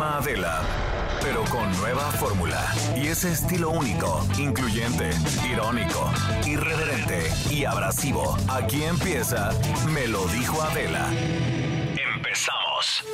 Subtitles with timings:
[0.00, 0.62] Misma Adela,
[1.22, 2.72] pero con nueva fórmula.
[2.96, 5.10] Y ese estilo único, incluyente,
[5.52, 6.10] irónico,
[6.46, 8.38] irreverente y abrasivo.
[8.48, 9.50] Aquí empieza
[9.92, 11.06] Me lo dijo Adela.
[12.16, 13.04] Empezamos.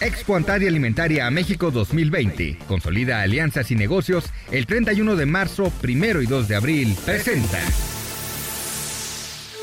[0.00, 2.58] Expo Antaria Alimentaria a México 2020.
[2.68, 6.96] Consolida alianzas y negocios el 31 de marzo, 1 y 2 de abril.
[7.04, 7.58] Presenta.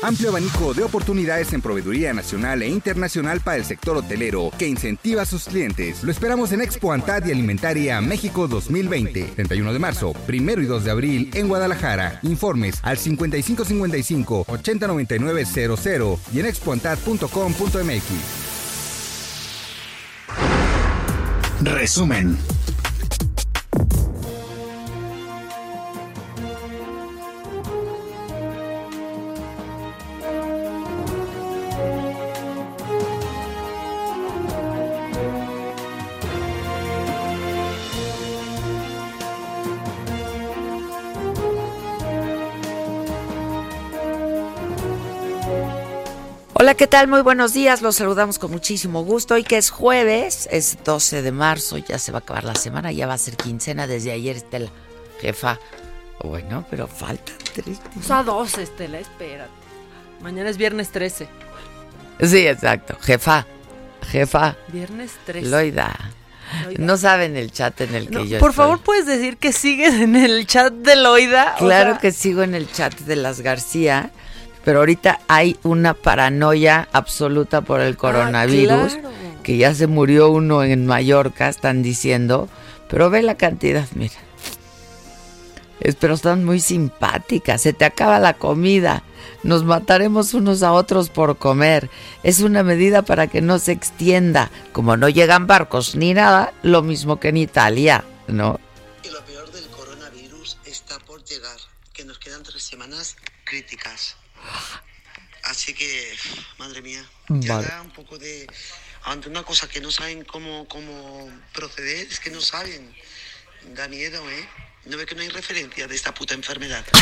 [0.00, 5.22] Amplio abanico de oportunidades en proveeduría nacional e internacional para el sector hotelero que incentiva
[5.22, 6.04] a sus clientes.
[6.04, 9.32] Lo esperamos en Expo Antaria Alimentaria México 2020.
[9.34, 12.20] 31 de marzo, 1 y 2 de abril en Guadalajara.
[12.22, 18.04] Informes al 5555 809900 y en expoantad.com.mx.
[21.60, 22.38] Resumen.
[46.68, 47.08] Hola, ¿qué tal?
[47.08, 47.80] Muy buenos días.
[47.80, 49.32] Los saludamos con muchísimo gusto.
[49.32, 52.92] Hoy que es jueves, es 12 de marzo, ya se va a acabar la semana,
[52.92, 53.86] ya va a ser quincena.
[53.86, 54.68] Desde ayer Estela,
[55.18, 55.58] jefa.
[56.22, 57.80] Bueno, pero faltan tres.
[57.98, 59.50] O sea, 12, Estela, espérate.
[60.20, 61.26] Mañana es viernes 13.
[62.20, 62.98] Sí, exacto.
[63.00, 63.46] Jefa,
[64.12, 64.54] jefa.
[64.70, 65.48] Viernes 13.
[65.48, 65.96] Loida.
[66.64, 66.84] Loida.
[66.84, 68.64] No saben el chat en el que No, yo por estoy.
[68.64, 71.54] favor, ¿puedes decir que sigues en el chat de Loida?
[71.60, 74.10] O Claro sea, que sigo en el chat de las García,
[74.68, 79.14] pero ahorita hay una paranoia absoluta por el coronavirus, Ah, claro.
[79.42, 82.50] que ya se murió uno en Mallorca, están diciendo,
[82.90, 84.12] pero ve la cantidad, mira.
[85.80, 89.04] Es, pero están muy simpáticas, se te acaba la comida,
[89.42, 91.88] nos mataremos unos a otros por comer.
[92.22, 94.50] Es una medida para que no se extienda.
[94.74, 98.60] Como no llegan barcos ni nada, lo mismo que en Italia, ¿no?
[99.02, 101.56] Y lo peor del coronavirus está por llegar,
[101.94, 104.16] que nos quedan tres semanas críticas.
[105.44, 106.14] Así que,
[106.58, 107.68] madre mía, ya Vale.
[107.68, 108.46] da un poco de...
[109.04, 112.94] Ante una cosa que no saben cómo, cómo proceder, es que no saben.
[113.74, 114.48] Da miedo, ¿eh?
[114.84, 116.84] No ve que no hay referencia de esta puta enfermedad.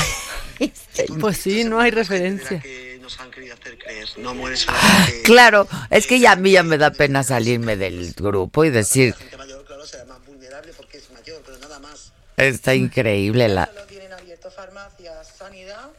[1.20, 2.58] Pues sí, no hay referencia.
[2.60, 4.08] que nos han querido hacer creer.
[4.16, 5.22] No muere solamente...
[5.24, 9.10] Claro, es que ya a mí ya me da pena salirme del grupo y decir,
[9.10, 12.12] La gente mayor, claro, será más vulnerable porque es mayor, pero nada más.
[12.38, 13.66] está increíble la...
[13.66, 15.90] Solo tienen abierto farmacias, sanidad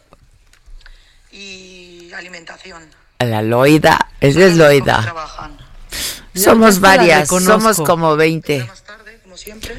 [1.32, 2.84] y alimentación.
[3.20, 5.02] La Loida, esa es ¿Cómo Loida.
[5.02, 5.58] trabajan?
[6.36, 9.76] Somos varias, somos como 20, Más tarde, como siempre,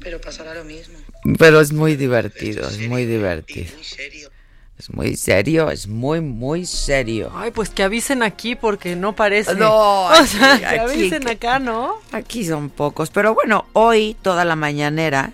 [0.00, 0.98] pero pasará lo mismo.
[1.38, 3.72] pero es muy divertido, es muy divertido.
[3.76, 4.30] Muy serio.
[4.76, 7.30] Es muy serio, es muy, muy serio.
[7.34, 9.54] Ay, pues que avisen aquí porque no parece.
[9.54, 11.96] No, o sea, aquí- que avisen acá, ¿no?
[12.12, 15.32] Aquí son pocos, pero bueno, hoy toda la mañanera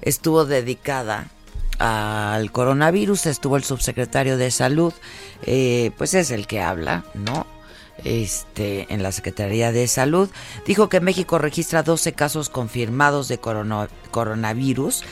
[0.00, 1.26] estuvo dedicada
[1.78, 4.92] al coronavirus, estuvo el subsecretario de salud,
[5.42, 7.46] eh, pues es el que habla, ¿no?
[8.04, 10.28] Este, en la Secretaría de Salud,
[10.66, 15.02] dijo que México registra 12 casos confirmados de corona- coronavirus.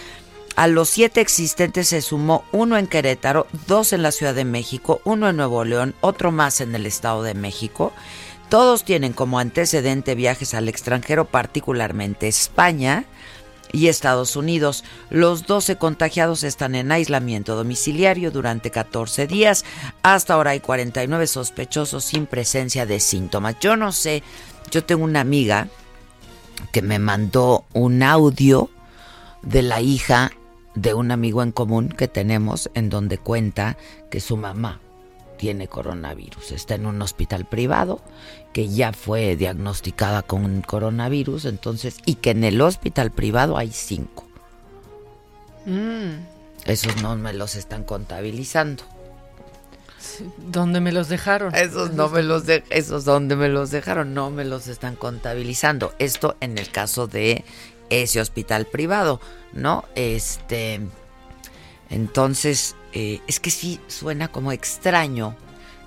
[0.55, 5.01] A los siete existentes se sumó uno en Querétaro, dos en la Ciudad de México,
[5.05, 7.93] uno en Nuevo León, otro más en el Estado de México.
[8.49, 13.05] Todos tienen como antecedente viajes al extranjero, particularmente España
[13.73, 14.85] y Estados Unidos.
[15.11, 19.65] Los 12 contagiados están en aislamiento domiciliario durante 14 días.
[20.03, 23.57] Hasta ahora hay 49 sospechosos sin presencia de síntomas.
[23.61, 24.23] Yo no sé,
[24.71, 25.69] yo tengo una amiga
[26.73, 28.71] que me mandó un audio
[29.43, 30.33] de la hija
[30.75, 33.77] de un amigo en común que tenemos en donde cuenta
[34.11, 34.81] que su mamá
[35.37, 36.53] tiene coronavirus.
[36.53, 38.01] Está en un hospital privado
[38.57, 44.27] que ya fue diagnosticada con coronavirus, entonces, y que en el hospital privado hay cinco.
[45.67, 46.25] Mm,
[46.65, 48.83] Esos no me los están contabilizando.
[50.39, 51.55] ¿Dónde me los dejaron?
[51.55, 55.93] Esos no me los de, esos donde me los dejaron, no me los están contabilizando.
[55.99, 57.45] Esto en el caso de
[57.91, 59.21] ese hospital privado,
[59.53, 59.85] ¿no?
[59.97, 60.81] Este
[61.91, 65.37] Entonces, eh, es que sí suena como extraño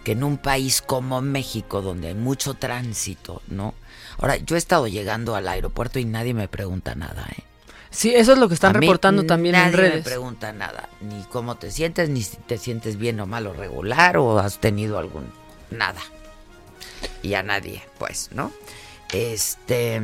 [0.10, 3.76] que en un país como México, donde hay mucho tránsito, ¿no?
[4.18, 7.44] Ahora, yo he estado llegando al aeropuerto y nadie me pregunta nada, ¿eh?
[7.92, 9.96] Sí, eso es lo que están A mí reportando también en nadie redes.
[9.98, 13.54] me pregunta nada, ni cómo te sientes, ni si te sientes bien o mal o
[13.54, 15.32] regular o has tenido algún
[15.70, 16.02] nada.
[17.22, 18.52] Y a nadie, pues, ¿no?
[19.14, 20.02] Este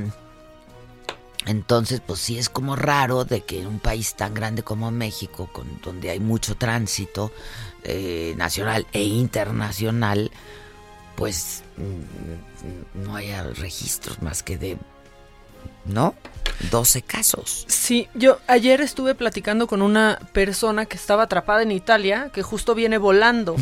[1.45, 5.47] entonces, pues sí es como raro de que en un país tan grande como México,
[5.51, 7.31] con donde hay mucho tránsito
[7.85, 10.31] eh, nacional e internacional,
[11.15, 14.77] pues mm, no haya registros más que de,
[15.85, 16.15] ¿no?
[16.71, 17.65] 12 casos.
[17.67, 22.75] Sí, yo ayer estuve platicando con una persona que estaba atrapada en Italia, que justo
[22.75, 23.55] viene volando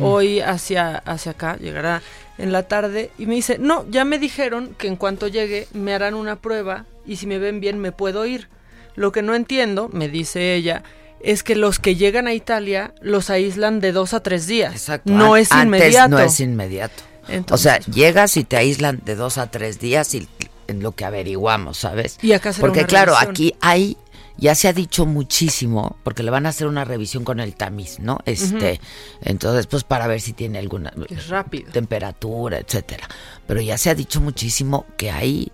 [0.00, 2.02] hoy hacia, hacia acá, llegará
[2.38, 5.94] en la tarde, y me dice, no, ya me dijeron que en cuanto llegue me
[5.94, 8.48] harán una prueba y si me ven bien me puedo ir.
[8.94, 10.82] Lo que no entiendo, me dice ella,
[11.22, 14.72] es que los que llegan a Italia los aíslan de dos a tres días.
[14.72, 15.12] Exacto.
[15.12, 16.08] No An- es antes inmediato.
[16.08, 17.02] No es inmediato.
[17.28, 20.28] Entonces- o sea, llegas y te aíslan de dos a tres días y
[20.68, 22.18] en lo que averiguamos, ¿sabes?
[22.22, 23.30] Y acá será Porque una claro, revisión.
[23.30, 23.96] aquí hay,
[24.38, 27.98] ya se ha dicho muchísimo, porque le van a hacer una revisión con el tamiz,
[28.00, 28.18] ¿no?
[28.24, 28.80] Este,
[29.20, 31.70] entonces, pues para ver si tiene alguna Es rápido.
[31.70, 33.06] temperatura, etcétera.
[33.46, 35.52] Pero ya se ha dicho muchísimo que hay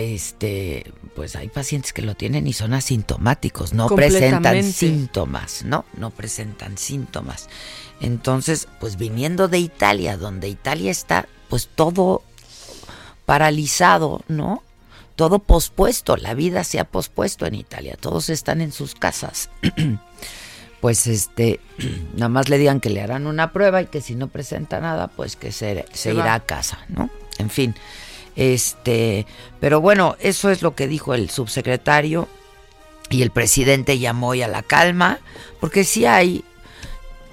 [0.00, 5.84] este pues hay pacientes que lo tienen y son asintomáticos, no presentan síntomas, ¿no?
[5.96, 7.48] No presentan síntomas.
[8.00, 12.22] Entonces, pues viniendo de Italia, donde Italia está pues todo
[13.26, 14.62] paralizado, ¿no?
[15.16, 19.50] Todo pospuesto, la vida se ha pospuesto en Italia, todos están en sus casas.
[20.80, 21.60] pues este,
[22.14, 25.08] nada más le digan que le harán una prueba y que si no presenta nada,
[25.08, 26.34] pues que se, se Se irá va.
[26.34, 27.10] a casa, ¿no?
[27.38, 27.74] En fin,
[28.38, 29.26] este,
[29.58, 32.28] pero bueno, eso es lo que dijo el subsecretario
[33.10, 35.18] y el presidente llamó hoy a la calma,
[35.58, 36.44] porque sí hay,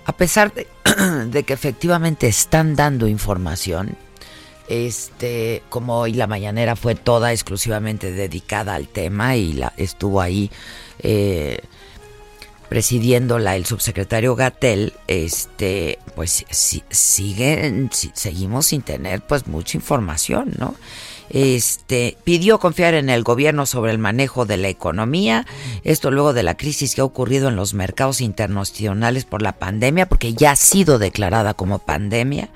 [0.06, 0.68] a pesar de,
[1.28, 3.96] de que efectivamente están dando información,
[4.68, 10.50] este, como hoy la mañanera fue toda exclusivamente dedicada al tema y la, estuvo ahí
[10.98, 11.60] eh,
[12.70, 20.54] presidiéndola el subsecretario Gatel, este, pues si- siguen, si- seguimos sin tener pues mucha información,
[20.58, 20.76] ¿no?
[21.30, 25.46] Este, pidió confiar en el gobierno sobre el manejo de la economía,
[25.84, 30.06] esto luego de la crisis que ha ocurrido en los mercados internacionales por la pandemia,
[30.08, 32.50] porque ya ha sido declarada como pandemia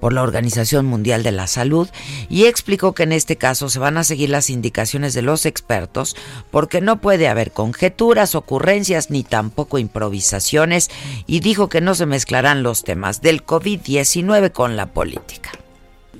[0.00, 1.88] por la Organización Mundial de la Salud
[2.28, 6.16] y explicó que en este caso se van a seguir las indicaciones de los expertos
[6.50, 10.90] porque no puede haber conjeturas, ocurrencias ni tampoco improvisaciones
[11.26, 15.50] y dijo que no se mezclarán los temas del COVID-19 con la política.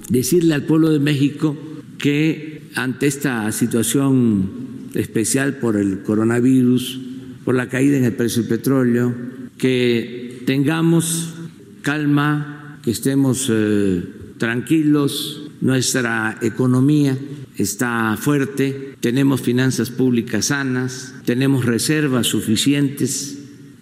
[0.09, 1.57] decirle al pueblo de México
[1.99, 7.01] que ante esta situación especial por el coronavirus,
[7.45, 9.15] por la caída en el precio del petróleo,
[9.59, 11.35] que tengamos
[11.83, 14.03] calma, que estemos eh,
[14.39, 17.19] tranquilos, nuestra economía
[17.57, 23.39] está fuerte, tenemos finanzas públicas sanas, tenemos reservas suficientes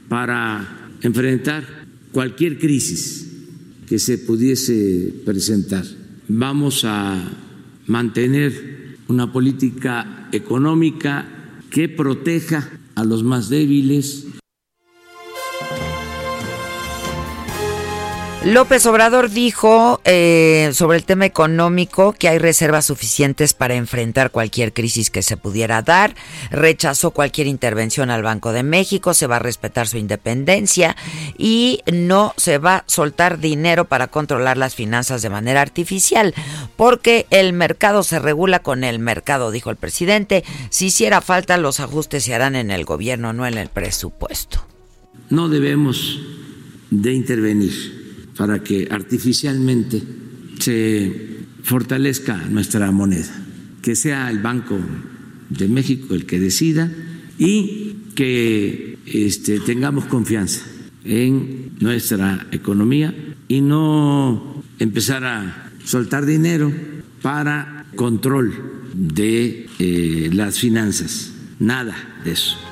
[0.09, 1.65] para enfrentar
[2.12, 3.27] cualquier crisis
[3.87, 5.85] que se pudiese presentar.
[6.29, 7.31] Vamos a
[7.87, 11.27] mantener una política económica
[11.71, 14.27] que proteja a los más débiles,
[18.44, 24.73] López Obrador dijo eh, sobre el tema económico que hay reservas suficientes para enfrentar cualquier
[24.73, 26.14] crisis que se pudiera dar.
[26.52, 30.97] Rechazó cualquier intervención al Banco de México, se va a respetar su independencia
[31.37, 36.33] y no se va a soltar dinero para controlar las finanzas de manera artificial,
[36.76, 40.45] porque el mercado se regula con el mercado, dijo el presidente.
[40.71, 44.64] Si hiciera falta, los ajustes se harán en el gobierno, no en el presupuesto.
[45.28, 46.21] no debemos
[46.90, 47.98] de intervenir
[48.38, 50.00] para que artificialmente
[50.61, 53.28] se fortalezca nuestra moneda,
[53.83, 54.78] que sea el Banco
[55.50, 56.90] de México el que decida
[57.37, 60.64] y que este, tengamos confianza
[61.04, 63.12] en nuestra economía
[63.49, 66.73] y no empezar a soltar dinero
[67.23, 68.52] para control
[68.95, 72.68] de eh, las finanzas, nada de eso.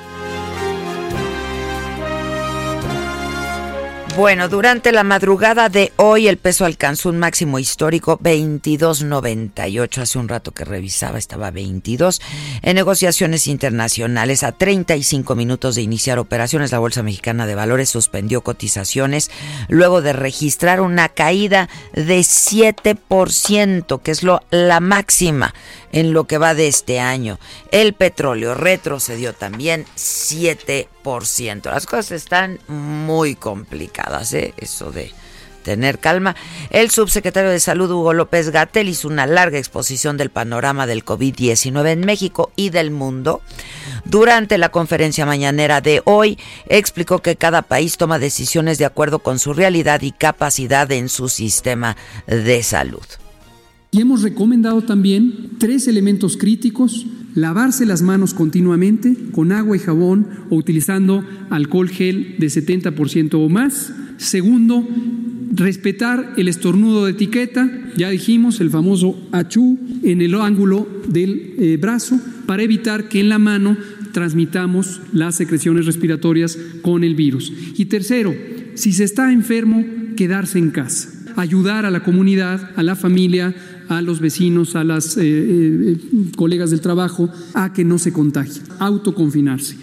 [4.17, 10.01] Bueno, durante la madrugada de hoy el peso alcanzó un máximo histórico 22.98.
[10.01, 12.19] Hace un rato que revisaba estaba 22.
[12.63, 18.41] En negociaciones internacionales a 35 minutos de iniciar operaciones, la Bolsa Mexicana de Valores suspendió
[18.41, 19.29] cotizaciones
[19.69, 25.53] luego de registrar una caída de 7%, que es lo, la máxima
[25.91, 27.37] en lo que va de este año.
[27.69, 30.87] El petróleo retrocedió también 7%.
[31.07, 31.71] 100%.
[31.71, 34.53] Las cosas están muy complicadas, ¿eh?
[34.57, 35.11] Eso de
[35.67, 36.33] tener calma.
[36.69, 41.89] El subsecretario de Salud, Hugo López Gatel, hizo una larga exposición del panorama del COVID-19
[41.89, 43.41] en México y del mundo.
[44.05, 49.39] Durante la conferencia mañanera de hoy, explicó que cada país toma decisiones de acuerdo con
[49.39, 51.97] su realidad y capacidad en su sistema
[52.27, 53.03] de salud.
[53.91, 57.05] Y hemos recomendado también tres elementos críticos.
[57.35, 63.49] Lavarse las manos continuamente con agua y jabón o utilizando alcohol gel de 70% o
[63.49, 63.93] más.
[64.17, 64.87] Segundo,
[65.53, 71.77] respetar el estornudo de etiqueta, ya dijimos, el famoso achú en el ángulo del eh,
[71.79, 73.77] brazo, para evitar que en la mano
[74.11, 77.53] transmitamos las secreciones respiratorias con el virus.
[77.75, 78.33] Y tercero,
[78.73, 83.53] si se está enfermo, quedarse en casa, ayudar a la comunidad, a la familia,
[83.89, 85.97] a los vecinos, a las eh, eh,
[86.35, 89.77] colegas del trabajo, a que no se contagien, autoconfinarse.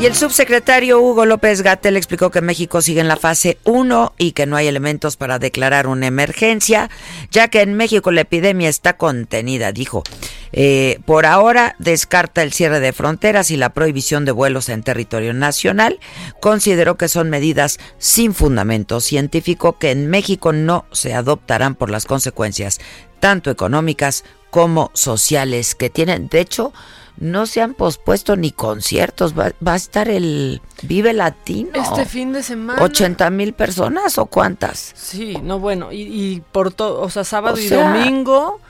[0.00, 4.30] Y el subsecretario Hugo López Gatel explicó que México sigue en la fase 1 y
[4.30, 6.88] que no hay elementos para declarar una emergencia,
[7.32, 10.04] ya que en México la epidemia está contenida, dijo.
[10.52, 15.34] Eh, por ahora descarta el cierre de fronteras y la prohibición de vuelos en territorio
[15.34, 15.98] nacional.
[16.40, 22.06] Consideró que son medidas sin fundamento científico que en México no se adoptarán por las
[22.06, 22.80] consecuencias
[23.20, 26.28] tanto económicas como sociales que tienen.
[26.28, 26.72] De hecho,
[27.18, 29.34] no se han pospuesto ni conciertos.
[29.36, 31.70] Va, a estar el Vive Latino.
[31.74, 32.80] Este fin de semana.
[32.80, 34.92] ¿80 mil personas o cuántas?
[34.96, 38.60] Sí, no, bueno, y, por todo, o sea, sábado y domingo.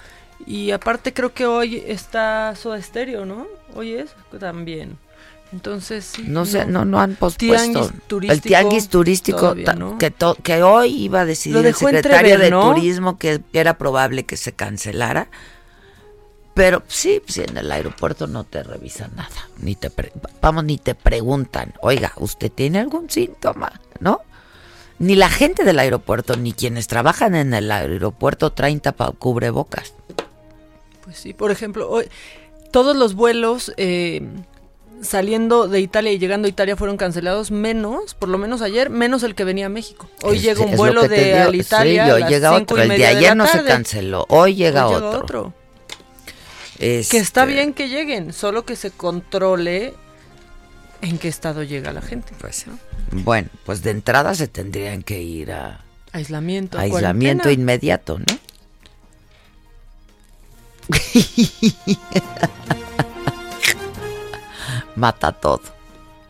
[0.49, 3.47] Y aparte creo que hoy está Soda Estéreo, ¿no?
[3.75, 4.09] Hoy es
[4.41, 4.97] también.
[5.53, 7.91] Entonces, sí, no, sé, no, no han pospuesto.
[8.23, 9.55] el tianguis turístico
[9.99, 14.53] que, que hoy iba a decidir el secretario de Turismo que era probable que se
[14.53, 15.29] cancelara
[16.55, 19.93] pero sí, si en el aeropuerto no te revisan nada, ni te
[20.41, 24.23] vamos ni te preguntan, "Oiga, ¿usted tiene algún síntoma?", ¿no?
[24.99, 29.95] Ni la gente del aeropuerto ni quienes trabajan en el aeropuerto traen tapa cubrebocas.
[31.09, 32.07] Pues sí, por ejemplo, hoy
[32.71, 34.21] todos los vuelos eh,
[35.01, 39.23] saliendo de Italia y llegando a Italia fueron cancelados menos, por lo menos ayer, menos
[39.23, 40.07] el que venía a México.
[40.23, 42.05] Hoy llega un vuelo de Italia.
[42.05, 42.77] Sí, hoy llega otro.
[42.77, 44.27] El de ayer no se canceló.
[44.29, 45.55] Hoy llega Llega otro
[46.79, 49.95] que está este, bien que lleguen, solo que se controle
[51.03, 52.33] en qué estado llega la gente.
[52.39, 52.67] Pues,
[53.11, 58.25] Bueno, pues de entrada se tendrían que ir a aislamiento, aislamiento inmediato, ¿no?
[64.97, 65.61] mata todo.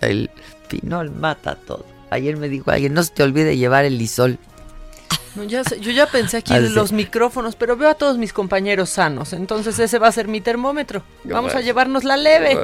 [0.00, 0.30] El
[0.68, 1.84] pinol mata todo.
[2.10, 4.38] Ayer me dijo alguien, no se te olvide llevar el lisol
[5.46, 9.78] yo ya pensé aquí en los micrófonos, pero veo a todos mis compañeros sanos, entonces
[9.78, 11.02] ese va a ser mi termómetro.
[11.24, 12.56] Vamos a llevarnos la leve.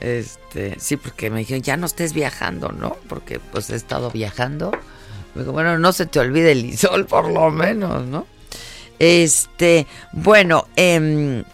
[0.00, 2.96] Este, sí, porque me dijeron, ya no estés viajando, ¿no?
[3.08, 4.72] Porque pues he estado viajando.
[5.34, 8.26] Me dijo, bueno, no se te olvide el isol por lo menos, ¿no?
[8.98, 11.44] Este, bueno, eh,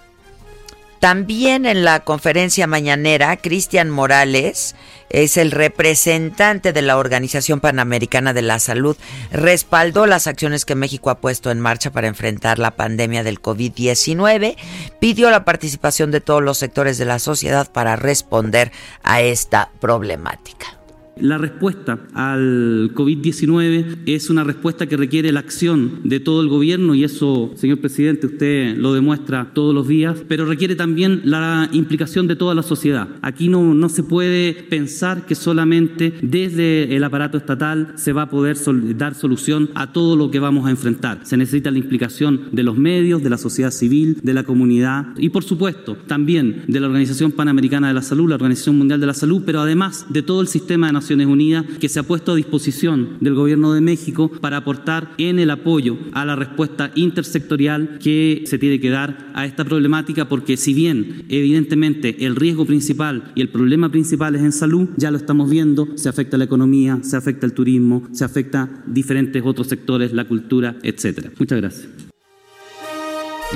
[1.01, 4.77] también en la conferencia mañanera, Cristian Morales
[5.09, 8.99] es el representante de la Organización Panamericana de la Salud,
[9.33, 14.57] respaldó las acciones que México ha puesto en marcha para enfrentar la pandemia del COVID-19,
[15.01, 18.71] pidió la participación de todos los sectores de la sociedad para responder
[19.03, 20.80] a esta problemática.
[21.19, 26.95] La respuesta al COVID-19 es una respuesta que requiere la acción de todo el gobierno
[26.95, 32.27] y eso, señor presidente, usted lo demuestra todos los días, pero requiere también la implicación
[32.27, 33.09] de toda la sociedad.
[33.21, 38.31] Aquí no, no se puede pensar que solamente desde el aparato estatal se va a
[38.31, 38.57] poder
[38.97, 41.21] dar solución a todo lo que vamos a enfrentar.
[41.25, 45.29] Se necesita la implicación de los medios, de la sociedad civil, de la comunidad y,
[45.29, 49.15] por supuesto, también de la Organización Panamericana de la Salud, la Organización Mundial de la
[49.15, 52.37] Salud, pero además de todo el sistema de Naciones Unidas que se ha puesto a
[52.37, 58.45] disposición del Gobierno de México para aportar en el apoyo a la respuesta intersectorial que
[58.45, 63.41] se tiene que dar a esta problemática, porque si bien evidentemente el riesgo principal y
[63.41, 67.17] el problema principal es en salud, ya lo estamos viendo, se afecta la economía, se
[67.17, 71.31] afecta el turismo, se afecta diferentes otros sectores, la cultura, etcétera.
[71.39, 72.10] Muchas gracias.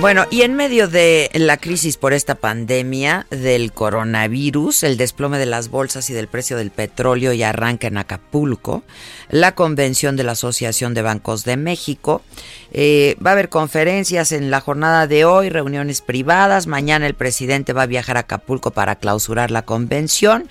[0.01, 5.47] Bueno, y en medio de la crisis por esta pandemia del coronavirus, el desplome de
[5.47, 8.83] las bolsas y del precio del petróleo y arranca en Acapulco,
[9.31, 12.23] la convención de la Asociación de Bancos de México,
[12.73, 17.73] eh, va a haber conferencias en la jornada de hoy, reuniones privadas, mañana el presidente
[17.73, 20.49] va a viajar a Acapulco para clausurar la convención,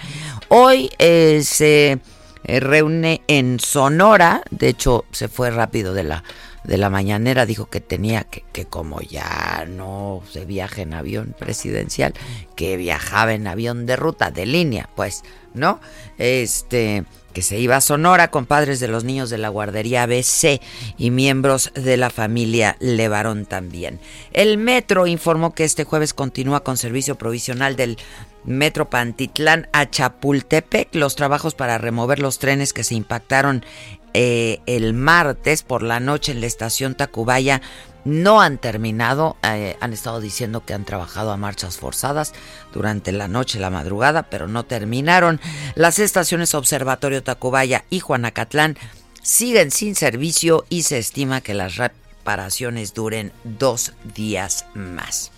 [0.47, 1.99] hoy eh, se
[2.45, 6.23] eh, reúne en Sonora, de hecho se fue rápido de la
[6.63, 12.13] de la mañanera dijo que tenía que, como ya no se viaja en avión presidencial,
[12.55, 15.79] que viajaba en avión de ruta, de línea, pues ¿no?
[16.17, 20.61] Este que se iba a Sonora con padres de los niños de la guardería ABC
[20.97, 23.99] y miembros de la familia Levarón también.
[24.33, 27.97] El metro informó que este jueves continúa con servicio provisional del
[28.45, 33.65] Metro Pantitlán a Chapultepec los trabajos para remover los trenes que se impactaron
[34.13, 37.61] eh, el martes por la noche en la estación Tacubaya
[38.05, 42.33] no han terminado, eh, han estado diciendo que han trabajado a marchas forzadas
[42.73, 45.39] durante la noche, la madrugada, pero no terminaron.
[45.75, 48.77] Las estaciones Observatorio Tacubaya y Juanacatlán
[49.21, 55.32] siguen sin servicio y se estima que las reparaciones duren dos días más.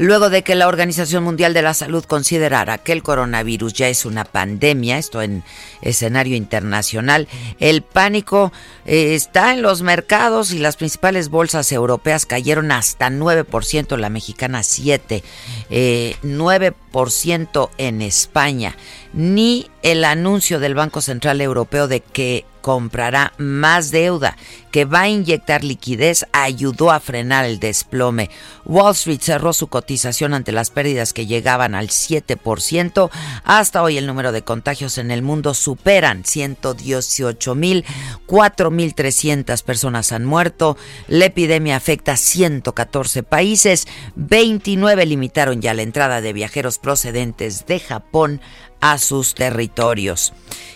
[0.00, 4.06] Luego de que la Organización Mundial de la Salud considerara que el coronavirus ya es
[4.06, 5.44] una pandemia, esto en
[5.82, 7.28] escenario internacional,
[7.58, 8.50] el pánico
[8.86, 14.60] eh, está en los mercados y las principales bolsas europeas cayeron hasta 9%, la mexicana
[14.60, 15.22] 7%,
[15.68, 18.78] 9% eh, en España.
[19.12, 24.36] Ni el anuncio del Banco Central Europeo de que comprará más deuda,
[24.70, 28.30] que va a inyectar liquidez, ayudó a frenar el desplome.
[28.64, 33.10] Wall Street cerró su cotización ante las pérdidas que llegaban al 7%.
[33.44, 37.84] Hasta hoy el número de contagios en el mundo superan 118 mil,
[38.26, 40.76] 4.300 personas han muerto.
[41.08, 43.86] La epidemia afecta a 114 países,
[44.16, 48.40] 29 limitaron ya la entrada de viajeros procedentes de Japón
[48.80, 50.32] a sus territorios.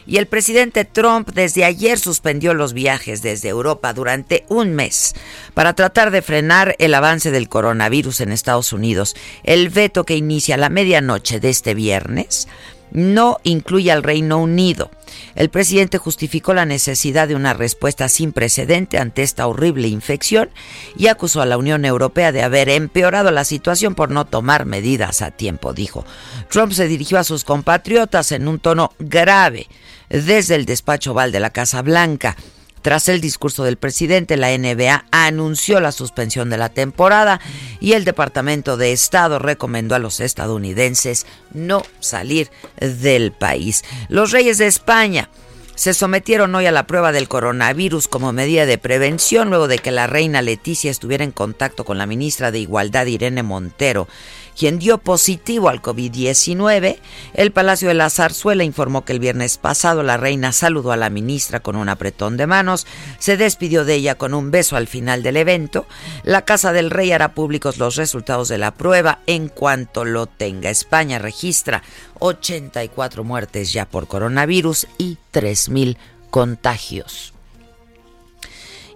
[0.06, 5.14] Y el presidente Trump desde ayer suspendió los viajes desde Europa durante un mes
[5.54, 9.16] para tratar de frenar el avance del coronavirus en Estados Unidos.
[9.44, 12.48] El veto que inicia a la medianoche de este viernes
[12.94, 14.90] no incluye al Reino Unido.
[15.34, 20.48] El presidente justificó la necesidad de una respuesta sin precedente ante esta horrible infección
[20.96, 25.20] y acusó a la Unión Europea de haber empeorado la situación por no tomar medidas
[25.20, 26.06] a tiempo, dijo.
[26.48, 29.66] Trump se dirigió a sus compatriotas en un tono grave
[30.08, 32.36] desde el despacho Oval de la Casa Blanca.
[32.84, 37.40] Tras el discurso del presidente, la NBA anunció la suspensión de la temporada
[37.80, 43.84] y el Departamento de Estado recomendó a los estadounidenses no salir del país.
[44.10, 45.30] Los reyes de España
[45.76, 49.90] se sometieron hoy a la prueba del coronavirus como medida de prevención luego de que
[49.90, 54.08] la reina Leticia estuviera en contacto con la ministra de Igualdad Irene Montero
[54.56, 56.98] quien dio positivo al COVID-19.
[57.34, 61.10] El Palacio de la Zarzuela informó que el viernes pasado la reina saludó a la
[61.10, 62.86] ministra con un apretón de manos,
[63.18, 65.86] se despidió de ella con un beso al final del evento.
[66.22, 70.70] La Casa del Rey hará públicos los resultados de la prueba en cuanto lo tenga.
[70.70, 71.82] España registra
[72.20, 75.96] 84 muertes ya por coronavirus y 3.000
[76.30, 77.33] contagios.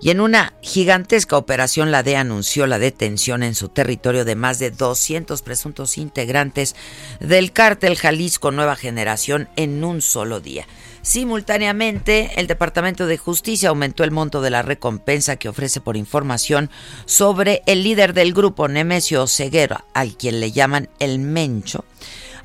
[0.01, 4.59] Y en una gigantesca operación, la DEA anunció la detención en su territorio de más
[4.59, 6.77] de 200 presuntos integrantes
[7.19, 10.67] del cártel Jalisco Nueva Generación en un solo día.
[11.03, 16.71] Simultáneamente, el Departamento de Justicia aumentó el monto de la recompensa que ofrece por información
[17.07, 21.85] sobre el líder del grupo, Nemesio Ceguero, al quien le llaman el Mencho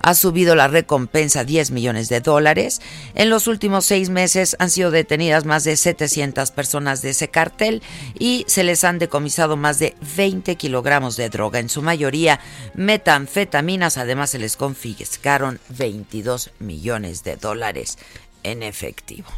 [0.04, 2.82] ha subido la recompensa a 10 millones de dólares.
[3.16, 7.82] En los últimos seis meses han sido detenidas más de 700 personas de ese cartel
[8.20, 12.40] y se les han decomisado más de 20 kilogramos de droga, en su mayoría
[12.76, 13.98] metanfetaminas.
[13.98, 17.98] Además, se les confiscaron 22 millones de dólares
[18.44, 19.30] en efectivo.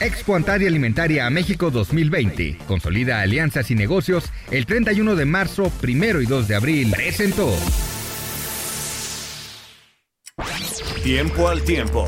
[0.00, 2.56] Expo Antaria Alimentaria a México 2020.
[2.66, 4.24] Consolida alianzas y negocios.
[4.50, 7.54] El 31 de marzo, primero y 2 de abril presentó.
[11.02, 12.04] Tiempo al tiempo.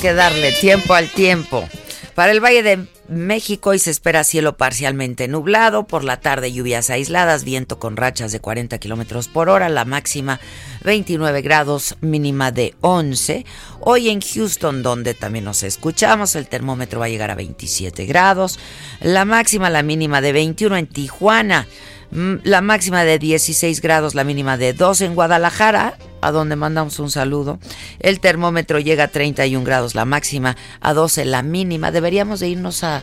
[0.00, 1.68] que darle tiempo al tiempo.
[2.14, 6.88] Para el Valle de México hoy se espera cielo parcialmente nublado, por la tarde lluvias
[6.90, 10.40] aisladas, viento con rachas de 40 kilómetros por hora, la máxima
[10.84, 13.44] 29 grados, mínima de 11.
[13.80, 18.58] Hoy en Houston, donde también nos escuchamos, el termómetro va a llegar a 27 grados,
[19.00, 21.66] la máxima, la mínima de 21 en Tijuana.
[22.10, 26.98] Mm, La máxima de 16 grados, la mínima de 2 en Guadalajara, a donde mandamos
[26.98, 27.58] un saludo.
[28.00, 31.90] El termómetro llega a 31 grados, la máxima a 12, la mínima.
[31.92, 33.02] Deberíamos de irnos a,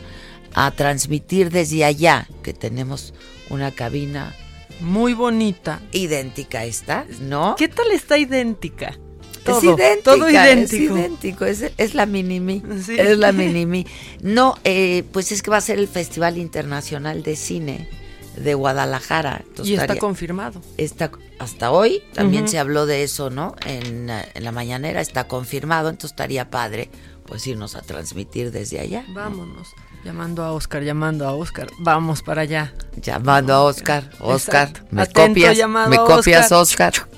[0.54, 3.14] a transmitir desde allá, que tenemos
[3.50, 4.34] una cabina
[4.80, 5.80] Muy bonita.
[5.92, 7.56] idéntica a esta, ¿no?
[7.56, 8.88] ¿Qué tal está idéntica?
[8.88, 10.98] es Todo, idéntica, todo es idéntico.
[10.98, 12.94] idéntico, es, es la mini Sí.
[12.98, 13.86] es la mini
[14.20, 17.88] No, eh, pues es que va a ser el Festival Internacional de Cine
[18.38, 19.38] de Guadalajara.
[19.42, 20.60] Entonces Y está estaría- confirmado.
[20.76, 23.54] está hasta hoy también se habló de eso, ¿no?
[23.66, 26.90] En, eh, en la mañanera está confirmado, entonces estaría padre
[27.26, 29.04] pues irnos a transmitir desde allá.
[29.08, 29.68] Vámonos.
[30.04, 31.68] Llamando a Oscar, llamando a Oscar.
[31.80, 32.72] Vamos para allá.
[33.02, 34.88] Llamando a Oscar, Oscar, Exacto.
[34.92, 36.92] me Atento copias, me copias Oscar.
[36.94, 37.08] Oscar.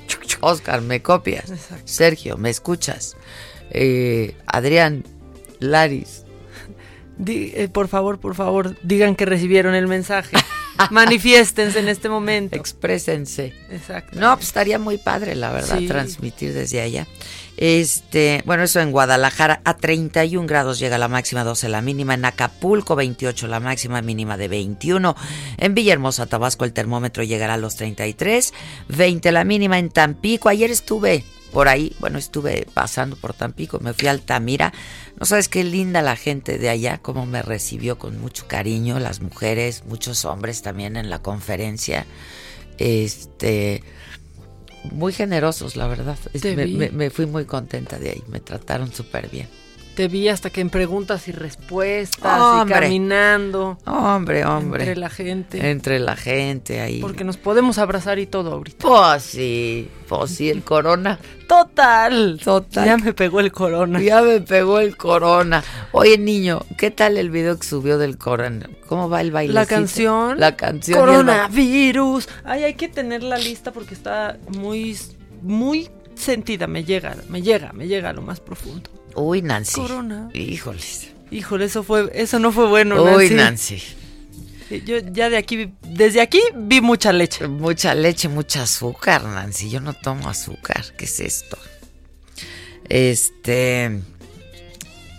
[0.42, 1.52] Oscar, ¿me copias?
[1.84, 3.16] Sergio, ¿me escuchas?
[3.70, 5.04] Eh, Adrián,
[5.60, 6.24] Laris.
[7.18, 10.36] Di- eh, por favor, por favor, digan que recibieron el mensaje.
[10.90, 12.56] Manifiéstense en este momento.
[12.56, 13.54] Exprésense.
[13.70, 14.18] Exacto.
[14.18, 15.86] No, pues estaría muy padre, la verdad, Sí.
[15.86, 17.06] transmitir desde allá.
[17.56, 22.24] Este, bueno, eso en Guadalajara a 31 grados llega la máxima 12 la mínima, en
[22.24, 25.14] Acapulco 28 la máxima mínima de 21,
[25.58, 28.54] en Villahermosa, Tabasco el termómetro llegará a los 33,
[28.88, 30.48] 20 la mínima en Tampico.
[30.48, 34.72] Ayer estuve por ahí, bueno, estuve pasando por Tampico, me fui a Altamira.
[35.18, 39.20] No sabes qué linda la gente de allá, cómo me recibió con mucho cariño, las
[39.20, 42.06] mujeres, muchos hombres también en la conferencia.
[42.78, 43.82] Este,
[44.92, 46.16] muy generosos, la verdad.
[46.78, 49.48] Me- me fui muy contenta de ahí, me trataron súper bien.
[49.94, 52.76] Te vi hasta que en preguntas y respuestas Hombre.
[52.76, 53.78] y caminando.
[53.86, 54.84] Hombre, hombre.
[54.84, 55.70] Entre la gente.
[55.70, 57.00] Entre la gente ahí.
[57.00, 58.86] Porque nos podemos abrazar y todo ahorita.
[58.86, 61.18] Pues sí, pues sí, el corona.
[61.48, 62.40] Total.
[62.42, 62.86] Total.
[62.86, 64.00] Ya me pegó el corona.
[64.00, 65.62] Ya me pegó el corona.
[65.92, 68.70] Oye, niño, ¿qué tal el video que subió del corona?
[68.86, 69.52] ¿Cómo va el baile?
[69.52, 70.38] La canción.
[70.38, 71.00] La canción.
[71.00, 72.28] Coronavirus.
[72.44, 74.96] Ay, hay que tener la lista porque está muy,
[75.42, 76.66] muy sentida.
[76.66, 78.90] Me llega, me llega, me llega a lo más profundo.
[79.14, 79.74] Uy, Nancy.
[79.80, 80.28] Corona.
[80.34, 81.08] Híjoles.
[81.30, 83.34] Híjole, eso fue, eso no fue bueno, Uy, Nancy.
[83.34, 83.82] Nancy.
[84.86, 87.46] Yo ya de aquí, vi- desde aquí vi mucha leche.
[87.48, 89.68] Mucha leche, mucha azúcar, Nancy.
[89.70, 90.84] Yo no tomo azúcar.
[90.96, 91.58] ¿Qué es esto?
[92.88, 94.00] Este.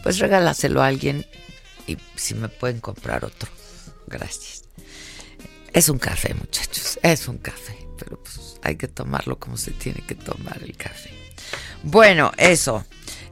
[0.04, 1.26] Pues regálaselo a alguien
[1.88, 3.50] y si me pueden comprar otro.
[4.08, 4.64] Gracias.
[5.74, 7.00] Es un café, muchachos.
[7.04, 7.78] Es un café.
[7.98, 11.12] Pero pues hay que tomarlo como se tiene que tomar el café.
[11.84, 12.84] Bueno, eso.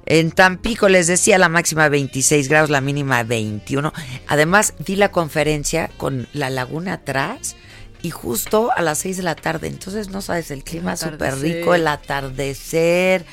[0.10, 3.93] En Tampico les decía la máxima 26 grados, la mínima 21.
[4.28, 7.56] Además, di la conferencia con la laguna atrás
[8.02, 9.67] y justo a las 6 de la tarde.
[9.67, 13.24] Entonces, no sabes, el clima súper rico, el atardecer.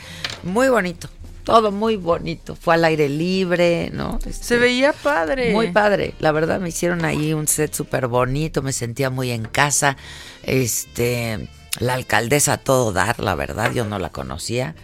[0.43, 1.09] Muy bonito.
[1.45, 2.55] Todo muy bonito.
[2.55, 4.19] Fue al aire libre, ¿no?
[4.27, 5.53] Este, Se veía padre.
[5.53, 9.45] muy padre, la verdad me hicieron ahí un set súper bonito, me sentía muy en
[9.45, 9.97] casa.
[10.43, 14.75] Este, la alcaldesa a todo dar, la verdad, yo no la conocía.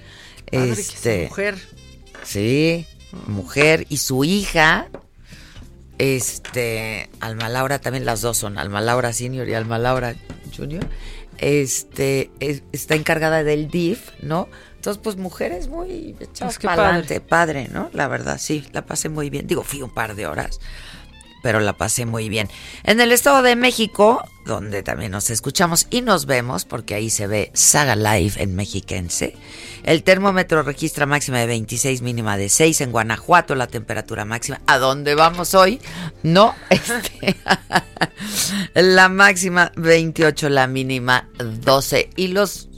[0.51, 1.59] Padre este, mujer.
[2.23, 2.87] Sí,
[3.27, 4.89] mujer y su hija,
[5.99, 10.15] este, Alma Laura también las dos son Alma Laura Senior y Alma Laura
[10.57, 10.87] Junior.
[11.39, 14.49] Este, es- está encargada del DIF, ¿no?
[14.77, 17.89] Entonces, pues mujeres muy echadas Pues para adelante, padre, ¿no?
[17.93, 19.47] La verdad, sí, la pasé muy bien.
[19.47, 20.59] Digo, fui un par de horas,
[21.43, 22.49] pero la pasé muy bien.
[22.85, 27.27] En el Estado de México, donde también nos escuchamos y nos vemos, porque ahí se
[27.27, 29.37] ve Saga Live en Mexiquense,
[29.85, 32.83] el termómetro registra máxima de 26, mínima de 6.
[32.83, 34.61] En Guanajuato, la temperatura máxima.
[34.67, 35.81] ¿A dónde vamos hoy?
[36.23, 37.37] No, este,
[38.75, 42.11] la máxima 28, la mínima 12.
[42.17, 42.69] Y los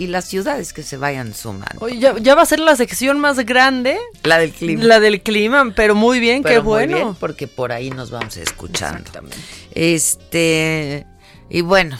[0.00, 1.76] y las ciudades que se vayan sumando.
[1.80, 3.98] Oye, ya, ya va a ser la sección más grande.
[4.22, 4.82] La del clima.
[4.82, 6.96] La del clima, pero muy bien, Pero qué muy bueno.
[6.96, 9.10] bien, porque por ahí nos vamos escuchando.
[9.72, 11.06] Este,
[11.50, 11.98] y bueno,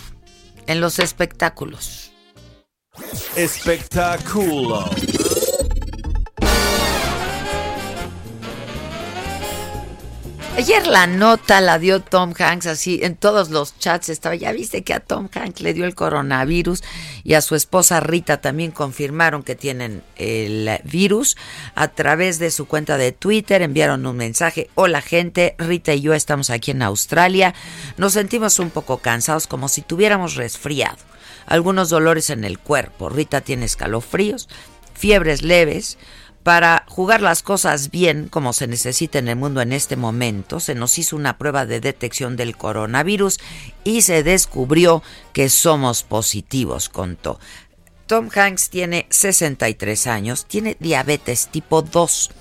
[0.67, 2.11] en los espectáculos.
[3.37, 4.89] Espectáculo.
[10.61, 14.83] Ayer la nota la dio Tom Hanks así en todos los chats estaba, ya viste
[14.83, 16.83] que a Tom Hanks le dio el coronavirus
[17.25, 21.39] y a su esposa Rita también confirmaron que tienen el virus
[21.75, 26.13] a través de su cuenta de Twitter, enviaron un mensaje, hola gente, Rita y yo
[26.13, 27.55] estamos aquí en Australia,
[27.97, 30.99] nos sentimos un poco cansados como si tuviéramos resfriado,
[31.47, 34.47] algunos dolores en el cuerpo, Rita tiene escalofríos,
[34.93, 35.97] fiebres leves,
[36.51, 40.75] para jugar las cosas bien como se necesita en el mundo en este momento, se
[40.75, 43.39] nos hizo una prueba de detección del coronavirus
[43.85, 45.01] y se descubrió
[45.33, 47.39] que somos positivos, contó.
[48.09, 52.33] Tom Hanks tiene 63 años, tiene diabetes tipo 2.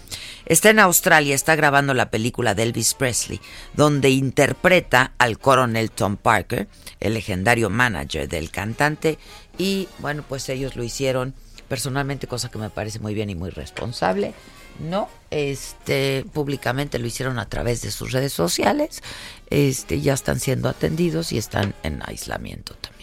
[0.47, 3.39] Está en Australia, está grabando la película de Elvis Presley,
[3.75, 6.67] donde interpreta al coronel Tom Parker,
[6.99, 9.19] el legendario manager del cantante,
[9.59, 11.35] y bueno, pues ellos lo hicieron
[11.69, 14.33] personalmente, cosa que me parece muy bien y muy responsable.
[14.79, 19.01] No, este, públicamente lo hicieron a través de sus redes sociales.
[19.49, 22.99] Este, ya están siendo atendidos y están en aislamiento también.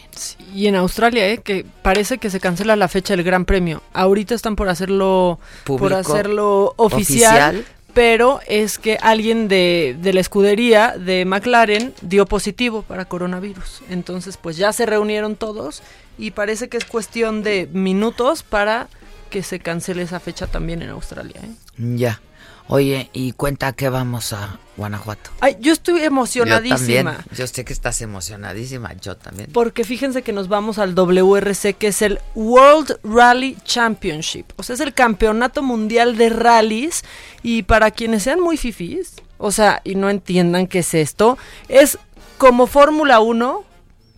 [0.53, 1.39] Y en Australia, ¿eh?
[1.39, 3.83] que parece que se cancela la fecha del Gran Premio.
[3.93, 7.65] Ahorita están por hacerlo, por hacerlo oficial, oficial.
[7.97, 13.81] Pero es que alguien de, de la escudería de McLaren dio positivo para coronavirus.
[13.89, 15.81] Entonces, pues ya se reunieron todos
[16.15, 18.87] y parece que es cuestión de minutos para
[19.31, 21.41] que se cancele esa fecha también en Australia.
[21.43, 21.49] ¿eh?
[21.79, 22.21] Ya.
[22.69, 25.31] Oye, y cuenta que vamos a Guanajuato.
[25.39, 27.13] Ay, yo estoy Yo emocionadísima.
[27.15, 27.35] también.
[27.37, 29.49] Yo sé que estás emocionadísima, yo también.
[29.53, 34.45] Porque fíjense que nos vamos al WRC, que es el World Rally Championship.
[34.57, 37.03] O sea, es el campeonato mundial de rallies.
[37.41, 41.37] Y para quienes sean muy fifís, o sea, y no entiendan qué es esto,
[41.69, 41.97] es
[42.37, 43.63] como Fórmula 1,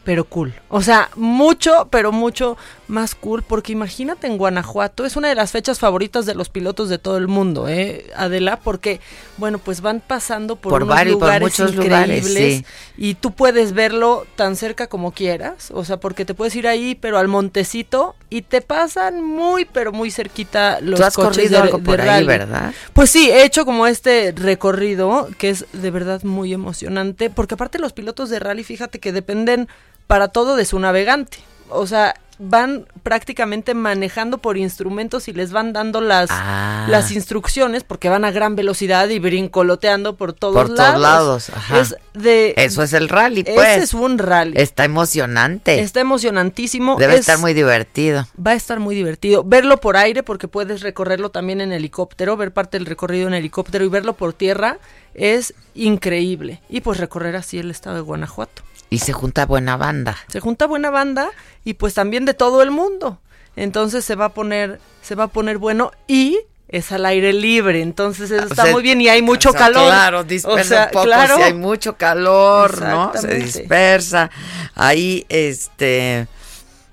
[0.03, 0.53] pero cool.
[0.69, 2.57] O sea, mucho, pero mucho
[2.89, 3.43] más cool.
[3.43, 7.17] Porque imagínate en Guanajuato, es una de las fechas favoritas de los pilotos de todo
[7.17, 8.59] el mundo, ¿eh, Adela?
[8.59, 8.99] Porque,
[9.37, 12.25] bueno, pues van pasando por, Por unos varios- por lugares muchos increíbles.
[12.27, 12.65] lugares, sí.
[12.97, 16.95] Y tú puedes verlo tan cerca como quieras, o sea, porque te puedes ir ahí,
[16.95, 21.51] pero al montecito, y te pasan muy, pero muy cerquita los Tú has coches corrido
[21.51, 22.27] de, algo de por ahí, rally.
[22.27, 22.73] ¿verdad?
[22.93, 27.79] Pues sí, he hecho como este recorrido, que es de verdad muy emocionante, porque aparte
[27.79, 29.67] los pilotos de rally, fíjate que dependen
[30.07, 31.37] para todo de su navegante,
[31.69, 36.85] o sea, van prácticamente manejando por instrumentos y les van dando las, Ah.
[36.89, 40.87] las instrucciones, porque van a gran velocidad y brincoloteando por todos Por lados.
[40.93, 41.79] todos lados, ajá.
[41.81, 42.53] Es de...
[42.55, 43.67] Eso es el rally, pues.
[43.67, 44.53] Ese es un rally.
[44.55, 45.81] Está emocionante.
[45.81, 46.95] Está emocionantísimo.
[46.97, 48.25] Debe Es- estar muy divertido.
[48.45, 49.43] Va a estar muy divertido.
[49.43, 53.83] Verlo por aire, porque puedes recorrerlo también en helicóptero, ver parte del recorrido en helicóptero
[53.83, 54.77] y verlo por tierra
[55.13, 56.61] es increíble.
[56.69, 58.61] Y pues recorrer así el estado de Guanajuato.
[58.89, 60.17] Y se junta buena banda.
[60.27, 61.29] Se junta buena banda
[61.63, 63.19] y pues también de todo el mundo.
[63.55, 67.81] Entonces se va a poner, se va a poner bueno y es al aire libre,
[67.81, 69.87] entonces eso está O sea, muy bien y hay mucho o sea, calor.
[69.87, 71.35] Claro, dispersa O sea, un poco claro.
[71.35, 73.11] si hay mucho calor, ¿no?
[73.19, 74.29] Se dispersa.
[74.75, 76.27] Ahí, este,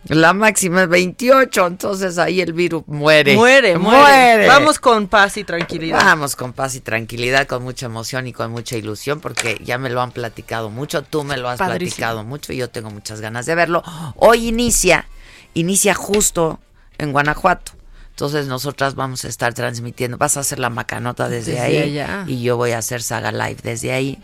[0.08, 3.34] la máxima es 28, entonces ahí el virus muere.
[3.34, 5.98] Muere, muere, Vamos con paz y tranquilidad.
[6.04, 9.90] Vamos con paz y tranquilidad, con mucha emoción y con mucha ilusión, porque ya me
[9.90, 11.96] lo han platicado mucho, tú me lo has Padrísimo.
[11.96, 13.82] platicado mucho y yo tengo muchas ganas de verlo.
[14.16, 15.06] Hoy inicia,
[15.54, 16.60] inicia justo
[16.98, 17.72] en Guanajuato.
[18.10, 22.24] Entonces nosotras vamos a estar transmitiendo, vas a hacer la macanota desde, Desde ahí allá.
[22.26, 24.18] y yo voy a hacer Saga Live desde ahí.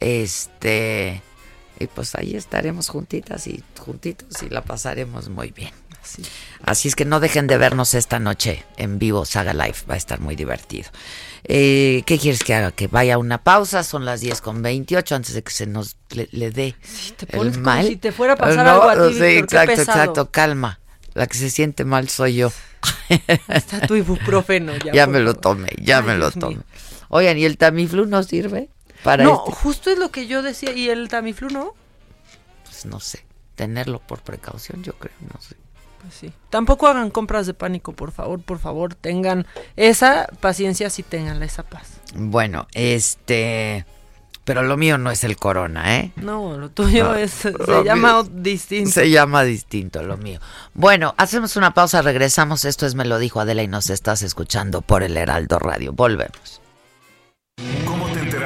[0.00, 1.22] Este
[1.80, 5.72] y pues ahí estaremos juntitas y juntitos y la pasaremos muy bien.
[6.02, 6.22] Así.
[6.62, 9.96] Así es que no dejen de vernos esta noche en vivo, Saga Live, va a
[9.96, 10.88] estar muy divertido.
[11.44, 12.70] Eh, ¿Qué quieres que haga?
[12.70, 15.96] Que vaya a una pausa, son las 10 con 28 antes de que se nos
[16.10, 16.74] le, le dé
[17.16, 17.86] te el como mal.
[17.86, 20.80] si te fuera a pasar No, algo a ti, sí, Víctor, exacto, exacto, calma.
[21.14, 22.52] La que se siente mal soy yo.
[23.48, 24.92] Está tu ibuprofeno ya.
[24.92, 26.58] Ya me lo tomé, ya Ay, me lo tomé.
[27.08, 28.68] Oigan, ¿y el Tamiflu no sirve
[29.02, 29.56] para No, este?
[29.60, 30.72] justo es lo que yo decía.
[30.72, 31.74] ¿Y el Tamiflu no?
[32.64, 33.24] Pues no sé,
[33.56, 35.56] tenerlo por precaución, yo creo, no sé.
[36.02, 36.32] Pues sí.
[36.48, 41.62] Tampoco hagan compras de pánico, por favor, por favor, tengan esa paciencia, sí tenganla esa
[41.62, 42.00] paz.
[42.14, 43.84] Bueno, este...
[44.42, 46.12] Pero lo mío no es el corona, ¿eh?
[46.16, 47.52] No, lo tuyo No, es, se
[47.84, 48.90] llama mío distinto.
[48.90, 50.40] Se llama distinto lo mío.
[50.72, 52.64] Bueno, hacemos una pausa, regresamos.
[52.64, 55.92] Esto es Me lo dijo Adela y nos estás escuchando por el Heraldo Radio.
[55.92, 56.60] Volvemos.
[57.86, 58.08] ¿Cómo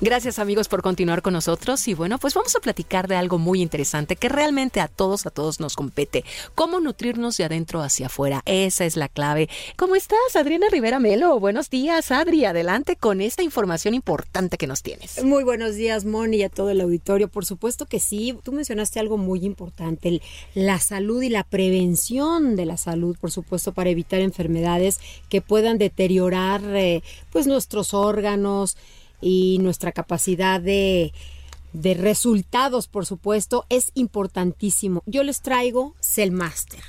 [0.00, 3.60] Gracias amigos por continuar con nosotros y bueno, pues vamos a platicar de algo muy
[3.60, 6.24] interesante que realmente a todos, a todos nos compete.
[6.54, 8.42] Cómo nutrirnos de adentro hacia afuera.
[8.44, 9.48] Esa es la clave.
[9.74, 11.40] ¿Cómo estás, Adriana Rivera Melo?
[11.40, 12.44] Buenos días, Adri.
[12.44, 15.20] Adelante con esta información importante que nos tienes.
[15.24, 17.26] Muy buenos días, Moni, y a todo el auditorio.
[17.26, 18.38] Por supuesto que sí.
[18.44, 20.22] Tú mencionaste algo muy importante,
[20.54, 25.76] la salud y la prevención de la salud, por supuesto, para evitar enfermedades que puedan
[25.76, 28.76] deteriorar eh, pues nuestros órganos
[29.20, 31.12] y nuestra capacidad de
[31.72, 35.02] de resultados, por supuesto, es importantísimo.
[35.06, 36.82] Yo les traigo Cellmaster.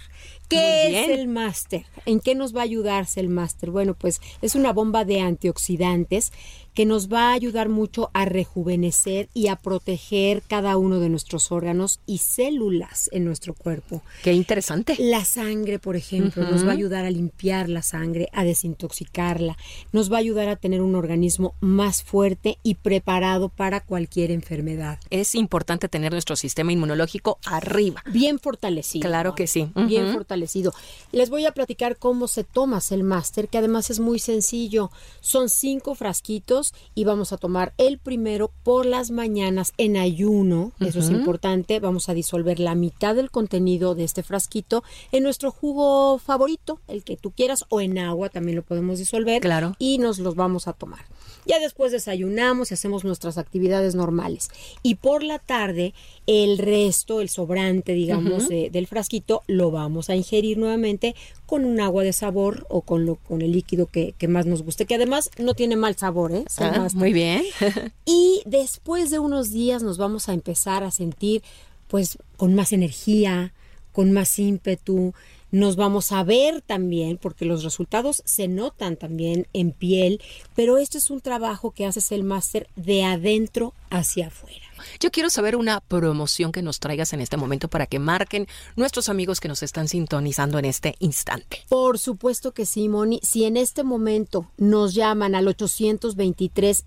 [0.49, 1.85] ¿Qué es el máster?
[2.07, 3.69] ¿En qué nos va a ayudar el máster?
[3.69, 6.31] Bueno, pues es una bomba de antioxidantes
[6.73, 11.51] que nos va a ayudar mucho a rejuvenecer y a proteger cada uno de nuestros
[11.51, 14.01] órganos y células en nuestro cuerpo.
[14.23, 14.95] Qué interesante.
[14.97, 19.57] La sangre, por ejemplo, nos va a ayudar a limpiar la sangre, a desintoxicarla,
[19.91, 24.99] nos va a ayudar a tener un organismo más fuerte y preparado para cualquier enfermedad.
[25.09, 28.03] Es importante tener nuestro sistema inmunológico arriba.
[28.11, 29.07] Bien fortalecido.
[29.07, 29.69] Claro que sí.
[29.87, 30.73] Bien fortalecido.
[31.11, 34.91] Les voy a platicar cómo se toma el máster, que además es muy sencillo.
[35.19, 36.58] Son cinco frasquitos
[36.95, 42.09] y vamos a tomar el primero por las mañanas en ayuno, eso es importante, vamos
[42.09, 47.17] a disolver la mitad del contenido de este frasquito en nuestro jugo favorito, el que
[47.17, 49.75] tú quieras, o en agua también lo podemos disolver Claro.
[49.79, 51.05] y nos los vamos a tomar.
[51.45, 54.49] Ya después desayunamos y hacemos nuestras actividades normales.
[54.83, 55.93] Y por la tarde,
[56.27, 61.79] el resto, el sobrante, digamos, de- del frasquito, lo vamos a ingerir nuevamente con un
[61.79, 64.95] agua de sabor o con, lo, con el líquido que, que más nos guste, que
[64.95, 66.43] además no tiene mal sabor, ¿eh?
[66.59, 67.43] Ah, muy bien.
[68.05, 71.41] y después de unos días nos vamos a empezar a sentir
[71.87, 73.53] pues con más energía,
[73.91, 75.13] con más ímpetu,
[75.51, 80.21] nos vamos a ver también, porque los resultados se notan también en piel,
[80.55, 84.69] pero esto es un trabajo que haces el máster de adentro hacia afuera.
[84.99, 89.09] Yo quiero saber una promoción que nos traigas en este momento para que marquen nuestros
[89.09, 91.63] amigos que nos están sintonizando en este instante.
[91.69, 93.19] Por supuesto que sí, Moni.
[93.23, 96.85] Si en este momento nos llaman al 823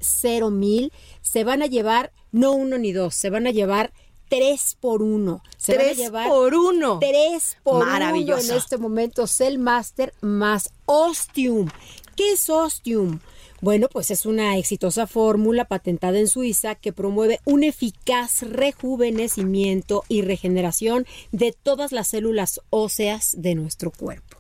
[0.50, 3.92] mil, se van a llevar no uno ni dos, se van a llevar
[4.32, 5.42] tres por uno.
[5.58, 6.98] Se van a Tres llevar por uno.
[7.00, 8.44] Tres por Maravilloso.
[8.44, 9.26] uno en este momento.
[9.26, 11.68] Cell Master más Ostium.
[12.16, 13.20] ¿Qué es Ostium?
[13.60, 20.22] Bueno, pues es una exitosa fórmula patentada en Suiza que promueve un eficaz rejuvenecimiento y
[20.22, 24.38] regeneración de todas las células óseas de nuestro cuerpo.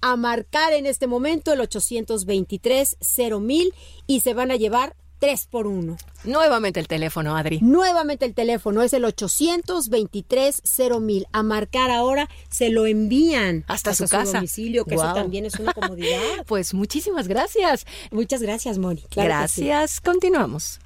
[0.00, 2.96] A marcar en este momento el 823
[3.40, 3.74] mil
[4.06, 5.96] y se van a llevar 3 por 1.
[6.24, 7.58] Nuevamente el teléfono, Adri.
[7.62, 10.62] Nuevamente el teléfono es el 823
[11.00, 11.26] mil.
[11.32, 14.36] A marcar ahora se lo envían Hasta su casa.
[14.38, 16.20] domicilio, que eso también es una comodidad.
[16.46, 17.86] Pues muchísimas gracias.
[18.10, 19.00] Muchas gracias, Moni.
[19.08, 19.64] Claro que sí.
[19.64, 20.02] gracias.
[20.02, 20.80] Continuamos.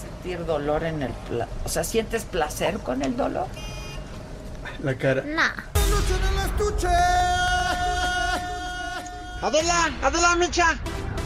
[0.00, 1.12] Sentir dolor en el...
[1.28, 3.46] pla- O sea, ¿sientes placer con el dolor?
[4.82, 5.22] La cara.
[9.42, 10.78] Adela, Adela Micha,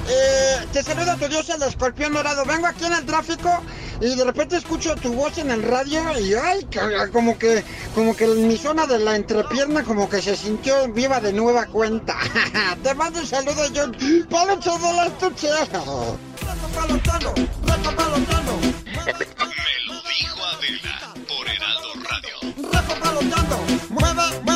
[0.09, 2.46] eh, te saluda tu dios el escorpión dorado.
[2.46, 3.62] Vengo aquí en el tráfico
[4.00, 6.66] y de repente escucho tu voz en el radio y ay,
[7.12, 7.62] como que,
[7.94, 12.16] como que mi zona de la entrepierna como que se sintió viva de nueva cuenta.
[12.83, 13.94] te mando un saludo, John.
[14.31, 15.48] Palocho de la estuche.
[15.48, 15.83] Me
[19.87, 22.70] lo dijo Adela por Heraldo Radio.
[22.72, 23.59] Rafa palotando,
[23.90, 24.55] mueve, mueve, mueve,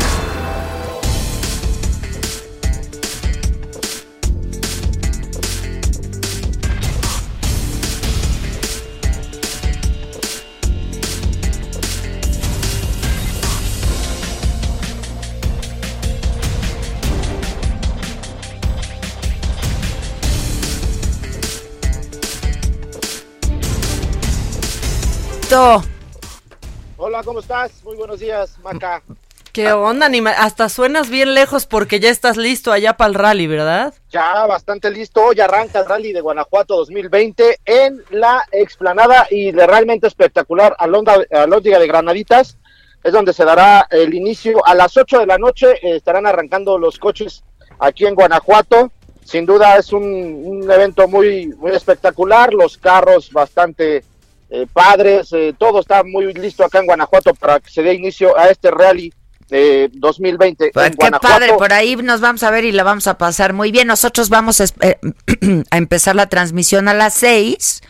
[26.97, 27.83] Hola, ¿cómo estás?
[27.83, 29.01] Muy buenos días, Maca.
[29.51, 30.07] ¿Qué onda?
[30.07, 33.93] Ni ma- hasta suenas bien lejos porque ya estás listo allá para el rally, ¿verdad?
[34.11, 39.67] Ya bastante listo, hoy arranca el Rally de Guanajuato 2020 en la explanada y de
[39.67, 42.57] realmente espectacular Alhóndiga de Granaditas.
[43.03, 45.71] Es donde se dará el inicio a las 8 de la noche.
[45.85, 47.43] eh, estarán arrancando los coches
[47.79, 48.89] aquí en Guanajuato.
[49.25, 50.03] Sin duda es un,
[50.45, 52.53] un evento muy, muy espectacular.
[52.53, 54.05] Los carros bastante
[54.51, 55.31] eh, padres.
[55.33, 58.69] eh, todo está muy listo acá en Guanajuato para que se dé inicio a este
[58.69, 59.11] Rally
[59.49, 61.33] de 2020 Pues en qué Guanajuato.
[61.33, 63.87] padre, por ahí nos vamos a ver y la vamos a pasar muy bien.
[63.87, 64.97] Nosotros vamos a, eh,
[65.71, 67.81] a empezar la transmisión a las seis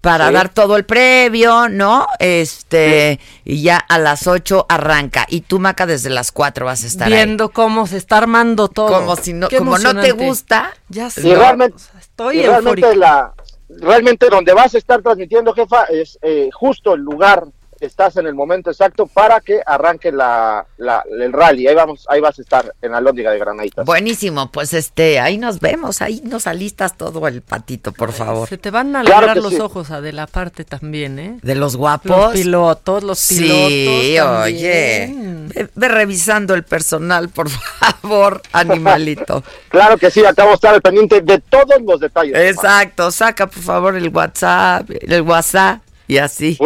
[0.00, 0.34] para Sí.
[0.34, 2.06] dar todo el previo, ¿no?
[2.18, 5.26] Este, y ya a las ocho arranca.
[5.28, 7.14] Y tú, Maca, desde las cuatro vas a estar ahí.
[7.14, 8.88] Viendo cómo se está armando todo.
[8.88, 10.72] Como si no- Qué como no te gusta.
[10.88, 11.26] Ya sé.
[11.28, 13.32] Y realmente, estoy y realmente la
[13.80, 17.46] realmente donde vas a estar transmitiendo, jefa, es eh, justo el lugar
[17.86, 21.66] estás en el momento exacto para que arranque la, la- el rally.
[21.68, 23.84] Ahí vamos, ahí vas a estar en la Lóndiga de Granaditas.
[23.84, 28.48] Buenísimo, pues este, ahí nos vemos, ahí nos alistas todo el patito, por favor.
[28.48, 29.60] Se te van a alegrar los sí.
[29.60, 31.38] ojos a de la parte también, ¿eh?
[31.42, 32.10] De los guapos.
[32.10, 33.68] Los pilotos, los pilotos.
[33.68, 35.12] Sí, oye.
[35.54, 39.42] Ve, ve revisando el personal, por favor, animalito.
[39.68, 42.36] Claro que sí, acabo de estar al pendiente de todos los detalles.
[42.36, 45.80] Exacto, saca por favor el WhatsApp, el WhatsApp
[46.12, 46.58] y así.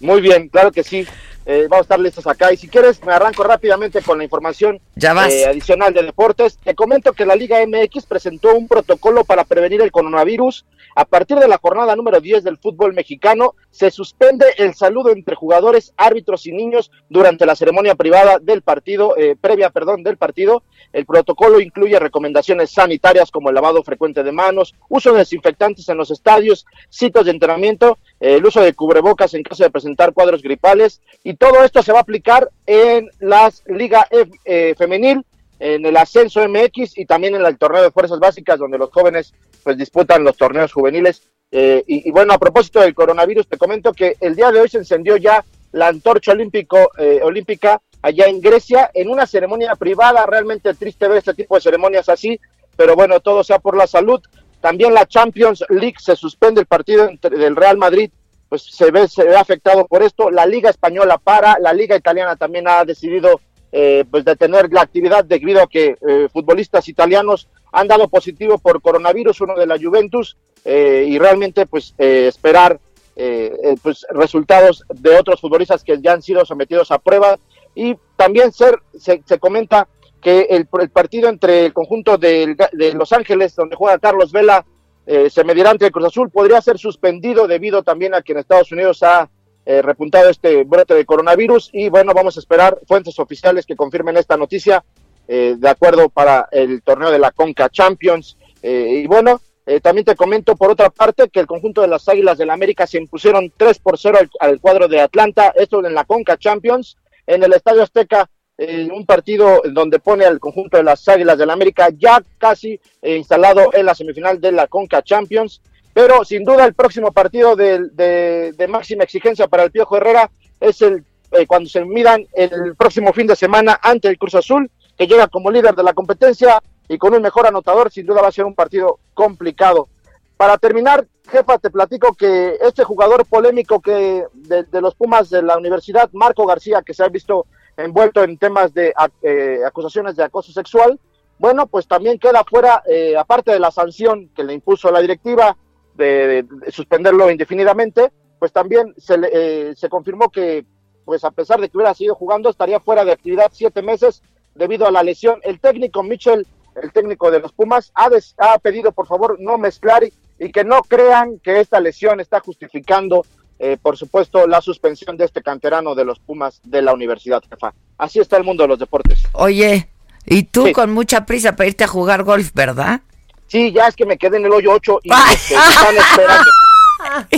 [0.00, 1.06] Muy bien, claro que sí.
[1.46, 2.52] eh, vamos a estar listos acá.
[2.52, 5.32] Y si quieres, me arranco rápidamente con la información Ya vas.
[5.32, 6.58] eh, adicional de deportes.
[6.62, 10.66] Te comento que la Liga MX presentó un protocolo para prevenir el coronavirus.
[10.94, 15.36] A partir de la jornada número 10 del fútbol mexicano, se suspende el saludo entre
[15.36, 20.64] jugadores, árbitros y niños durante la ceremonia privada del partido, eh, previa, perdón, del partido.
[20.92, 25.96] El protocolo incluye recomendaciones sanitarias como el lavado frecuente de manos, uso de desinfectantes en
[25.96, 30.42] los estadios, sitios de entrenamiento, eh, el uso de cubrebocas en caso de presentar cuadros
[30.42, 35.24] gripales y todo esto se va a aplicar en las Liga F- eh, Femenil,
[35.60, 39.32] en el Ascenso MX y también en el torneo de fuerzas básicas donde los jóvenes
[39.62, 41.22] pues disputan los torneos juveniles.
[41.50, 44.78] Eh, y, bueno, a propósito del coronavirus, te comento que el día de hoy se
[44.78, 50.26] encendió ya la antorcha olímpico, eh, olímpica allá en Grecia en una ceremonia privada.
[50.26, 52.38] Realmente triste ver este tipo de ceremonias así,
[52.76, 54.20] pero bueno, todo sea por la salud.
[54.60, 58.10] También la Champions League se suspende el partido entre- del Real Madrid,
[58.48, 60.30] pues se ve, se ve afectado por esto.
[60.30, 63.40] La Liga Española para, la Liga Italiana también ha decidido
[63.70, 68.80] eh, pues detener la actividad debido a que eh, futbolistas italianos han dado positivo por
[68.80, 72.80] coronavirus, uno de la Juventus, eh, y realmente pues eh, esperar
[73.20, 77.38] eh, eh, pues resultados de otros futbolistas que ya han sido sometidos a prueba.
[77.74, 79.88] Y también ser, se, se comenta
[80.20, 82.56] que el, el partido entre el conjunto de
[82.94, 84.64] Los Ángeles, donde juega Carlos Vela,
[85.06, 88.38] eh, se medirá ante el Cruz Azul, podría ser suspendido debido también a que en
[88.38, 89.28] Estados Unidos ha
[89.64, 91.70] eh, repuntado este brote de coronavirus.
[91.72, 94.84] Y bueno, vamos a esperar fuentes oficiales que confirmen esta noticia
[95.26, 98.38] de acuerdo para el torneo de la Conca Champions.
[98.62, 102.38] Y bueno, eh, también te comento por otra parte que el conjunto de las Águilas
[102.38, 106.04] del América se impusieron 3 por 0 al, al cuadro de Atlanta, esto en la
[106.04, 106.96] Conca Champions,
[107.26, 111.50] en el Estadio Azteca, eh, un partido donde pone al conjunto de las Águilas del
[111.50, 115.60] América ya casi eh, instalado en la semifinal de la Conca Champions,
[115.94, 120.30] pero sin duda el próximo partido de, de- de máxima exigencia para el Piojo Herrera
[120.60, 124.70] es el eh, cuando se midan el próximo fin de semana ante el Cruz Azul,
[124.96, 128.28] que llega como líder de la competencia y con un mejor anotador, sin duda va
[128.28, 129.88] a ser un partido complicado.
[130.36, 135.56] Para terminar, jefa, te platico que este jugador polémico que de, los Pumas de la
[135.58, 140.52] universidad, Marco García, que se ha visto envuelto en temas de eh, acusaciones de acoso
[140.52, 140.98] sexual,
[141.38, 145.56] bueno, pues también queda fuera, eh, aparte de la sanción que le impuso la directiva
[145.94, 150.64] de, de- de suspenderlo indefinidamente, pues también se, eh, se confirmó que,
[151.04, 154.22] pues a pesar de que hubiera seguido jugando, estaría fuera de actividad siete meses
[154.54, 155.40] debido a la lesión.
[155.42, 156.46] El técnico Mitchell,
[156.82, 160.50] el técnico de los Pumas, ha, des- ha pedido por favor no mezclar y, y
[160.52, 163.24] que no crean que esta lesión está justificando,
[163.58, 167.72] eh, por supuesto, la suspensión de este canterano de los Pumas de la universidad, jefa.
[167.96, 169.20] Así está el mundo de los deportes.
[169.32, 169.88] Oye,
[170.26, 173.00] y tú con mucha prisa para irte a jugar golf, ¿verdad?
[173.48, 176.50] Sí, ya es que me quedé en el hoyo 8 y este, me están esperando.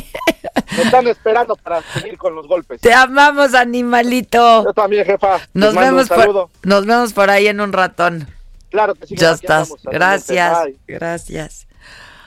[0.76, 2.80] Me están esperando para seguir con los golpes.
[2.80, 4.64] Te amamos, animalito.
[4.64, 5.38] Yo también, jefa.
[5.52, 6.48] Nos mando un vemos, saludo.
[6.48, 8.26] por, nos vemos por ahí en un ratón.
[8.70, 9.16] Claro que sí.
[9.16, 9.70] Ya estás.
[9.70, 9.82] andamos.
[9.84, 10.58] Gracias.
[10.86, 11.66] Gracias.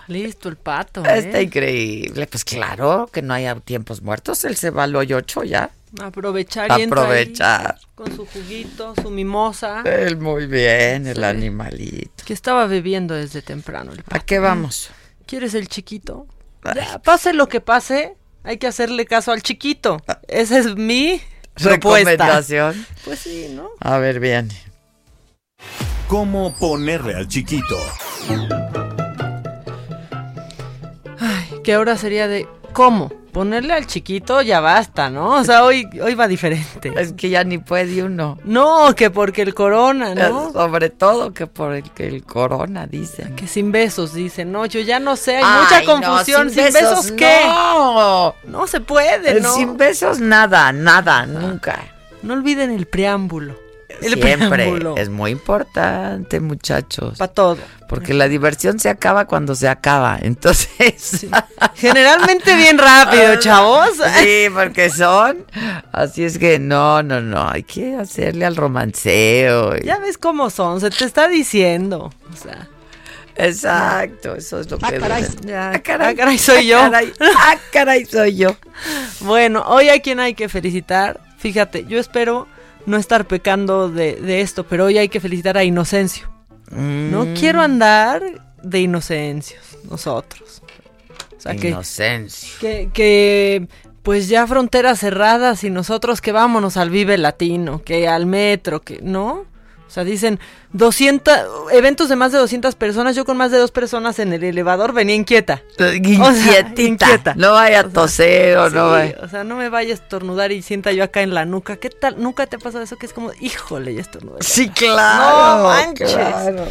[0.08, 1.04] Listo el pato.
[1.06, 1.44] Está ¿eh?
[1.44, 2.28] increíble.
[2.28, 4.44] Pues claro que no haya tiempos muertos.
[4.44, 5.70] Él se va al hoyo 8 ya.
[6.02, 7.78] Aprovechar y ahí Aprovechar.
[7.96, 9.82] con su juguito, su mimosa.
[9.86, 11.24] Él muy bien, el Sí.
[11.24, 12.24] animalito.
[12.26, 13.94] Que estaba bebiendo desde temprano.
[13.94, 14.26] El ¿A pato.
[14.26, 14.90] qué vamos?
[15.28, 16.28] ¿Quieres el chiquito?
[16.76, 20.02] Ya, pase lo que pase, hay que hacerle caso al chiquito.
[20.28, 21.22] Esa es mi
[21.62, 22.12] propuesta.
[22.12, 22.86] Recomendación.
[23.06, 23.70] Pues sí, ¿no?
[23.80, 24.50] A ver, bien.
[26.14, 27.76] ¿Cómo ponerle al chiquito?
[31.20, 33.12] Ay, que ahora sería de ¿cómo?
[33.32, 35.38] Ponerle al chiquito ya basta, ¿no?
[35.38, 36.94] O sea, hoy, hoy va diferente.
[36.98, 38.38] Es que ya ni puede uno.
[38.44, 40.54] No, que porque el corona, ¿no?
[40.54, 43.36] Sobre todo que por el que el corona, dicen.
[43.36, 44.52] Que sin besos, dicen.
[44.52, 46.52] No, yo ya no sé, hay Ay, mucha no, confusión.
[46.52, 47.40] sin sin, besos, besos, qué?
[47.48, 48.36] no.
[48.44, 49.52] No se puede, ¿no?
[49.56, 51.84] Sin besos, nada, nada, nunca.
[52.22, 53.63] No olviden el preámbulo.
[54.02, 54.50] El Siempre.
[54.50, 54.96] preámbulo.
[54.98, 57.18] Es muy importante, muchachos.
[57.18, 57.58] Para todo.
[57.88, 60.18] Porque la diversión se acaba cuando se acaba.
[60.22, 61.28] Entonces.
[61.76, 63.90] Generalmente bien rápido, chavos.
[64.20, 65.46] Sí, porque son.
[65.92, 67.48] Así es que no, no, no.
[67.50, 69.78] Hay que hacerle al romanceo.
[69.78, 72.12] y- Ya ves cómo son, se te está diciendo.
[72.32, 72.68] O sea.
[73.36, 75.00] Exacto, eso es lo Ah, que.
[75.00, 75.26] caray.
[75.46, 76.80] Ya, Ah, caray, soy yo.
[76.80, 78.56] Ah, caray, ah, caray, soy yo.
[79.22, 81.20] Bueno, hoy hay quien hay que felicitar.
[81.40, 82.48] Fíjate, yo espero
[82.86, 86.30] no estar pecando de, de esto, pero hoy hay que felicitar a Inocencio.
[86.72, 87.34] No Mm.
[87.36, 88.24] quiero andar
[88.62, 90.62] de inocencios, nosotros.
[91.38, 92.58] O sea, que, Inocencio.
[92.60, 93.68] que, que,
[94.02, 99.00] pues ya fronteras cerradas y nosotros que vámonos al Vive Latino, que al metro, que,
[99.02, 99.46] ¿no?
[99.94, 100.40] O sea, dicen
[100.72, 101.32] 200,
[101.72, 104.92] eventos de más de 200 personas, yo con más de dos personas en el elevador
[104.92, 105.62] venía inquieta.
[105.80, 106.82] Inquietita.
[106.82, 107.34] inquieta.
[107.38, 109.16] No vaya a toser o no vaya.
[109.22, 111.76] O sea, no me vaya a estornudar y sienta yo acá en la nuca.
[111.76, 112.20] ¿Qué tal?
[112.20, 112.98] ¿Nunca te ha pasado eso?
[112.98, 114.38] Que es como, híjole, ya estornudé.
[114.42, 115.58] Sí, claro.
[115.58, 116.12] No manches.
[116.12, 116.66] claro.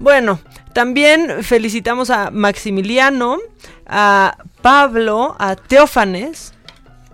[0.00, 0.40] Bueno,
[0.72, 3.38] también felicitamos a Maximiliano,
[3.86, 6.54] a Pablo, a Teófanes.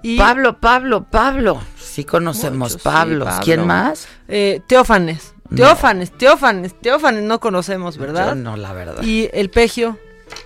[0.01, 1.61] Y Pablo, Pablo, Pablo.
[1.79, 3.29] Sí conocemos Muchos, sí, Pablos.
[3.29, 3.45] Pablo.
[3.45, 4.09] ¿Quién más?
[4.27, 5.35] Eh, Teófanes.
[5.55, 8.29] Teófanes, Teófanes, Teófanes no conocemos, ¿verdad?
[8.29, 9.03] Yo no, la verdad.
[9.03, 9.99] Y el Pegio.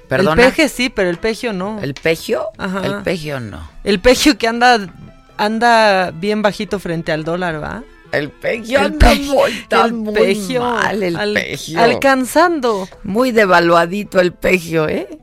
[0.08, 0.42] ¿Perdona?
[0.42, 1.78] El Peje sí, pero el Pegio no.
[1.80, 2.46] ¿El Pegio?
[2.56, 2.80] Ajá.
[2.86, 3.68] El Pegio no.
[3.84, 4.88] El Pegio que anda
[5.36, 7.82] anda bien bajito frente al dólar, ¿va?
[8.12, 11.80] El Pegio El anda Pegio, muy, el muy Pegio, mal, el al- Pegio.
[11.82, 12.88] Alcanzando.
[13.02, 15.18] Muy devaluadito el Pegio, ¿eh?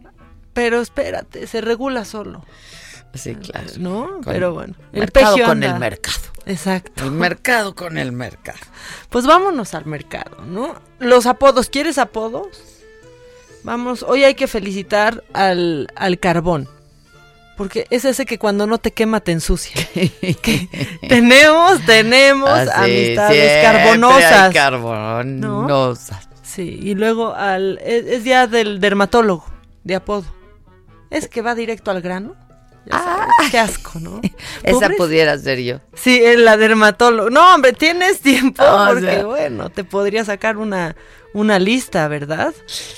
[0.53, 2.45] Pero espérate, se regula solo.
[3.13, 3.67] Sí, claro.
[3.77, 4.03] ¿No?
[4.07, 4.73] Con- pero bueno.
[4.93, 6.17] El mercado Pegio con anda- el mercado.
[6.45, 7.03] Exacto.
[7.03, 8.59] El mercado con el mercado.
[9.09, 10.75] Pues vámonos al mercado, ¿no?
[10.99, 12.63] Los apodos, ¿quieres apodos?
[13.63, 16.67] Vamos, hoy hay que felicitar al, al carbón.
[17.57, 19.75] Porque es ese que cuando no te quema te ensucia.
[20.41, 20.67] Que
[21.07, 24.53] tenemos, tenemos Así, amistades carbonosas.
[24.53, 26.27] carbonosas.
[26.41, 29.45] Sí, y luego al es, es día del dermatólogo
[29.83, 30.25] de apodo.
[31.11, 32.35] Es que va directo al grano.
[32.89, 34.21] Sabes, qué asco, ¿no?
[34.63, 35.79] Esa pudiera ser yo.
[35.93, 37.29] Sí, es la dermatólogo.
[37.29, 39.25] No, hombre, tienes tiempo O porque sea.
[39.25, 40.95] bueno, te podría sacar una
[41.33, 42.53] una lista, ¿verdad?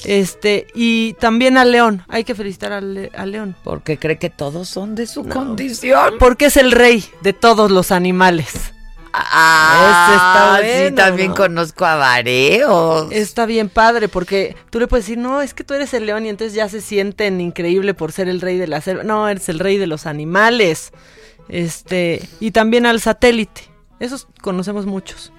[0.06, 3.56] Este, y también al león, hay que felicitar al, le- al león.
[3.64, 6.16] Porque cree que todos son de su condición.
[6.18, 8.73] Porque es el rey de todos los animales.
[9.16, 11.36] Ah, Ese está sí, también ¿no?
[11.36, 13.12] conozco a Vareos.
[13.12, 16.26] Está bien padre porque tú le puedes decir, no, es que tú eres el león
[16.26, 19.04] y entonces ya se sienten increíble por ser el rey de la selva.
[19.04, 20.92] No, eres el rey de los animales.
[21.48, 23.70] Este, y también al satélite.
[24.00, 25.32] Esos conocemos muchos.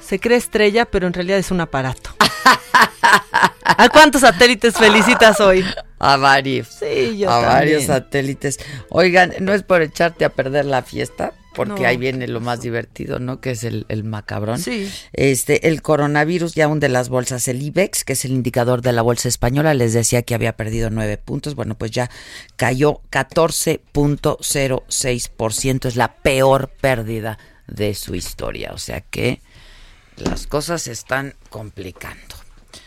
[0.00, 2.10] Se cree estrella, pero en realidad es un aparato.
[3.64, 5.64] ¿A cuántos satélites felicitas hoy?
[5.98, 6.68] A varios.
[6.68, 7.52] Sí, yo a también.
[7.52, 8.58] varios satélites.
[8.90, 11.88] Oigan, no es por echarte a perder la fiesta, porque No.
[11.88, 13.40] ahí viene lo más divertido, ¿no?
[13.40, 14.58] Que es el, el macabrón.
[14.58, 14.90] Sí.
[15.12, 17.48] Este, el coronavirus ya hunde las bolsas.
[17.48, 20.90] El IBEX, que es el indicador de la bolsa española, les decía que había perdido
[20.90, 21.54] nueve puntos.
[21.54, 22.10] Bueno, pues ya
[22.56, 25.88] cayó 14.06%.
[25.88, 28.72] Es la peor pérdida de su historia.
[28.72, 29.40] O sea que
[30.16, 32.36] las cosas se están complicando.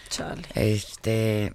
[0.10, 0.44] Chale.
[0.56, 1.54] Este,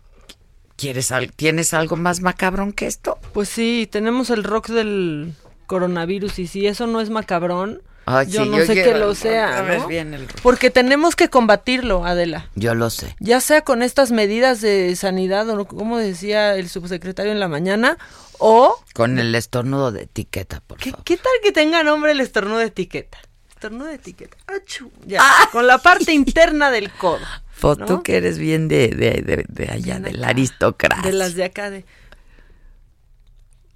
[0.77, 3.19] ¿quieres al- ¿tienes algo más macabrón que esto?
[3.33, 5.35] Pues sí, tenemos el rock del
[5.73, 9.15] coronavirus y si eso no es macabrón, Ay, yo sí, no yo sé que lo
[9.15, 9.89] sea, ¿no?
[9.89, 10.27] el.
[10.43, 12.51] Porque tenemos que combatirlo, Adela.
[12.55, 13.17] Yo lo sé.
[13.21, 17.97] Ya sea con estas medidas de sanidad o como decía el subsecretario en la mañana,
[18.39, 21.05] o Con el estornudo de etiqueta, por ¿qué, favor.
[21.07, 23.17] qué tal que tenga nombre el estornudo de etiqueta?
[23.49, 24.37] Estornudo de etiqueta.
[24.47, 25.49] Achú, ya, Ah.
[25.53, 27.25] con la parte interna del codo.
[27.63, 27.87] Pues ¿no?
[27.87, 31.09] tú que eres bien de, de, de, de allá, de la aristocracia.
[31.11, 31.87] De las de acá de...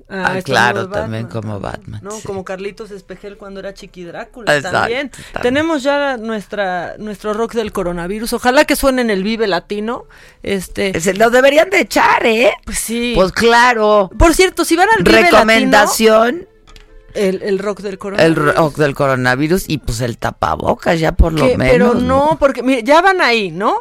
[0.08, 1.42] Ah, estornudo claro, también Batman.
[1.42, 2.00] como Batman.
[2.02, 2.22] No, sí.
[2.24, 5.10] como Carlitos Espejel cuando era Chiqui Drácula Exacto, también.
[5.10, 5.42] también.
[5.42, 8.32] Tenemos ya nuestra nuestro rock del coronavirus.
[8.34, 10.04] Ojalá que suene en el Vive Latino.
[10.44, 12.52] Este, Se lo deberían de echar, ¿eh?
[12.64, 13.12] pues sí.
[13.16, 14.08] Pues claro.
[14.16, 16.50] Por cierto, si van al Vive Recomendación, Latino,
[17.14, 18.54] el, el rock del el coronavirus.
[18.54, 21.66] rock del coronavirus y pues el tapabocas ya por lo menos.
[21.68, 23.76] pero no, porque mire, ya van ahí, ¿no?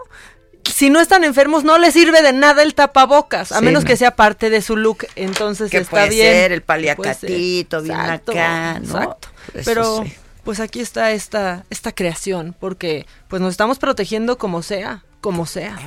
[0.65, 3.87] Si no están enfermos, no les sirve de nada el tapabocas, a Sí, menos no.
[3.87, 6.33] que sea parte de su look, entonces está puede bien.
[6.33, 6.95] ser el Puede ser.
[6.95, 8.85] paliacatito, bien Exacto, acá, ¿no?
[8.97, 9.27] Exacto.
[9.53, 10.13] Eso Pero sí.
[10.43, 15.77] pues aquí está esta esta creación, porque pues nos estamos protegiendo como sea, como sea.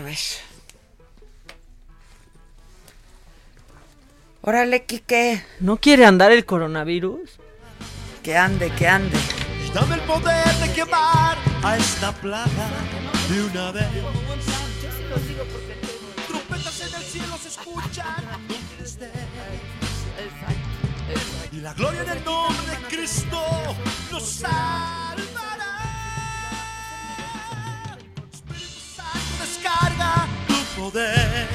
[4.43, 7.39] Órale, Quique, ¿No quiere andar el coronavirus?
[8.23, 9.17] que ande, que ande.
[9.75, 12.69] Dame el poder de quemar a esta plaga
[13.31, 13.87] de una vez.
[21.69, 23.39] La gloria del nombre de Cristo
[24.11, 25.75] nos salvará.
[28.33, 31.47] Espíritu Santo descarga tu poder.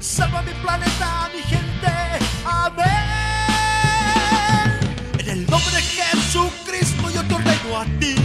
[0.00, 1.92] Salva mi planeta, mi gente.
[2.44, 2.84] Amén.
[5.20, 8.16] En el nombre de Jesucristo yo te ordeno a ti,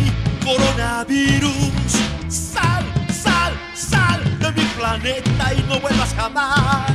[0.43, 1.93] coronavirus.
[2.27, 2.83] Sal,
[3.23, 6.91] sal, sal de mi planeta y no vuelvas jamás.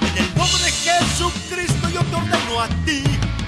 [0.00, 3.02] En el nombre de Jesucristo yo te ordeno a ti,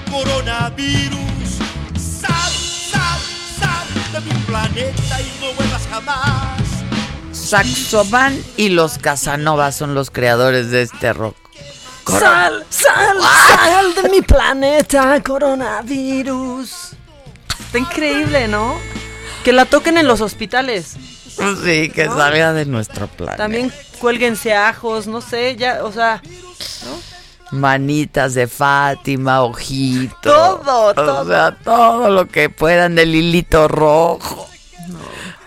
[0.09, 1.49] coronavirus.
[1.95, 2.51] Sal,
[2.91, 3.19] sal,
[3.59, 6.61] sal de mi planeta y no vuelvas jamás.
[7.31, 11.35] Saxoban y los Casanova son los creadores de este rock.
[12.07, 16.93] Sal, sal, sal de mi planeta, coronavirus.
[17.59, 18.77] Está increíble, ¿no?
[19.43, 20.95] que la toquen en los hospitales.
[21.63, 23.37] Sí, que salga de nuestro plan.
[23.37, 26.21] También cuélguense ajos, no sé, ya, o sea,
[27.51, 30.19] Manitas de Fátima, ojitos.
[30.21, 31.21] Todo, todo.
[31.21, 34.47] O sea, todo lo que puedan del hilito rojo.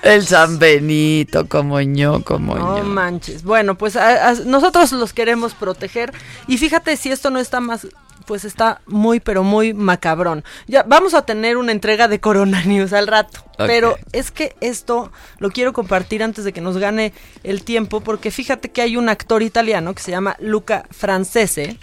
[0.03, 2.85] El San Benito, como ño, como no ño.
[2.85, 3.45] manches.
[3.45, 6.13] Bueno, pues a- a- nosotros los queremos proteger
[6.49, 7.87] y fíjate si esto no está más
[8.27, 10.45] pues está muy pero muy macabrón.
[10.69, 15.11] Ya vamos a tener una entrega de Corona News al rato, pero es que esto
[15.39, 19.09] lo quiero compartir antes de que nos gane el tiempo porque fíjate que hay un
[19.09, 21.79] actor italiano que se llama Luca Francese,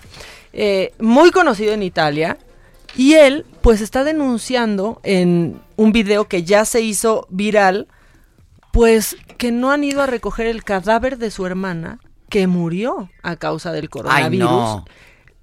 [0.53, 2.38] eh, muy conocido en Italia
[2.95, 7.88] y él pues está denunciando en un video que ya se hizo viral
[8.80, 11.99] pues que no han ido a recoger el cadáver de su hermana
[12.30, 14.49] que murió a causa del coronavirus.
[14.49, 14.86] no.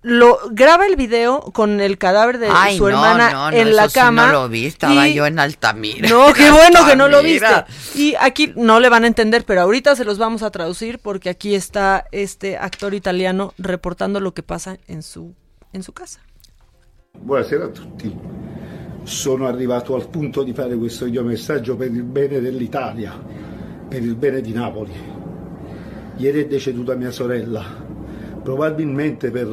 [0.01, 3.76] Lo graba el video con el cadáver de Ay, su no, hermana no, no, en
[3.76, 4.26] la eso sí cama.
[4.26, 6.09] no lo vi, estaba y- yo en Altamira.
[6.09, 7.47] No, qué bueno que no lo viste.
[7.95, 11.28] Y aquí no le van a entender, pero ahorita se los vamos a traducir porque
[11.28, 15.34] aquí está este actor italiano reportando lo que pasa en su
[15.74, 16.20] en su casa.
[17.12, 18.14] Buonasera a tutti.
[19.07, 23.15] Sono arrivato al punto di fare questo video messaggio per il bene dell'Italia,
[23.87, 24.93] per il bene di Napoli.
[26.17, 27.63] Ieri è deceduta mia sorella,
[28.43, 29.47] probabilmente per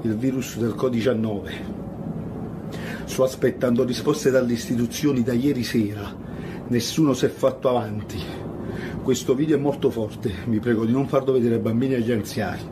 [0.00, 1.50] il virus del Covid-19.
[3.04, 6.10] Sto aspettando risposte dalle istituzioni da ieri sera.
[6.68, 8.18] Nessuno si è fatto avanti.
[9.02, 12.12] Questo video è molto forte, vi prego di non farlo vedere ai bambini e agli
[12.12, 12.62] anziani.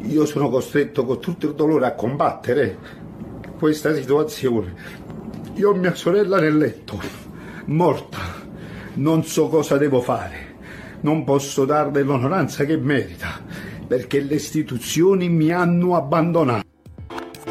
[0.00, 3.00] Io sono costretto con tutto il dolore a combattere
[3.62, 4.74] questa situazione.
[5.56, 6.98] Io ho mia sorella nel letto,
[7.66, 8.18] morta.
[8.94, 10.56] Non so cosa devo fare.
[11.02, 13.38] Non posso darle l'onoranza che merita,
[13.86, 16.66] perché le istituzioni mi hanno abbandonato.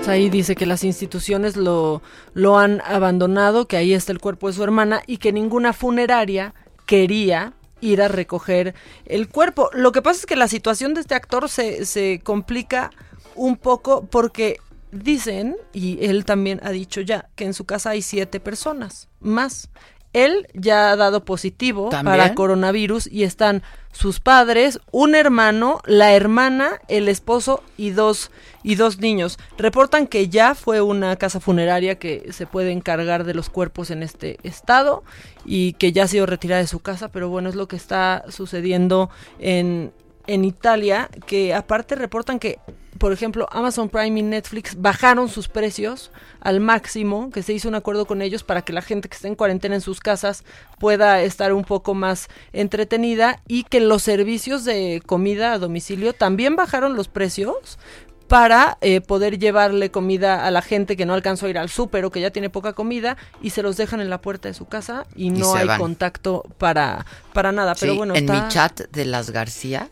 [0.08, 2.02] Ahí dice que las instituciones lo,
[2.34, 6.56] lo han abandonado, que ahí está el cuerpo de su hermana y que ninguna funeraria
[6.88, 8.74] quería ir a recoger
[9.06, 9.70] el cuerpo.
[9.74, 12.90] Lo que pasa es que la situación de este actor se, se complica
[13.36, 14.58] un poco porque
[14.92, 19.70] dicen, y él también ha dicho ya, que en su casa hay siete personas más.
[20.14, 22.18] Él ya ha dado positivo ¿También?
[22.18, 23.64] para coronavirus y están
[23.94, 28.30] sus padres, un hermano, la hermana, el esposo y dos
[28.62, 29.40] y dos niños.
[29.58, 34.04] Reportan que ya fue una casa funeraria que se puede encargar de los cuerpos en
[34.04, 35.04] este estado
[35.46, 38.26] y que ya ha sido retirada de su casa, pero bueno, es lo que está
[38.30, 39.94] sucediendo en
[40.28, 42.60] en Italia, que aparte reportan que,
[43.02, 47.74] por ejemplo, Amazon Prime y Netflix bajaron sus precios al máximo, que se hizo un
[47.74, 50.44] acuerdo con ellos para que la gente que esté en cuarentena en sus casas
[50.80, 56.56] pueda estar un poco más entretenida y que los servicios de comida a domicilio también
[56.56, 57.80] bajaron los precios
[58.28, 62.06] para eh, poder llevarle comida a la gente que no alcanzó a ir al súper
[62.06, 64.68] o que ya tiene poca comida y se los dejan en la puerta de su
[64.68, 65.80] casa y no hay van.
[65.80, 67.76] contacto para, para nada.
[67.80, 69.90] Pero bueno, en está- mi chat de las García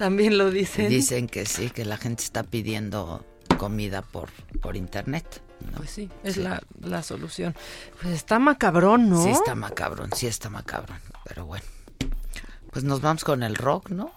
[0.00, 0.88] también lo dicen.
[0.88, 3.22] dicen que sí, que la gente está pidiendo
[3.58, 4.30] comida por,
[4.62, 5.42] por internet.
[5.70, 5.76] ¿no?
[5.76, 7.54] Pues sí, es La, la solución.
[8.00, 9.22] Pues está macabrón, ¿no?
[9.22, 11.66] Sí está macabrón, sí está macabrón, pero bueno.
[12.72, 14.10] Pues nos vamos con el rock, ¿no?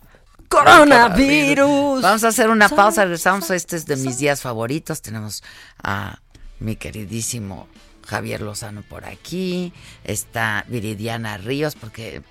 [0.47, 2.01] Coronavirus.
[2.01, 3.49] Vamos a hacer una pausa, regresamos.
[3.49, 5.01] Este es de mis días favoritos.
[5.01, 5.43] Tenemos
[5.83, 6.21] a
[6.59, 7.67] mi queridísimo
[8.07, 9.73] Javier Lozano por aquí.
[10.05, 12.21] Está Viridiana Ríos, porque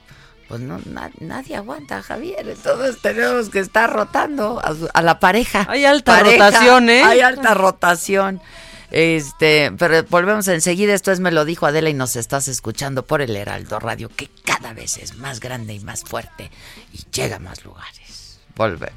[0.52, 2.46] pues no na- nadie aguanta a Javier.
[2.46, 5.64] Entonces tenemos que estar rotando a, su- a la pareja.
[5.66, 7.02] Hay alta Pareja, rotación, ¿eh?
[7.02, 8.42] Hay alta rotación.
[8.90, 10.92] Este, pero volvemos enseguida.
[10.92, 14.28] Esto es Me lo dijo Adela y nos estás escuchando por el Heraldo Radio, que
[14.44, 16.50] cada vez es más grande y más fuerte
[16.92, 18.38] y llega a más lugares.
[18.54, 18.92] Volvemos.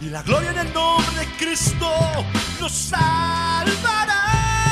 [0.00, 1.88] Y la gloria en el nombre de Cristo
[2.60, 4.63] nos salvará.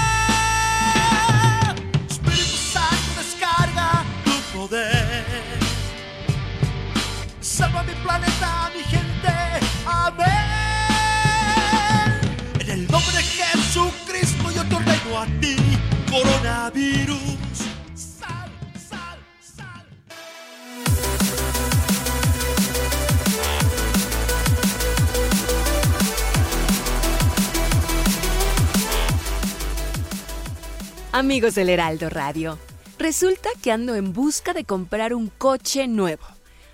[31.23, 32.59] Amigos del Heraldo Radio,
[32.99, 36.25] resulta que ando en busca de comprar un coche nuevo.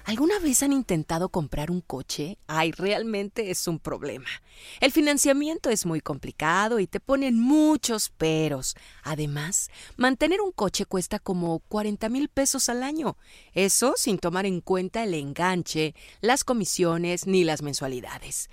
[0.07, 2.39] ¿Alguna vez han intentado comprar un coche?
[2.47, 4.31] Ay, realmente es un problema.
[4.81, 8.75] El financiamiento es muy complicado y te ponen muchos peros.
[9.03, 9.69] Además,
[9.99, 13.19] mantener un coche cuesta como 40 mil pesos al año.
[13.53, 18.49] Eso sin tomar en cuenta el enganche, las comisiones ni las mensualidades.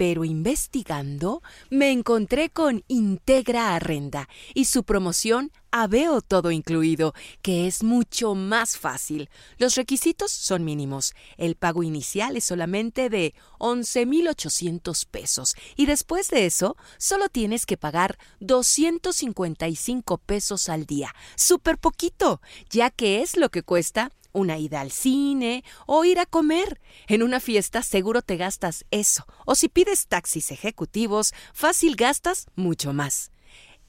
[0.00, 7.82] Pero investigando, me encontré con Integra Arrenda y su promoción Aveo Todo Incluido, que es
[7.82, 9.28] mucho más fácil.
[9.58, 11.12] Los requisitos son mínimos.
[11.36, 17.76] El pago inicial es solamente de 11,800 pesos y después de eso solo tienes que
[17.76, 21.14] pagar 255 pesos al día.
[21.36, 22.40] Súper poquito,
[22.70, 26.80] ya que es lo que cuesta una ida al cine o ir a comer.
[27.06, 32.92] En una fiesta seguro te gastas eso, o si pides taxis ejecutivos, fácil gastas mucho
[32.92, 33.29] más.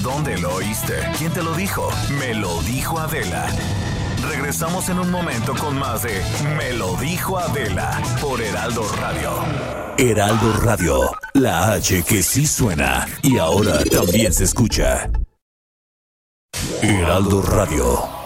[0.01, 0.95] ¿Dónde lo oíste?
[1.17, 1.89] ¿Quién te lo dijo?
[2.19, 3.45] Me lo dijo Adela.
[4.29, 6.21] Regresamos en un momento con más de
[6.57, 9.31] Me lo dijo Adela por Heraldo Radio.
[9.97, 15.09] Heraldo Radio, la H que sí suena y ahora también se escucha.
[16.81, 18.17] Heraldo Radio.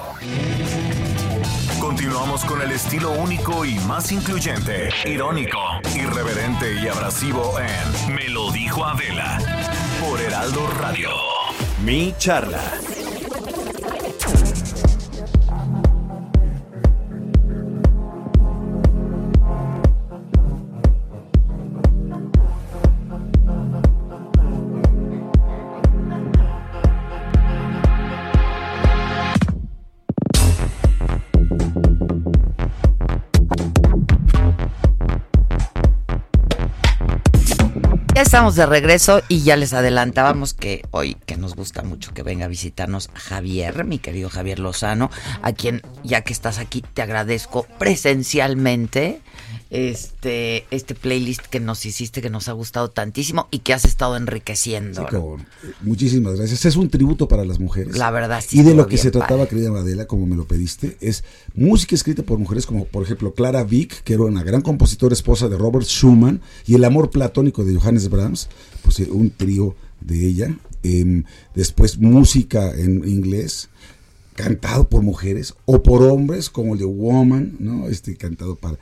[1.80, 5.60] Continuamos con el estilo único y más incluyente, irónico,
[5.96, 9.38] irreverente y abrasivo en Me lo dijo Adela
[10.02, 11.31] por Heraldo Radio.
[11.84, 13.01] Mi charla.
[38.22, 42.46] Estamos de regreso y ya les adelantábamos que hoy, que nos gusta mucho que venga
[42.46, 45.10] a visitarnos Javier, mi querido Javier Lozano,
[45.42, 49.22] a quien, ya que estás aquí, te agradezco presencialmente
[49.72, 54.18] este, este playlist que nos hiciste, que nos ha gustado tantísimo y que has estado
[54.18, 55.08] enriqueciendo.
[55.10, 55.44] Sí,
[55.82, 56.66] muchísimas gracias.
[56.66, 57.98] Es un tributo para las mujeres.
[57.98, 59.50] La verdad, sí Y de lo que bien se trataba, padre.
[59.50, 61.24] querida Adela, como me lo pediste, es
[61.56, 65.48] música escrita por mujeres como, por ejemplo, Clara Vick, que era una gran compositora esposa
[65.48, 68.50] de Robert Schumann, y El amor platónico de Johannes Brahms,
[68.84, 70.54] pues eh, un trío de ella.
[70.84, 71.24] Em,
[71.56, 73.70] después, música en inglés,
[74.36, 77.88] cantado por mujeres o por hombres, como el de Woman, ¿no?
[77.88, 78.78] Este cantado para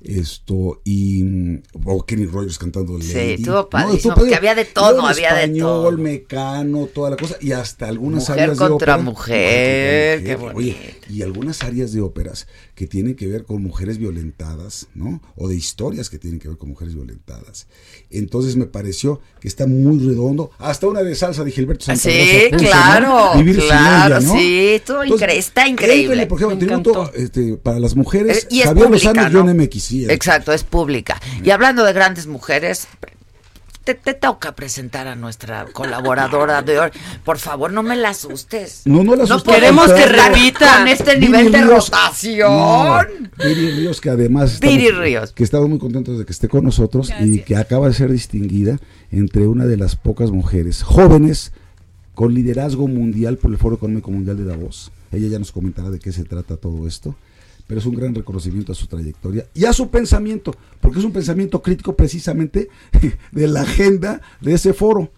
[0.00, 4.62] esto y mm, o Kenny Rogers cantando Sí, estuvo No, padrísimo, estuvo porque había de
[4.62, 5.98] Y todo, había de español, todo.
[5.98, 9.04] mecano, toda la cosa y hasta algunas Mujer áreas de contra ópera.
[9.04, 10.76] mujer, qué Oye,
[11.10, 15.20] y algunas áreas de óperas que tienen que ver con mujeres violentadas, ¿no?
[15.36, 17.66] O de historias que tienen que ver con mujeres violentadas.
[18.10, 20.50] Entonces me pareció que está muy redondo.
[20.58, 22.70] Hasta una de salsa de Gilberto Santa Sí, Rosa puso, ¿no?
[22.70, 24.32] claro, Vivir sin claro, ella, ¿no?
[24.38, 26.02] sí, estuvo incre- está increíble.
[26.22, 28.44] éntrale, por ejemplo, Me tributo este, para las mujeres.
[28.44, 29.40] Eh, y Javier Lozano, ¿no?
[29.40, 31.20] John MX, Exacto, es pública.
[31.42, 32.86] Y hablando de grandes mujeres,
[33.84, 36.90] te, te toca presentar a nuestra colaboradora de hoy.
[37.24, 38.82] Por favor, no me la asustes.
[38.84, 41.88] No, no la No asustes, podemos al que repita con este Viri nivel de Ríos-
[41.90, 42.50] rotación.
[42.52, 42.98] No,
[43.38, 45.32] Ríos, que además estamos, Viri Ríos.
[45.32, 48.78] que estamos muy contentos de que esté con nosotros y que acaba de ser distinguida
[49.10, 51.52] entre una de las pocas mujeres jóvenes
[52.14, 54.90] con liderazgo mundial por el Foro Económico Mundial de Davos.
[55.12, 57.14] Ella ya nos comentará de qué se trata todo esto,
[57.68, 61.12] pero es un gran reconocimiento a su trayectoria y a su pensamiento, porque es un
[61.12, 62.68] pensamiento crítico precisamente
[63.30, 65.12] de la agenda de ese foro.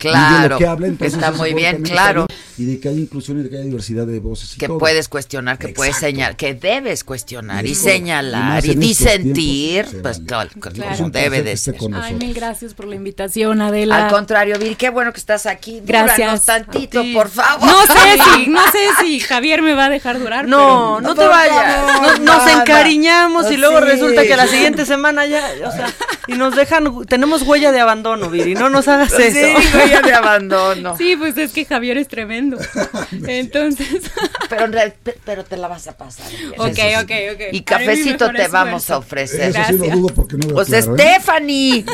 [0.00, 2.26] Y de Claro, lo que habla, entonces, está muy bien, claro.
[2.58, 4.54] Y de que hay inclusión y de que hay diversidad de voces.
[4.54, 4.78] y Que todo.
[4.78, 10.50] puedes cuestionar, que puedes señalar, que debes cuestionar y señalar más y disentir, pues vale.
[10.60, 11.76] claro, debe de ser.
[12.00, 14.04] Ay, mil gracias por la invitación, Adela.
[14.06, 15.80] Al contrario, Vir, qué bueno que estás aquí.
[15.84, 16.44] Gracias.
[16.44, 17.66] Tantito, por favor.
[17.66, 20.46] No sé si, no sé si Javier me va a dejar durar.
[20.46, 22.02] No, pero- no te vayas.
[22.02, 25.86] Nos, nos encariñamos y luego resulta que la siguiente semana ya, o sea,
[26.28, 29.58] y nos dejan, tenemos huella de abandono, Viri, no nos hagas Sí, eso.
[29.84, 30.96] Huella de abandono.
[30.96, 32.58] Sí, pues es que Javier es tremendo.
[33.26, 33.88] Entonces.
[34.48, 36.28] Pero, en real- pe- pero te la vas a pasar.
[36.30, 36.52] bien.
[36.58, 36.94] Ok, sí.
[37.02, 37.40] ok, ok.
[37.52, 38.94] Y cafecito te vamos esfuerzo.
[38.94, 39.50] a ofrecer.
[39.50, 40.98] Eso sí lo dudo porque no veo Pues claro, ¿eh?
[41.00, 41.84] Stephanie,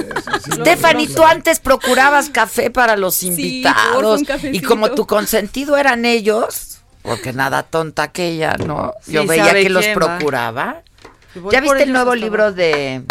[0.53, 4.23] Stephanie, tú antes procurabas café para los Sí, invitados
[4.53, 8.93] y como tu consentido eran ellos, porque nada tonta aquella, ¿no?
[9.03, 9.95] Sí, Yo veía que los va.
[9.95, 10.83] procuraba.
[11.53, 13.03] ¿Ya viste el nuevo libro de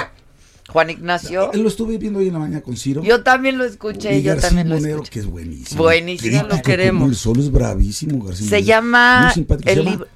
[0.70, 1.52] Juan Ignacio?
[1.54, 3.02] Lo estuve viendo hoy en la mañana con Ciro.
[3.04, 5.12] Yo también lo escuché, Y yo García también lo Monero, escuché.
[5.12, 5.84] que es buenísimo.
[5.84, 7.10] Buenísimo, Crítico lo queremos.
[7.10, 8.68] el sol es bravísimo, García Se Monero.
[8.68, 9.70] llama Muy simpático.
[9.70, 10.08] el libro.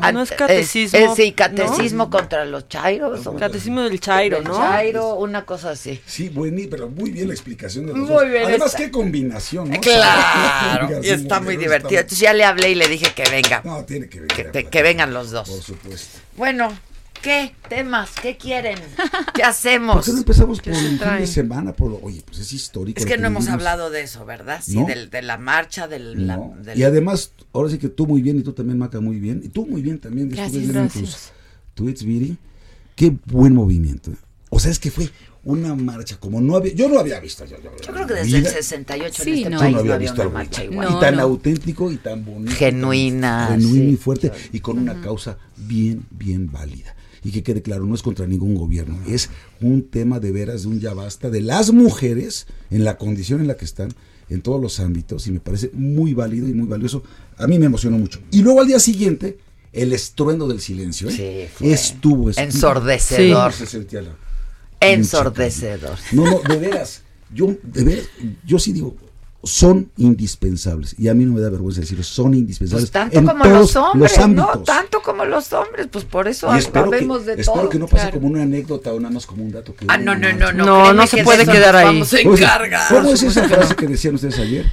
[0.00, 1.36] Ah, No es eh, catecismo, eh, sí, ¿no?
[1.36, 3.24] catecismo contra los chairos.
[3.24, 4.56] o- Catecismo del Chairo, del ¿no?
[4.56, 6.00] Chairo, una cosa así.
[6.06, 8.28] Sí, buenísimo, pero muy bien la explicación de los Muy dos.
[8.28, 9.80] bien, Además, está- qué combinación, ¿no?
[9.80, 11.88] Claro, y está muy Monero divertido.
[11.90, 13.62] está- Entonces ya le hablé y le dije que venga.
[13.64, 14.50] No, tiene que Que, venir.
[14.52, 15.48] te- que vengan los dos.
[15.48, 16.18] Por supuesto.
[16.36, 16.72] Bueno,
[17.22, 18.10] ¿qué temas?
[18.20, 18.78] ¿Qué quieren?
[19.34, 20.04] ¿Qué ¿Por hacemos?
[20.04, 21.20] qué no empezamos por el fin traen?
[21.20, 21.72] de semana?
[21.72, 22.98] Por, oye, pues es histórico.
[22.98, 24.60] Es que no hemos hablado de eso, ¿verdad?
[24.64, 24.86] Sí, ¿No?
[24.86, 26.26] del- de la marcha, del...
[26.26, 26.54] la- No.
[26.62, 29.40] del- Y además, ahora sí que tú muy bien y tú también, Maca, muy bien.
[29.44, 30.28] Y tú muy bien también.
[30.30, 31.02] Gracias, gracias.
[31.04, 31.32] tus
[31.74, 32.36] tweets, Viri.
[32.96, 34.12] Qué buen movimiento.
[34.50, 35.08] O sea, es que fue
[35.42, 36.74] una marcha como no había...
[36.74, 37.44] Yo no había visto.
[37.46, 38.50] Yo, yo- Yo creo que desde el vida.
[38.50, 39.58] 68 Sí, en este no.
[39.60, 40.88] País no había no había visto una marcha igual.
[40.90, 41.22] y tan no.
[41.22, 42.52] auténtico y tan bonito.
[42.56, 46.94] Genuina, sí, y fuerte y con una causa bien, bien válida.
[47.22, 49.28] Y que quede claro, no es contra ningún gobierno, es
[49.60, 53.46] un tema de veras, de un ya basta, de las mujeres en la condición en
[53.48, 53.92] la que están,
[54.30, 57.02] en todos los ámbitos, y me parece muy válido y muy valioso.
[57.36, 58.20] A mí me emocionó mucho.
[58.30, 59.38] Y luego al día siguiente,
[59.72, 61.08] el estruendo del silencio.
[61.10, 61.12] ¿eh?
[61.12, 63.52] Sí, fue Estuvo es- ensordecedor.
[63.52, 64.16] Se sentía la-
[64.80, 65.98] Ensordecedor.
[66.12, 67.02] no, no, de veras.
[67.34, 68.06] Yo, de veras,
[68.46, 68.96] yo sí digo,
[69.42, 70.94] son indispensables.
[70.98, 72.90] Y a mí no me da vergüenza decirlo, son indispensables.
[72.90, 74.46] Pues tanto en como todos los hombres, ¿no?
[74.64, 77.68] Tanto como los hombres, pues por eso espero que, sabemos de espero todo.
[77.70, 78.20] que no pase claro.
[78.20, 79.74] como una anécdota o nada más como un dato.
[79.74, 80.64] Que Ah, no, no, no, no.
[80.64, 81.86] No, no se que puede quedar ahí.
[81.86, 82.88] Vamos a ¿Cómo es- encargar.
[82.88, 84.66] ¿Cómo es esa frase que decían ustedes ayer?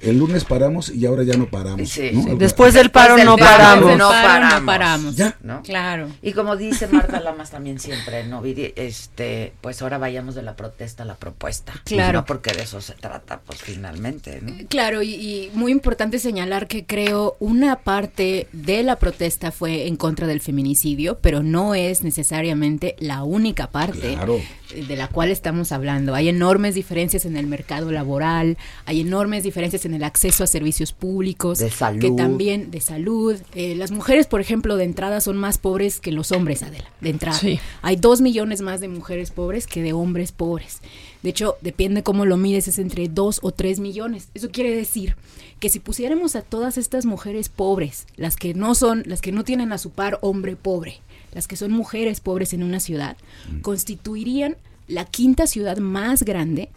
[0.00, 1.88] El lunes paramos y ahora ya no paramos.
[1.88, 2.22] Sí, ¿no?
[2.22, 2.30] sí.
[2.36, 3.98] Después del paro Después no del paro, paramos.
[3.98, 4.60] No Paro, paramos.
[4.60, 5.16] no paramos.
[5.16, 5.36] Ya.
[5.42, 5.62] ¿no?
[5.62, 6.08] Claro.
[6.22, 8.42] Y como dice Marta Lamas también siempre, ¿no?
[8.44, 11.74] Este, pues ahora vayamos de la protesta a la propuesta.
[11.84, 12.20] Claro.
[12.20, 14.54] No porque de eso se trata, pues finalmente, ¿no?
[14.68, 19.96] Claro, y, y muy importante señalar que creo una parte de la protesta fue en
[19.96, 24.40] contra del feminicidio, pero no es necesariamente la única parte Claro.
[24.74, 26.14] De la cual estamos hablando.
[26.14, 28.56] Hay enormes diferencias en el mercado laboral,
[28.86, 32.00] hay enormes diferencias en el acceso a servicios públicos, De salud.
[32.00, 33.36] que también de salud.
[33.54, 37.10] Eh, las mujeres, por ejemplo, de entrada son más pobres que los hombres, Adela, de
[37.10, 37.38] entrada.
[37.38, 37.60] Sí.
[37.82, 40.80] Hay dos millones más de mujeres pobres que de hombres pobres.
[41.22, 44.28] De hecho, depende cómo lo mides, es entre dos o tres millones.
[44.34, 45.16] Eso quiere decir
[45.58, 49.44] que si pusiéramos a todas estas mujeres pobres, las que no son, las que no
[49.44, 51.00] tienen a su par hombre pobre,
[51.32, 53.16] las que son mujeres pobres en una ciudad,
[53.62, 54.56] constituirían
[54.88, 56.70] la quinta ciudad más grande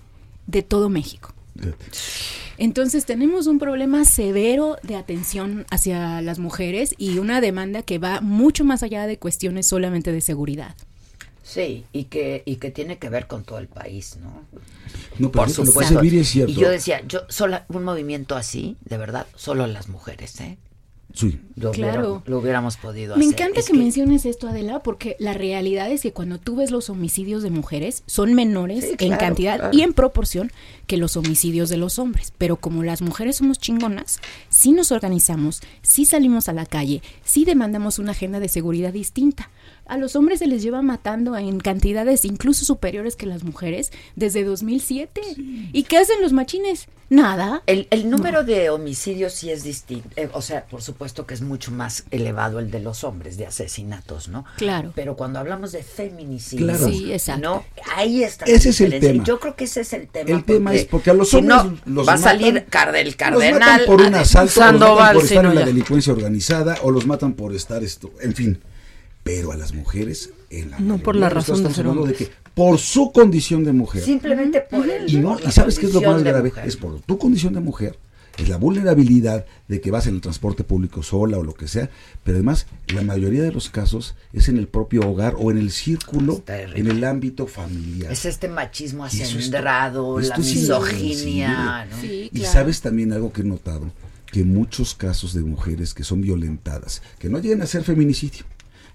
[0.48, 1.34] de todo México.
[2.58, 8.22] Entonces tenemos un problema severo de atención hacia las mujeres y una demanda que va
[8.22, 10.76] mucho más allá de cuestiones solamente de seguridad.
[11.44, 14.46] Sí, y que, y que tiene que ver con todo el país, ¿no?
[15.20, 16.00] No, pero Por lo que supuesto.
[16.00, 16.52] Viri es cierto.
[16.52, 20.58] Y yo decía, yo sola, un movimiento así, de verdad, solo las mujeres, ¿eh?
[21.14, 21.40] Sí.
[21.56, 21.92] Lo, Claro.
[22.00, 23.34] hubiéramos, lo hubiéramos podido Me hacer.
[23.36, 26.90] encanta Es que, menciones esto, Adela, porque la realidad es que cuando tú ves los
[26.90, 29.78] homicidios de mujeres son menores Sí, en claro, cantidad claro.
[29.78, 30.52] y en proporción
[30.88, 32.34] que los homicidios de los hombres.
[32.40, 37.46] Pero como las mujeres somos chingonas, sí nos organizamos, sí salimos a la calle, sí
[37.46, 39.52] demandamos una agenda de seguridad distinta.
[39.86, 44.44] A los hombres se les lleva matando en cantidades incluso superiores que las mujeres desde
[44.44, 45.22] 2007.
[45.74, 46.88] ¿Y qué hacen los machines?
[47.10, 47.62] Nada.
[47.68, 50.10] El, el número de homicidios sí es distinto.
[50.16, 53.46] eh, o sea, por supuesto que es mucho más elevado el de los hombres, de
[53.46, 54.46] asesinatos, ¿no?
[54.58, 54.94] Claro.
[54.96, 56.88] Pero cuando hablamos de feminicidio, Claro.
[56.88, 57.42] Sí, exacto.
[57.42, 57.66] ¿no?
[57.96, 58.46] Ahí está.
[58.46, 59.24] Ese es el tema.
[59.26, 60.30] Yo creo que ese es el tema.
[60.32, 62.96] El tema es porque a los hombres si no, los va a salir matan- car-
[62.96, 63.60] el Los cardenal.
[63.60, 65.66] matan por un a- asalto, o los matan por estar en la ya.
[65.68, 68.62] delincuencia organizada, o los matan por estar esto, en fin.
[69.24, 72.20] Pero a las mujeres, en la No por la razón de ser estamos hablando hombres.
[72.20, 75.10] de que por su condición de mujer, Simplemente por el.
[75.10, 76.68] y no, por la y sabes qué es lo más grave, mujer.
[76.68, 77.98] es por tu condición de mujer,
[78.38, 81.90] es la vulnerabilidad de que vas en el transporte público sola o lo que sea,
[82.24, 85.72] pero además la mayoría de los casos es en el propio hogar o en el
[85.72, 88.12] círculo, en el ámbito familiar.
[88.12, 91.86] Es este machismo acendrado, la misoginia.
[91.86, 92.02] ¿no?
[92.02, 93.92] Sí, Y sabes también algo que he notado,
[94.32, 98.46] que muchos casos de mujeres que son violentadas, que no llegan a ser feminicidio,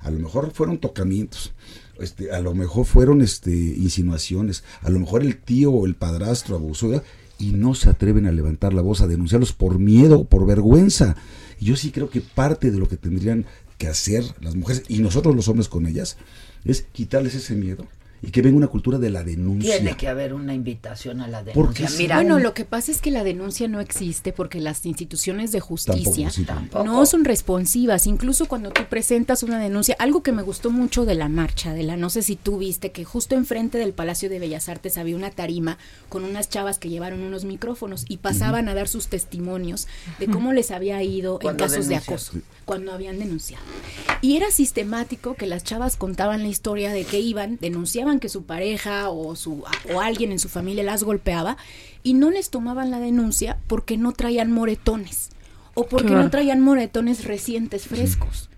[0.00, 1.52] a lo mejor fueron tocamientos,
[1.98, 6.56] este, a lo mejor fueron este, insinuaciones, a lo mejor el tío o el padrastro
[6.56, 7.02] abusó
[7.38, 11.16] y no se atreven a levantar la voz, a denunciarlos por miedo, por vergüenza.
[11.60, 13.46] Yo sí creo que parte de lo que tendrían
[13.78, 16.16] que hacer las mujeres y nosotros los hombres con ellas
[16.64, 17.86] es quitarles ese miedo
[18.20, 19.76] y que venga una cultura de la denuncia.
[19.76, 21.88] Tiene que haber una invitación a la denuncia.
[21.98, 25.60] Mira, bueno, lo que pasa es que la denuncia no existe porque las instituciones de
[25.60, 26.84] justicia Tampoco, sí, tampoco.
[26.84, 28.06] no son responsivas.
[28.06, 31.82] Incluso cuando tú presentas una denuncia, algo que me gustó mucho de la marcha, de
[31.84, 35.16] la no sé si tú viste que justo enfrente del Palacio de Bellas Artes había
[35.16, 39.86] una tarima con unas chavas que llevaron unos micrófonos y pasaban a dar sus testimonios
[40.18, 42.32] de cómo les había ido en casos de acoso,
[42.64, 43.64] cuando habían denunciado.
[44.22, 48.44] Y era sistemático que las chavas contaban la historia de que iban, denunciaban que su
[48.44, 49.62] pareja o su
[49.94, 51.56] o alguien en su familia las golpeaba
[52.02, 55.30] y no les tomaban la denuncia porque no traían moretones
[55.74, 56.22] o porque Claro.
[56.24, 58.48] no traían moretones recientes frescos.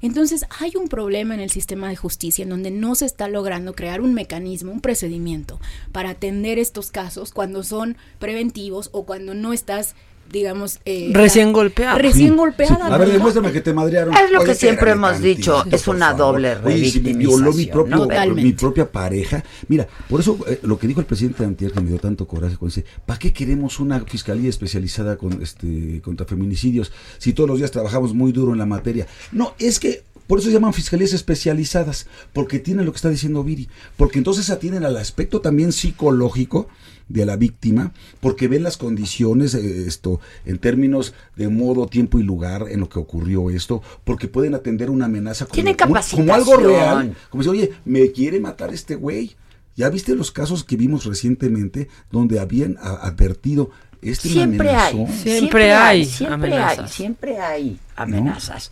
[0.00, 3.74] Entonces hay un problema en el sistema de justicia en donde no se está logrando
[3.74, 5.58] crear un mecanismo, un procedimiento
[5.90, 9.96] para atender estos casos cuando son preventivos o cuando no estás,
[10.30, 11.98] digamos, eh, Recién la- golpeada.
[11.98, 12.36] Recién Sí.
[12.36, 12.86] golpeada.
[12.86, 14.14] A ver, demuéstrame que te madrearon.
[14.14, 18.52] Es lo que siempre hemos dicho, es una doble Oye, si mi revictimización, propio, mi
[18.52, 19.42] propia pareja.
[19.68, 22.56] Mira, por eso eh, lo que dijo el presidente Antier que me dio tanto coraje
[22.56, 27.58] cuando dice, ¿para qué queremos una fiscalía especializada con este contra feminicidios si todos los
[27.58, 29.06] días trabajamos muy duro en la materia?
[29.32, 33.42] No, es que por eso se llaman fiscalías especializadas, porque tienen lo que está diciendo
[33.42, 36.68] Viri, porque entonces atienden al aspecto también psicológico
[37.08, 42.22] de la víctima, porque ven las condiciones, eh, esto, en términos de modo, tiempo y
[42.22, 46.34] lugar en lo que ocurrió esto, porque pueden atender una amenaza como, Tienen como- como
[46.34, 49.34] algo real, como si, oye, me quiere matar este güey.
[49.74, 53.70] ¿Ya viste los casos que vimos recientemente donde habían a- advertido
[54.02, 55.22] este Siempre hay, amenazó"?
[55.22, 56.78] Siempre hay siempre amenazas.
[56.80, 58.70] hay, siempre hay amenazas.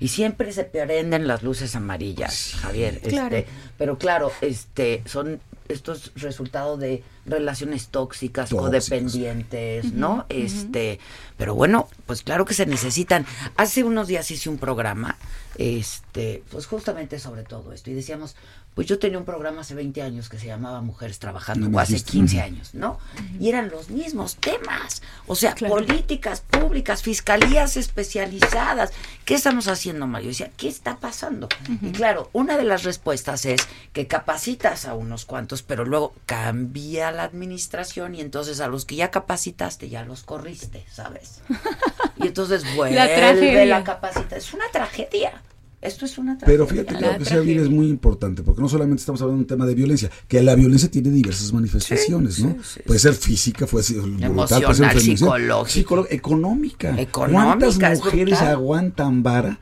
[0.00, 3.00] Y siempre se prenden las luces amarillas, Javier.
[3.00, 3.36] Claro.
[3.36, 8.88] Este, pero claro, este, son estos resultados de relaciones tóxicas, Tóxicas.
[8.88, 10.24] codependientes, ¿no?
[10.28, 10.98] Este,
[11.36, 13.26] pero bueno, pues claro que se necesitan.
[13.56, 15.18] Hace unos días hice un programa,
[15.56, 18.34] este, pues justamente sobre todo esto, y decíamos,
[18.78, 21.94] pues yo tenía un programa hace 20 años que se llamaba Mujeres Trabajando, o hace
[21.94, 22.12] dijiste.
[22.12, 22.44] 15 Ujú.
[22.44, 23.00] años, ¿no?
[23.40, 28.92] Y eran los mismos temas, o sea, políticas públicas, fiscalías especializadas.
[29.24, 30.28] ¿Qué estamos haciendo, Mario?
[30.28, 31.48] Decía, ¿qué está pasando?
[31.82, 33.62] Y claro, una de las respuestas es
[33.92, 38.94] que capacitas a unos cuantos, pero luego cambia la administración y entonces a los que
[38.94, 41.40] ya capacitaste ya los corriste, ¿sabes?
[42.20, 43.84] Y entonces vuelve la, tragedia.
[43.84, 44.38] capacitación.
[44.38, 45.42] Es una tragedia.
[45.80, 46.58] Esto es una tragedia.
[46.58, 49.22] Pero fíjate que La lo que sea bien es muy importante, porque no solamente estamos
[49.22, 52.56] hablando de un tema de violencia, que la violencia tiene diversas manifestaciones, ¿no?
[52.62, 56.04] sí, puede ser física, puede ser brutal, puede ser psicológica.
[56.10, 57.00] económica.
[57.00, 58.48] Económica, ¿Cuántas es mujeres brutal.
[58.48, 59.60] aguantan vara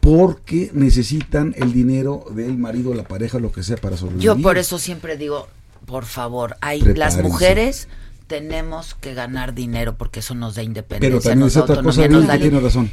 [0.00, 4.24] porque necesitan el dinero del marido, la pareja, lo que sea para sobrevivir?
[4.24, 5.46] Yo por eso siempre digo,
[5.84, 7.86] por favor, hay las mujeres
[8.26, 12.06] tenemos que ganar dinero porque eso nos da independencia, Pero también nos es otra cosa,
[12.08, 12.90] nos da que tiene razón.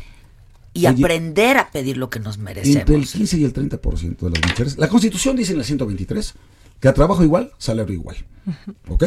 [0.78, 2.78] Y Oye, aprender a pedir lo que nos merecemos.
[2.78, 4.78] Entre el 15 y el 30% de las mujeres.
[4.78, 6.34] La Constitución dice en el 123
[6.80, 8.17] que a trabajo igual, salario igual.
[8.88, 9.05] ¿Ok?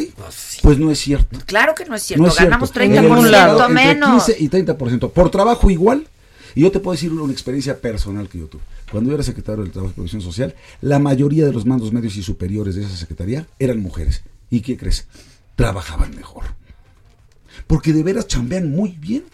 [0.62, 1.38] Pues no es cierto.
[1.46, 2.50] Claro que no es cierto, No es cierto.
[2.50, 4.24] ganamos En el 30% Estado, entre menos.
[4.26, 5.12] 15 y 30%.
[5.12, 6.08] Por trabajo igual.
[6.54, 8.62] Y yo te puedo decir una experiencia personal que yo tuve.
[8.90, 12.16] Cuando yo era secretario del Trabajo y Previsión Social, la mayoría de los mandos medios
[12.16, 14.22] y superiores de esa secretaría eran mujeres.
[14.50, 15.06] ¿Y qué crees?
[15.54, 16.42] Trabajaban mejor.
[17.68, 19.24] Porque de veras chambean muy bien.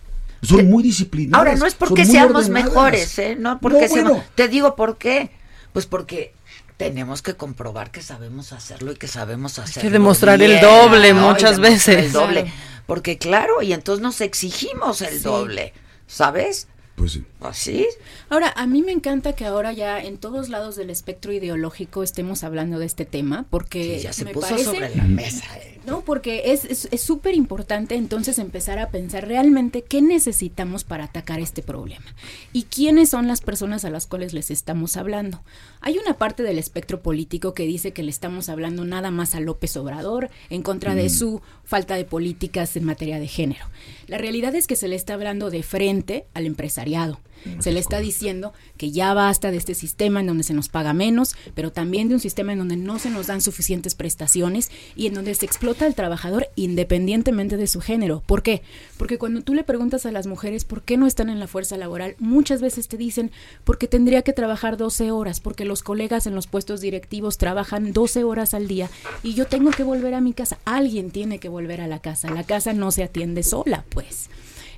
[0.43, 1.39] Son muy disciplinadas.
[1.39, 2.66] Ahora, no es porque seamos ordenadas.
[2.72, 3.37] mejores, ¿eh?
[3.39, 4.12] No porque No, seamos...
[4.12, 4.24] bueno.
[4.34, 5.30] Te digo por qué.
[5.72, 6.32] Pues porque
[6.76, 12.07] tenemos que comprobar que sabemos hacerlo y que sabemos hacerlo demostrar el doble muchas veces.
[12.07, 12.53] El doble.
[12.87, 15.20] Porque claro, y entonces nos exigimos el Sí.
[15.24, 15.72] doble,
[16.07, 16.68] ¿sabes?
[16.95, 17.24] Pues sí.
[17.41, 17.87] Así.
[18.30, 22.43] Ahora, a mí me encanta que ahora ya en todos lados del espectro ideológico estemos
[22.45, 25.45] hablando de este tema, porque Sí, ya se me puso parece- sobre la mesa.
[25.59, 25.76] eh.
[25.87, 31.05] No, porque es es- es súper importante entonces empezar a pensar realmente qué necesitamos para
[31.05, 32.05] atacar este problema
[32.53, 35.43] y quiénes son las personas a las cuales les estamos hablando.
[35.80, 39.41] Hay una parte del espectro político que dice que le estamos hablando nada más a
[39.41, 43.64] López Obrador en contra de su falta de políticas en materia de género.
[44.09, 47.20] La realidad es que se le está hablando de frente al empresariado.
[47.59, 50.93] Se le está diciendo que ya basta de este sistema en donde se nos paga
[50.93, 55.07] menos, pero también de un sistema en donde no se nos dan suficientes prestaciones y
[55.07, 58.22] en donde se explota al trabajador independientemente de su género.
[58.26, 58.62] ¿Por qué?
[58.99, 61.76] Porque cuando tú le preguntas a las mujeres por qué no están en la fuerza
[61.76, 63.30] laboral, muchas veces te dicen
[63.64, 68.24] porque tendría que trabajar 12 horas, porque los colegas en los puestos directivos trabajan 12
[68.24, 68.91] horas al día
[69.22, 70.59] y yo tengo que volver a mi casa.
[70.64, 72.30] Alguien tiene que volver a la casa.
[72.30, 74.28] La casa no se atiende sola, pues.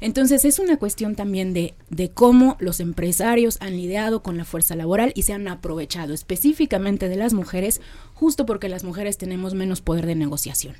[0.00, 4.76] Entonces es una cuestión también de, de cómo los empresarios han lidiado con la fuerza
[4.76, 7.80] laboral y se han aprovechado específicamente de las mujeres
[8.18, 10.74] justo porque las mujeres tenemos menos poder de negociación.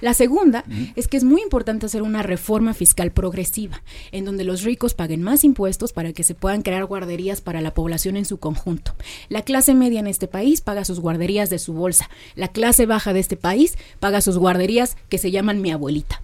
[0.00, 0.64] La segunda
[0.96, 5.22] es que es muy importante hacer una reforma fiscal progresiva, en donde los ricos paguen
[5.22, 8.94] más impuestos para que se puedan crear guarderías para la población en su conjunto.
[9.28, 12.10] La clase media en este país paga sus guarderías de su bolsa.
[12.34, 16.22] La clase baja de este país paga sus guarderías que se llaman mi abuelita.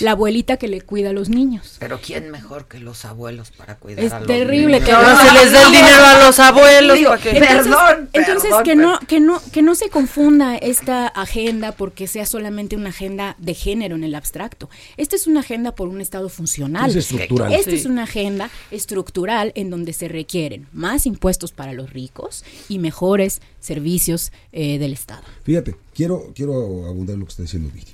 [0.00, 1.76] La abuelita que le cuida a los niños.
[1.78, 4.84] Pero ¿quién mejor que los abuelos para cuidar Es a los terrible niños?
[4.84, 6.96] que ahora se les dé el dinero a los abuelos.
[6.98, 11.06] Digo, que- Entonces- Perdón, Entonces perdón, que no que no que no se confunda esta
[11.08, 14.68] agenda porque sea solamente una agenda de género en el abstracto.
[14.96, 16.90] Esta es una agenda por un estado funcional.
[16.90, 17.52] Es estructural.
[17.52, 17.76] Esta Sí.
[17.76, 23.40] es una agenda estructural en donde se requieren más impuestos para los ricos y mejores
[23.60, 25.22] servicios eh, del estado.
[25.44, 27.92] Fíjate, quiero, quiero abundar en lo que está diciendo Vicky.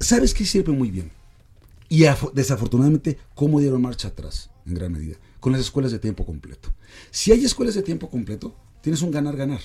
[0.00, 1.10] ¿Sabes qué sirve muy bien?
[1.88, 4.50] Y afo- desafortunadamente, ¿cómo dieron marcha atrás?
[4.66, 5.16] En gran medida.
[5.40, 6.72] Con las escuelas de tiempo completo.
[7.10, 9.60] Si hay escuelas de tiempo completo, tienes un ganar-ganar.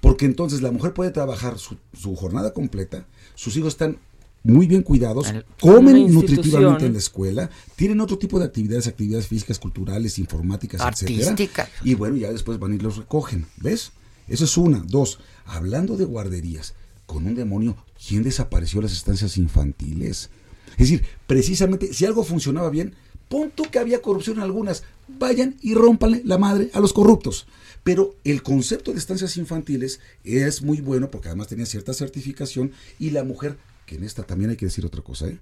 [0.00, 3.98] Porque entonces la mujer puede trabajar su, su jornada completa, sus hijos están
[4.44, 5.26] muy bien cuidados,
[5.60, 11.30] comen nutritivamente en la escuela, tienen otro tipo de actividades, actividades físicas, culturales, informáticas, etcétera.
[11.30, 11.68] Artísticas.
[11.84, 13.92] Y bueno, ya después van y los recogen, ¿ves?
[14.28, 14.78] Eso es una.
[14.86, 16.74] Dos, hablando de guarderías,
[17.08, 17.74] con un demonio,
[18.06, 20.28] ¿quién desapareció las estancias infantiles?
[20.72, 22.94] Es decir, precisamente, si algo funcionaba bien,
[23.30, 27.46] pon tú que había corrupción en algunas, vayan y rómpanle la madre a los corruptos.
[27.82, 33.10] Pero el concepto de estancias infantiles es muy bueno porque además tenía cierta certificación y
[33.10, 33.56] la mujer,
[33.86, 35.38] que en esta también hay que decir otra cosa, ¿eh?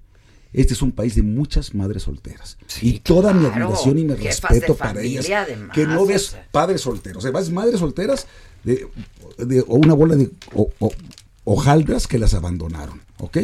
[0.53, 2.57] Este es un país de muchas madres solteras.
[2.81, 5.49] y toda mi admiración y mi respeto para familia, ellas.
[5.49, 7.19] además, que no ves padres solteros.
[7.19, 8.27] O sea, vas madres solteras
[8.63, 8.87] de,
[9.39, 10.93] de- o una bola de o- o-
[11.47, 13.01] hojaldras que las abandonaron.
[13.21, 13.39] ¿Ok?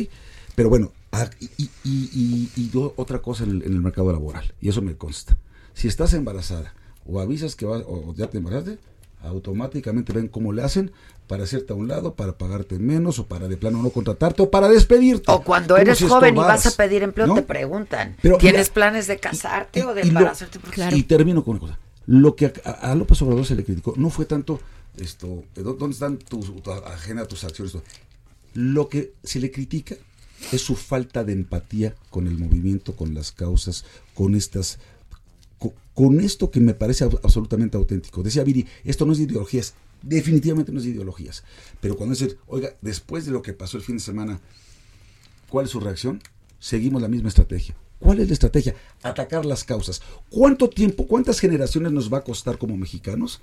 [0.54, 4.12] Pero bueno, ah, y, y- y- y- y otra cosa en el, en el mercado
[4.12, 5.38] laboral, y eso me consta.
[5.72, 6.74] Si estás embarazada
[7.06, 8.78] o avisas que vas o ya te embarazaste,
[9.22, 10.92] automáticamente ven cómo le hacen
[11.26, 14.50] para hacerte a un lado, para pagarte menos o para de plano no contratarte o
[14.50, 15.30] para despedirte.
[15.32, 17.34] O cuando eres si joven y vas a pedir empleo, ¿no?
[17.34, 18.16] te preguntan.
[18.20, 20.58] Pero ¿Tienes mira, planes de casarte o de y lo- embarazarte?
[20.94, 21.78] Y termino con una cosa.
[22.06, 24.60] Lo que a, a López Obrador se le criticó no fue tanto
[24.96, 27.76] esto, eh, ¿dó- ¿dónde están tus, tu agenda, tus acciones?
[28.54, 29.96] Lo que se le critica
[30.52, 33.84] es su falta de empatía con el movimiento, con las causas,
[34.14, 34.78] con estas
[35.58, 38.22] co- con esto que me parece ab- absolutamente auténtico.
[38.22, 41.44] Decía Viri, esto no es de ideologías, definitivamente no es de ideologías.
[41.80, 44.40] Pero cuando dice, oiga, después de lo que pasó el fin de semana,
[45.48, 46.20] ¿cuál es su reacción?
[46.58, 47.74] Seguimos la misma estrategia.
[47.98, 48.74] ¿Cuál es la estrategia?
[49.04, 50.02] Atacar las causas.
[50.28, 53.40] ¿Cuánto tiempo, cuántas generaciones nos va a costar como mexicanos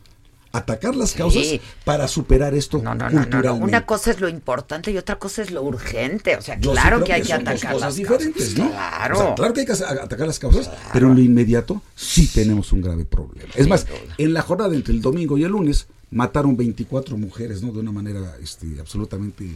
[0.52, 1.44] atacar las causas
[1.86, 3.66] para superar esto No, no, no, no, culturalmente?
[3.66, 6.36] Una cosa es lo importante y otra cosa es lo urgente.
[6.36, 8.58] O sea, Yo claro que hay que atacar cosas las diferentes, causas.
[8.58, 8.70] ¿no?
[8.72, 9.16] Claro.
[9.16, 12.72] O sea, claro que hay que atacar las causas, pero en lo inmediato sí tenemos
[12.72, 13.50] un grave problema.
[13.54, 14.00] Es Sin más, duda.
[14.18, 17.72] en la jornada entre el domingo y el lunes mataron 24 mujeres, ¿no?
[17.72, 19.56] De una manera este, absolutamente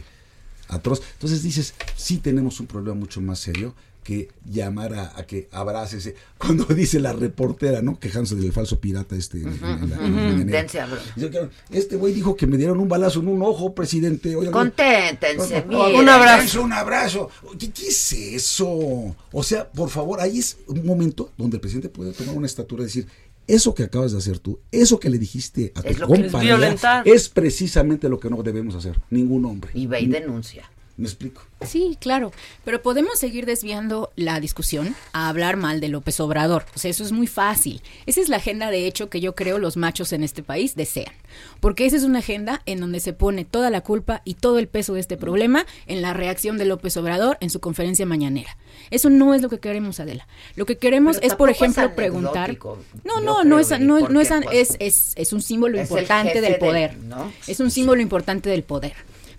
[0.68, 1.02] atroz.
[1.14, 3.74] Entonces dices, sí tenemos un problema mucho más serio
[4.04, 6.14] que llamar a, a que abraces.
[6.38, 7.98] Cuando dice la reportera, ¿no?
[7.98, 9.38] Quejándose del falso pirata este.
[9.38, 13.74] en la- en la Este güey dijo que me dieron un balazo en un ojo,
[13.74, 14.36] presidente.
[14.52, 15.64] Conténtense.
[15.68, 16.62] Un abrazo.
[16.62, 17.30] Un abrazo.
[17.58, 19.16] ¿Qué, qué es eso?
[19.32, 22.82] O sea, por favor, ahí es un momento donde el presidente puede tomar una estatura
[22.82, 23.06] y decir,
[23.46, 27.28] eso que acabas de hacer tú, eso que le dijiste a Es tu es es
[27.28, 29.70] precisamente lo que no debemos hacer, ningún hombre.
[29.74, 30.70] Y ve y denuncia.
[30.96, 31.42] ¿Me explico?
[31.66, 32.30] Sí, claro,
[32.64, 36.66] pero podemos seguir desviando la discusión a hablar mal de López Obrador.
[36.76, 37.82] O sea, eso es muy fácil.
[38.06, 41.12] Esa es la agenda, de hecho, que yo creo los machos en este país desean.
[41.58, 44.68] Porque esa es una agenda en donde se pone toda la culpa y todo el
[44.68, 48.56] peso de este problema en la reacción de López Obrador en su conferencia mañanera.
[48.90, 50.28] Eso no es lo que queremos, Adela.
[50.54, 52.56] Lo que queremos Pero es, por es ejemplo, preguntar...
[53.02, 56.40] No, no, no es, no, no es, pues, es, es, es un símbolo importante jefe
[56.40, 56.96] del del- poder.
[56.98, 57.32] ¿no?
[57.48, 58.94] Es un símbolo importante del poder.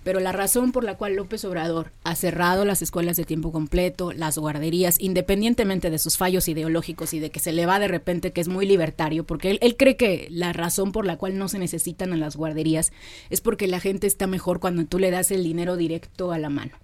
[0.06, 4.12] Pero la razón por la cual López Obrador ha cerrado las escuelas de tiempo completo,
[4.12, 8.32] las guarderías, independientemente de sus fallos ideológicos y de que se le va de repente
[8.32, 11.58] que es muy libertario, porque él, cree que la razón por la cual no se
[11.58, 12.92] necesitan a las guarderías
[13.30, 16.50] es porque la gente está mejor cuando tú le das el dinero directo a la
[16.50, 16.76] mano.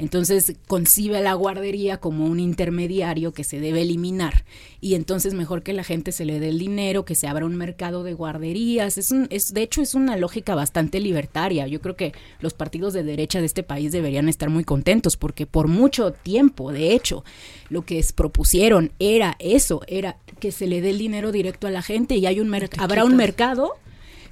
[0.00, 4.44] Entonces concibe a la guardería como un intermediario que se debe eliminar
[4.80, 7.54] y entonces mejor que la gente se le dé el dinero, que se abra un
[7.56, 8.96] mercado de guarderías.
[8.98, 11.66] Es un, es, de hecho es una lógica bastante libertaria.
[11.66, 15.46] Yo creo que los partidos de derecha de este país deberían estar muy contentos porque
[15.46, 17.22] por mucho tiempo, de hecho,
[17.68, 21.70] lo que es- propusieron era eso, era que se le dé el dinero directo a
[21.70, 23.74] la gente y hay un habrá un mercado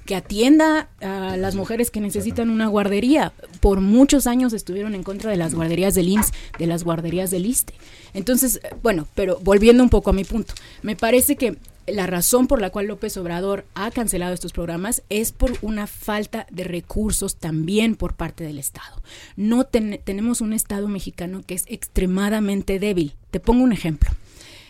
[0.05, 3.31] que atienda a las mujeres que necesitan una guardería.
[3.59, 7.45] Por muchos años estuvieron en contra de las guarderías del IMSS, de las guarderías del
[7.45, 7.73] ISTE.
[8.13, 12.45] Entonces, eh, bueno, pero volviendo un poco a mi punto, me parece que la razón
[12.47, 17.35] por la cual López Obrador ha cancelado estos programas es por una falta de recursos
[17.35, 19.01] también por parte del Estado.
[19.35, 23.13] No ten- tenemos un Estado mexicano que es extremadamente débil.
[23.31, 24.09] Te pongo un ejemplo.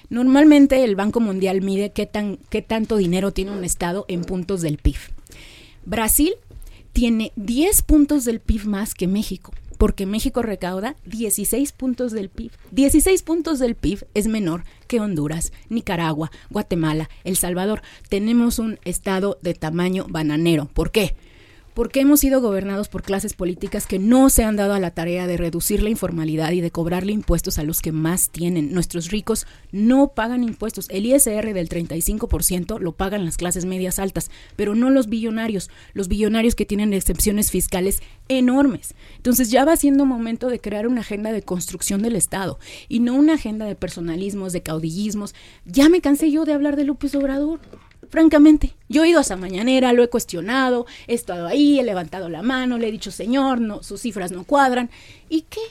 [0.10, 4.62] Normalmente el Banco Mundial mide qué, tan, qué tanto dinero tiene un Estado en puntos
[4.62, 4.96] del PIB.
[5.86, 6.34] Brasil
[6.94, 12.52] tiene 10 puntos del PIB más que México, porque México recauda 16 puntos del PIB.
[12.72, 17.82] 16 puntos del PIB es menor que Honduras, Nicaragua, Guatemala, El Salvador.
[18.10, 20.66] Tenemos un estado de tamaño bananero.
[20.66, 21.16] ¿Por qué?
[21.74, 25.28] Porque hemos sido gobernados por clases políticas que no se han dado a la tarea
[25.28, 28.74] de reducir la informalidad y de cobrarle impuestos a los que más tienen.
[28.74, 30.88] Nuestros ricos no pagan impuestos.
[30.90, 35.70] El ISR del 35% lo pagan las clases medias altas, pero no los billonarios.
[35.94, 38.94] Los billonarios que tienen excepciones fiscales enormes.
[39.18, 43.16] Entonces ya va siendo momento de crear una agenda de construcción del Estado y no
[43.16, 45.34] una agenda de personalismos, de caudillismos.
[45.66, 47.60] Ya me cansé yo de hablar de López Obrador.
[48.10, 52.28] Francamente, yo he ido a esa mañanera, lo he cuestionado, he estado ahí, he levantado
[52.30, 54.90] la mano, le he dicho, señor, no, sus cifras no cuadran.
[55.30, 55.62] ¿Y qué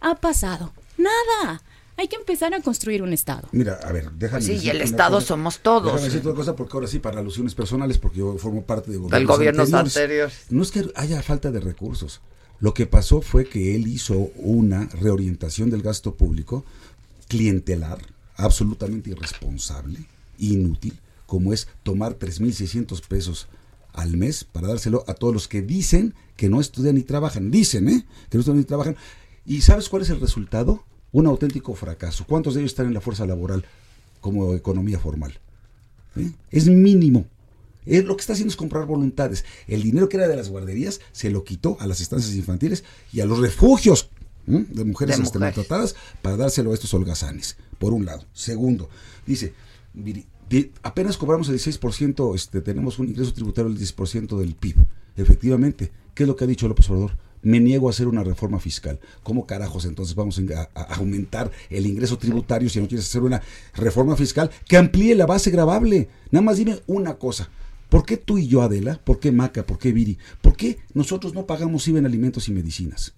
[0.00, 0.72] ha pasado?
[0.98, 1.62] Nada.
[1.96, 3.48] Hay que empezar a construir un Estado.
[3.50, 5.26] Mira, a ver, déjame Sí, y el Estado cosa.
[5.26, 5.86] somos todos.
[5.86, 8.98] Déjame decirte una cosa, porque ahora sí, para alusiones personales, porque yo formo parte de
[8.98, 10.32] gobiernos, gobiernos anteriores.
[10.50, 12.20] No es que haya falta de recursos.
[12.60, 16.64] Lo que pasó fue que él hizo una reorientación del gasto público
[17.26, 17.98] clientelar,
[18.36, 19.98] absolutamente irresponsable,
[20.38, 20.98] inútil,
[21.28, 23.48] como es tomar 3.600 pesos
[23.92, 27.50] al mes para dárselo a todos los que dicen que no estudian ni trabajan.
[27.50, 28.06] Dicen, ¿eh?
[28.30, 28.96] Que no estudian ni trabajan.
[29.44, 30.84] ¿Y sabes cuál es el resultado?
[31.12, 32.24] Un auténtico fracaso.
[32.26, 33.66] ¿Cuántos de ellos están en la fuerza laboral
[34.22, 35.38] como economía formal?
[36.16, 36.32] ¿Eh?
[36.50, 37.26] Es mínimo.
[37.84, 39.44] Es lo que está haciendo es comprar voluntades.
[39.66, 43.20] El dinero que era de las guarderías se lo quitó a las estancias infantiles y
[43.20, 44.08] a los refugios
[44.46, 45.38] de mujeres De este, mujeres.
[45.38, 48.24] maltratadas para dárselo a estos holgazanes, por un lado.
[48.32, 48.88] Segundo,
[49.26, 49.52] dice,
[50.82, 54.76] apenas cobramos el 16%, este, tenemos un ingreso tributario del 10% del PIB.
[55.16, 57.16] Efectivamente, ¿qué es lo que ha dicho López Obrador?
[57.42, 58.98] Me niego a hacer una reforma fiscal.
[59.22, 63.42] ¿Cómo carajos entonces vamos a, aumentar el ingreso tributario si no quieres hacer una
[63.74, 66.08] reforma fiscal que amplíe la base gravable?
[66.30, 67.50] Nada más dime una cosa.
[67.88, 69.00] ¿Por qué tú y yo, Adela?
[69.02, 69.64] ¿Por qué Maca?
[69.64, 70.18] ¿Por qué Viri?
[70.40, 73.14] ¿Por qué nosotros no pagamos IVA en alimentos y medicinas?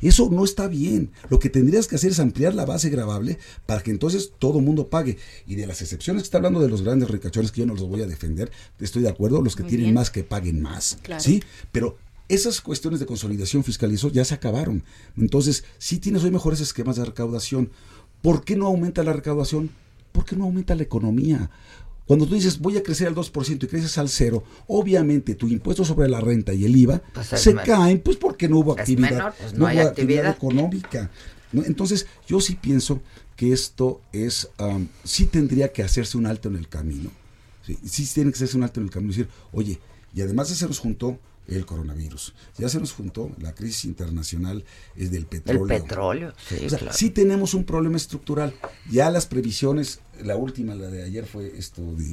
[0.00, 1.10] Eso no está bien.
[1.28, 4.88] Lo que tendrías que hacer es ampliar la base gravable para que entonces todo mundo
[4.88, 5.18] pague.
[5.46, 7.88] Y de las excepciones que está hablando de los grandes ricachones, que yo no los
[7.88, 9.94] voy a defender, estoy de acuerdo, los que Muy tienen bien.
[9.94, 10.98] más que paguen más.
[11.02, 11.22] Claro.
[11.22, 11.42] ¿Sí?
[11.72, 11.98] Pero
[12.28, 14.84] esas cuestiones de consolidación fiscal y eso ya se acabaron.
[15.16, 17.70] Entonces, si tienes hoy mejores esquemas de recaudación.
[18.22, 19.70] ¿Por qué no aumenta la recaudación?
[20.12, 21.50] ¿Por qué no aumenta la economía?
[22.10, 25.84] Cuando tú dices voy a crecer al 2% y creces al 0, obviamente tu impuesto
[25.84, 28.80] sobre la renta y el IVA Pues es se caen, pues porque no hubo es
[28.80, 30.30] actividad, menor, pues no hay hubo actividad.
[30.36, 31.08] económica.
[31.52, 31.62] ¿no?
[31.62, 33.00] Entonces, yo sí pienso
[33.36, 34.48] que esto es,
[35.04, 37.12] sí tendría que hacerse un alto en el camino.
[37.64, 39.78] Sí, sí tiene que hacerse un alto en el camino decir, oye,
[40.12, 41.16] y además se nos juntó
[41.46, 44.64] el coronavirus, ya se nos juntó la crisis internacional
[44.96, 45.66] es del petróleo.
[45.66, 46.96] petróleo, sí, O sea, claro.
[46.96, 48.54] sí tenemos un problema estructural.
[48.90, 52.04] Ya las previsiones, la última, la de ayer fue esto de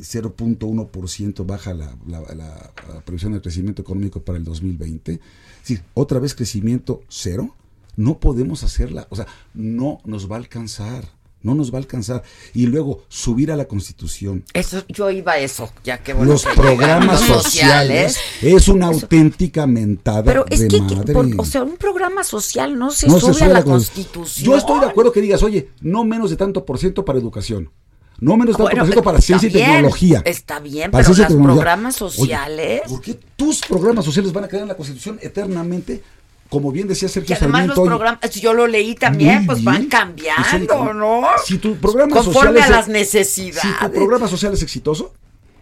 [0.00, 2.72] 0.1% baja la, la- la-
[3.04, 5.12] previsión de crecimiento económico para el 2020.
[5.12, 5.20] Es
[5.60, 7.54] decir, otra vez crecimiento cero.
[7.96, 11.15] No podemos hacerla, o sea, no nos va a alcanzar.
[11.46, 12.22] No nos va a alcanzar.
[12.54, 14.44] Y luego subir a la constitución.
[14.52, 19.66] Eso, yo iba a eso, ya que bueno los que programas sociales es una auténtica
[19.66, 21.12] mentada Pero es de que, madre.
[21.14, 24.44] por- o sea, un programa social no se No sube a la con- constitución.
[24.44, 27.70] Yo estoy de acuerdo que digas, oye, no menos de tanto por ciento para educación.
[28.18, 30.22] No menos de tanto Bueno, por ciento para ciencia y tecnología.
[30.24, 32.80] Está bien, Para pero los programas Oye, sociales.
[32.88, 36.02] ¿Por qué tus programas sociales van a quedar en la Constitución eternamente?
[36.48, 37.82] Como bien decía y Sergio además los Sarmiento.
[37.82, 39.64] hoy, programas, yo lo leí también, pues bien.
[39.64, 41.22] van cambiando, ¿no?
[41.44, 43.90] Si tu programa Conforme social a es- las Si tu necesidades.
[43.92, 45.12] programa social es exitoso,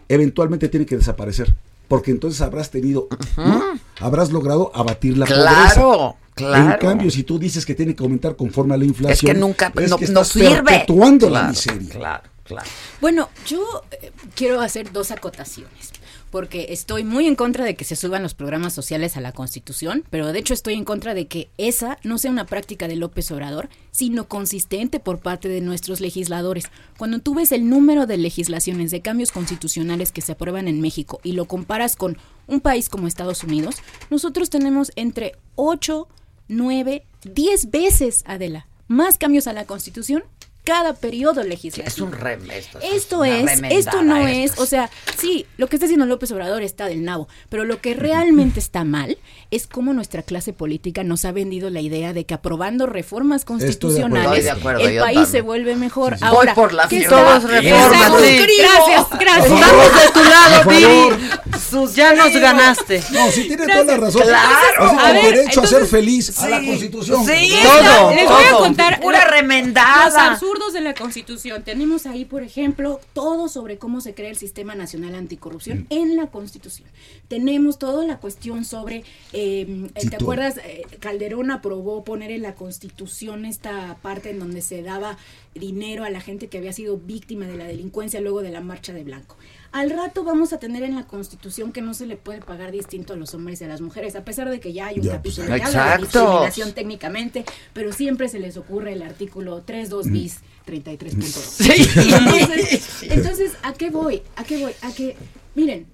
[0.08, 1.54] eventualmente tiene que desaparecer.
[1.88, 3.62] Porque entonces habrás tenido, ¿no?
[4.00, 5.44] habrás logrado abatir la Claro,
[5.74, 6.14] pobreza.
[6.34, 6.72] claro.
[6.72, 9.38] En cambio, si tú dices que tiene que aumentar conforme a la inflación, es que
[9.38, 10.62] nunca es no, que no sirve.
[10.62, 11.88] perpetuando la Claro, miseria.
[11.90, 12.66] Claro, claro.
[13.02, 15.92] Bueno, yo eh, quiero hacer dos acotaciones,
[16.34, 20.02] porque estoy muy en contra de que se suban los programas sociales a la Constitución,
[20.10, 23.30] pero de hecho estoy en contra de que esa no sea una práctica de López
[23.30, 26.64] Obrador, sino consistente por parte de nuestros legisladores.
[26.98, 31.20] Cuando tú ves el número de legislaciones de cambios constitucionales que se aprueban en México
[31.22, 33.76] y lo comparas con un país como Estados Unidos,
[34.10, 36.08] nosotros tenemos entre 8,
[36.48, 40.24] 9, 10 veces, Adela, más cambios a la Constitución
[40.64, 41.86] cada periodo legislativo.
[41.86, 45.84] Es un rem, esto, Esto es, esto no es, o sea, sí, lo que está
[45.84, 49.18] haciendo López Obrador está del nabo, pero lo que realmente está mal
[49.54, 54.38] es cómo nuestra clase política nos ha vendido la idea de que aprobando reformas constitucionales
[54.38, 55.26] Estoy de acuerdo, el país también.
[55.26, 56.14] se vuelve mejor.
[56.14, 56.24] Sí, sí.
[56.24, 58.22] Ahora, Voy por la ¿qué Todos reformas.
[58.22, 59.46] Gracias, gracias.
[59.46, 61.94] Estamos de tu lado, Viri.
[61.94, 63.02] Ya nos ganaste.
[63.10, 64.22] No, sí tiene toda la razón.
[64.22, 64.90] Claro.
[64.90, 66.64] Sea, A el ver, derecho a ser feliz a la.
[66.64, 67.24] Constitución.
[67.26, 68.36] Sí, Todo, les todo.
[68.36, 70.06] voy a contar Pura remendada.
[70.06, 71.62] Los absurdos de la Constitución.
[71.64, 76.26] Tenemos ahí, por ejemplo, todo sobre cómo se crea el Sistema Nacional Anticorrupción en la
[76.28, 76.88] Constitución.
[77.28, 80.26] Tenemos toda la cuestión sobre, eh, Sí, ¿te todo.
[80.26, 80.58] acuerdas?
[80.64, 85.18] Eh, Calderón aprobó poner en la Constitución esta parte en donde se daba
[85.54, 88.92] dinero a la gente que había sido víctima de la delincuencia luego de la marcha
[88.92, 89.36] de blanco.
[89.72, 93.12] Al rato vamos a tener en la Constitución que no se le puede pagar distinto
[93.12, 95.12] a los hombres y a las mujeres, a pesar de que ya hay un Ya,
[95.12, 100.10] capítulo pues, que habla de discriminación técnicamente, pero siempre se les ocurre el artículo 32
[100.10, 102.04] bis 33.2.
[102.08, 104.22] Entonces, entonces, ¿a qué voy?
[104.36, 104.72] ¿A qué voy?
[104.82, 105.16] A que,
[105.54, 105.86] miren,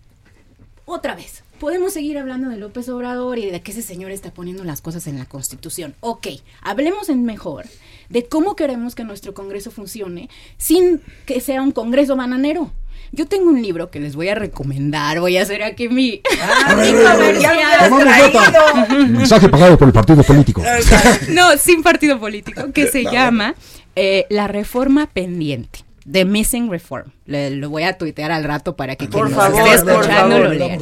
[0.85, 4.65] otra vez, podemos seguir hablando de López Obrador y de que ese señor está poniendo
[4.65, 5.95] las cosas en la Constitución.
[6.01, 6.27] Ok,
[6.63, 7.67] hablemos en mejor
[8.09, 12.73] de cómo queremos que nuestro Congreso funcione sin que sea un Congreso bananero.
[13.13, 16.23] Yo tengo un libro que les voy a recomendar, voy a hacer aquí mi...
[16.41, 19.09] Ah, mi comercial.
[19.11, 20.63] Mensaje pagado por el partido político.
[21.29, 23.55] No, sin partido político, que se llama
[23.97, 25.81] eh, La Reforma Pendiente.
[26.11, 27.11] The Missing Reform.
[27.27, 30.01] Le, lo voy a tuitear al rato para que Por quien favor, nos esté por
[30.03, 30.49] escuchando favor.
[30.49, 30.79] lo lea.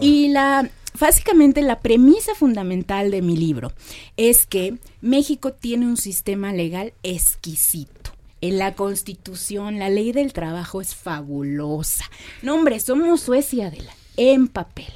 [0.00, 0.68] Y la
[0.98, 3.72] básicamente la premisa fundamental de mi libro
[4.16, 8.10] es que México tiene un sistema legal exquisito.
[8.42, 12.04] En la Constitución, la ley del trabajo es fabulosa.
[12.42, 14.92] No, hombre, somos Suecia de la en papel.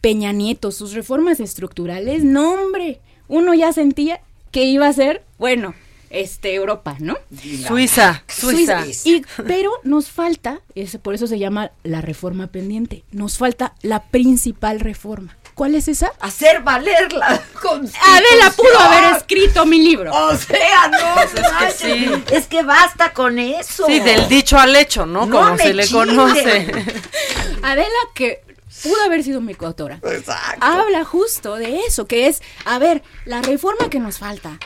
[0.00, 4.20] Peña Nieto, sus reformas estructurales, no, hombre, uno ya sentía
[4.52, 5.74] que iba a ser, bueno,
[6.10, 7.16] este Europa, ¿no?
[7.66, 8.84] Suiza, Suiza.
[9.04, 14.04] Y, pero nos falta, ese, por eso se llama la reforma pendiente, nos falta la
[14.04, 15.36] principal reforma.
[15.54, 16.12] ¿Cuál es esa?
[16.20, 18.14] Hacer valer la Constitución.
[18.14, 20.12] Adela pudo haber escrito mi libro.
[20.14, 22.24] O sea, no, Pues es que sí.
[22.32, 23.84] Es que basta con eso.
[23.86, 25.26] Sí, del dicho al hecho, ¿no?
[25.26, 26.70] No Como me se le conoce.
[27.62, 28.44] Adela, que
[28.84, 30.64] pudo haber sido mi coautora, Exacto.
[30.64, 34.58] habla justo de eso, que es, a ver, la reforma que nos falta,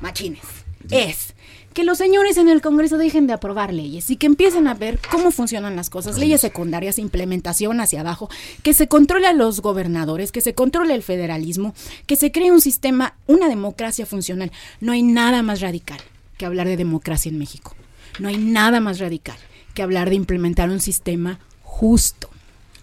[0.00, 0.44] machines,
[0.90, 1.34] es
[1.74, 4.98] que los señores en el Congreso dejen de aprobar leyes y que empiecen a ver
[5.10, 8.28] cómo funcionan las cosas, leyes secundarias, implementación hacia abajo,
[8.62, 11.74] que se controle a los gobernadores, que se controle el federalismo,
[12.06, 14.50] que se cree un sistema, una democracia funcional.
[14.80, 16.00] No hay nada más radical
[16.36, 17.76] que hablar de democracia en México.
[18.18, 19.36] No hay nada más radical
[19.74, 22.28] que hablar de implementar un sistema justo.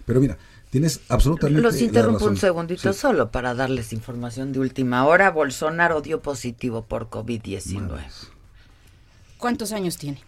[0.06, 0.38] Pero mira,
[0.70, 2.36] tienes absolutamente Los la interrumpo un razón.
[2.38, 2.98] segundito Sí.
[2.98, 5.30] solo para darles información de última hora.
[5.30, 8.00] Bolsonaro dio positivo por COVID-19.
[9.38, 10.22] ¿Cuántos años tiene?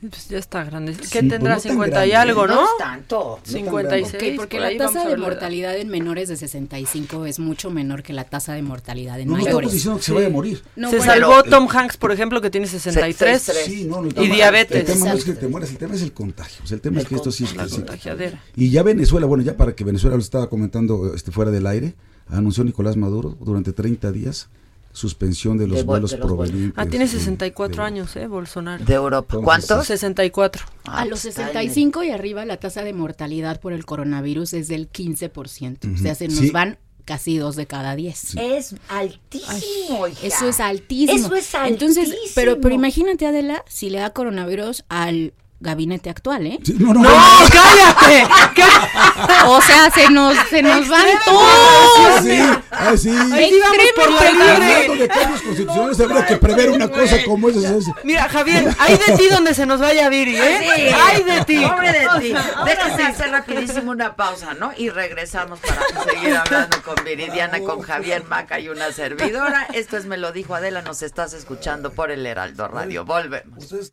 [0.00, 0.94] Pues ya está grande.
[0.94, 1.38] ¿Qué Sí, tendrá?
[1.38, 2.62] pues no tan 50 y algo, ¿no?
[2.64, 3.38] es tanto.
[3.44, 4.14] tan 56.
[4.14, 8.14] Ok, porque por la tasa de mortalidad en menores de 65 es mucho menor que
[8.14, 9.52] la tasa de mortalidad en No mayores.
[9.54, 10.62] estamos diciendo que se vaya a morir.
[10.74, 13.42] No, se bueno, salvó Tom Hanks, por ejemplo, que tiene 63.
[13.42, 14.84] Se- se- Sí, no, no, el Y tema- El diabetes.
[14.86, 15.40] tema no es que Exacto.
[15.46, 16.64] te mueras, el tema es el contagio.
[16.64, 17.74] O sea, el tema es que esto sí es La sí.
[17.76, 18.42] contagiadera.
[18.56, 21.94] Y ya Venezuela, bueno, ya para que Venezuela lo estaba comentando este, fuera del aire,
[22.28, 24.48] anunció Nicolás Maduro durante 30 días
[24.92, 26.72] suspensión de los De vuelos de los provenientes.
[26.76, 28.26] Ah, tiene de- 64 de- años, ¿eh?
[28.26, 28.84] Bolsonaro.
[28.84, 29.36] De Europa.
[29.36, 29.86] Entonces, ¿Cuántos?
[29.86, 30.64] 64.
[30.84, 34.52] Ah, a los pues, el- 65 y arriba la tasa de mortalidad por el coronavirus
[34.54, 35.88] es del 15%.
[35.94, 36.50] O sea, se nos Sí.
[36.50, 38.36] van casi dos de cada 10.
[38.36, 40.26] Es altísimo, hija.
[40.26, 41.26] Eso es altísimo.
[41.26, 42.32] Eso es Entonces, altísimo.
[42.34, 46.58] pero, pero imagínate, Adela, si le da coronavirus al gabinete actual, ¿eh?
[46.62, 47.10] Sí, no, no, ¡No,
[47.52, 48.26] cállate!
[49.46, 52.22] O sea, se nos, se nos van todos.
[52.22, 53.10] sí, ah, sí.
[53.10, 54.96] Ahí sí vamos por la libre.
[54.96, 57.74] de cambios constitucionales, habría que prever una cosa como esa.
[58.04, 60.58] Mira, Javier, hay de ti donde se nos vaya Viri, ¿eh?
[60.60, 60.82] Sí.
[61.06, 61.60] ¡Ay de ti!
[61.60, 62.34] Pobre de ti.
[62.64, 64.72] Déjame hacer rapidísimo una pausa, ¿no?
[64.76, 69.66] Y regresamos para seguir hablando con Viridiana, con Javier Maca y una servidora.
[69.74, 73.04] Esto es Me lo dijo Adela, nos estás escuchando por el Heraldo Radio.
[73.04, 73.92] Volvemos.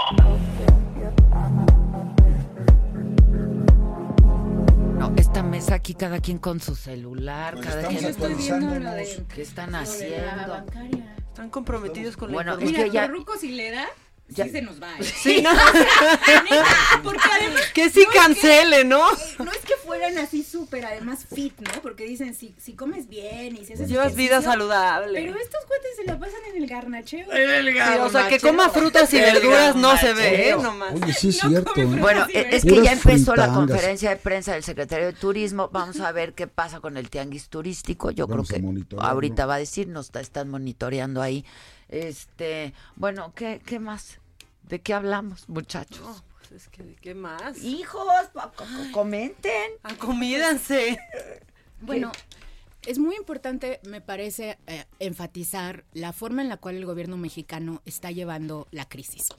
[5.71, 8.05] Aquí, cada quien con su celular, Pues cada quien.
[8.05, 8.95] actualizándonos.
[9.33, 10.47] ¿Qué están La haciendo?
[10.51, 11.15] bancaria.
[11.29, 13.87] Están comprometidos con la Bueno, es que ya- si le da,
[14.35, 14.97] sí se nos va.
[14.99, 15.03] ¿eh?
[15.03, 15.49] Sí, no.
[17.03, 17.61] Porque además.
[17.73, 19.05] Que sí no es cancele, ¿no?
[19.39, 21.81] No es que fueran así súper, además fit, ¿no?
[21.81, 25.19] Porque dicen, si, si comes bien y si haces Llevas vida saludable.
[25.19, 27.31] Pero estos cuates se la pasan en el garnacheo.
[27.31, 30.55] En el Sí, o sea, que coma frutas y verduras no se ve, ¿eh?
[30.61, 30.93] Nomás.
[30.93, 31.71] Oye, sí es cierto.
[31.75, 31.85] ¿eh?
[31.85, 35.69] Bueno, eh, es que ya empezó la conferencia de prensa del secretario de Turismo.
[35.71, 38.11] Vamos a ver qué pasa con el tianguis turístico.
[38.11, 41.45] Yo Vamos creo que ahorita va a decir, nos está- están monitoreando ahí.
[41.89, 44.19] Este, bueno, ¿qué, qué más?
[44.71, 45.99] ¿De qué hablamos, muchachos?
[45.99, 47.61] No, pues es que, ¿qué más?
[47.61, 48.07] Hijos,
[48.93, 49.71] comenten.
[49.83, 50.97] Acomídanse.
[51.83, 52.11] Bueno,
[52.85, 57.81] es muy importante, me parece, eh, enfatizar la forma en la cual el gobierno mexicano
[57.85, 59.29] está llevando la crisis,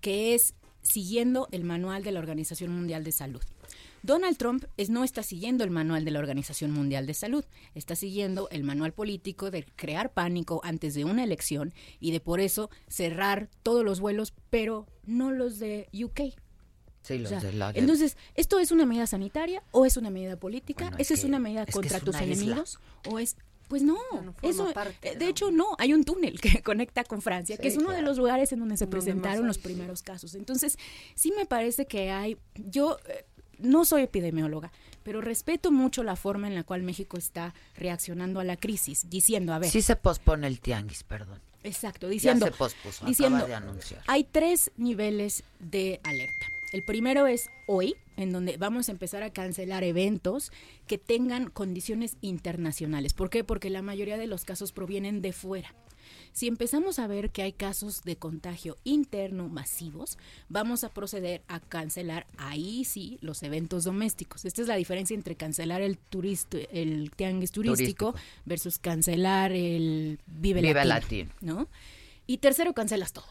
[0.00, 3.42] que es siguiendo el manual de la Organización Mundial de Salud.
[4.02, 7.94] Donald Trump es, no está siguiendo el manual de la Organización Mundial de Salud, está
[7.94, 12.68] siguiendo el manual político de crear pánico antes de una elección y de por eso
[12.88, 16.34] cerrar todos los vuelos, pero no los de UK.
[17.02, 20.10] Sí, los O sea, de la- Entonces, ¿esto es una medida sanitaria o es una
[20.10, 20.84] medida política?
[20.84, 22.78] Bueno, es ¿Esa es que- una medida es contra tus enemigos?
[23.08, 23.36] ¿O es.?
[23.68, 27.22] Pues no, forma eso, parte, eh, de hecho no, hay un túnel que conecta con
[27.22, 30.34] Francia, que es uno de los lugares en donde se presentaron los primeros casos.
[30.34, 30.76] Entonces,
[31.14, 33.24] sí me parece que hay, yo eh,
[33.58, 34.72] no soy epidemióloga,
[35.02, 39.52] pero respeto mucho la forma en la cual México está reaccionando a la crisis, diciendo,
[39.52, 41.40] a ver, Sí se pospone el tianguis, perdón.
[41.64, 44.02] Exacto, diciendo, ya se pospuso, diciendo acaba de anunciar.
[44.08, 46.46] hay tres niveles de alerta.
[46.72, 50.50] El primero es hoy, en donde vamos a empezar a cancelar eventos
[50.86, 53.12] que tengan condiciones internacionales.
[53.12, 53.44] ¿Por qué?
[53.44, 55.74] Porque la mayoría de los casos provienen de fuera.
[56.32, 60.16] Si empezamos a ver que hay casos de contagio interno masivos,
[60.48, 64.46] vamos a proceder a cancelar ahí sí los eventos domésticos.
[64.46, 68.14] Esta es la diferencia entre cancelar el turist, el tianguis turístico, Turístico.
[68.46, 71.68] versus cancelar el Vive, Vive Latino, ¿no?
[72.26, 73.26] Y tercero, cancelas todo,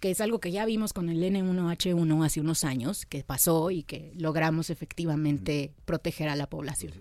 [0.00, 3.82] que es algo que ya vimos con el N1H1 hace unos años, que pasó y
[3.82, 6.94] que logramos efectivamente proteger a la población.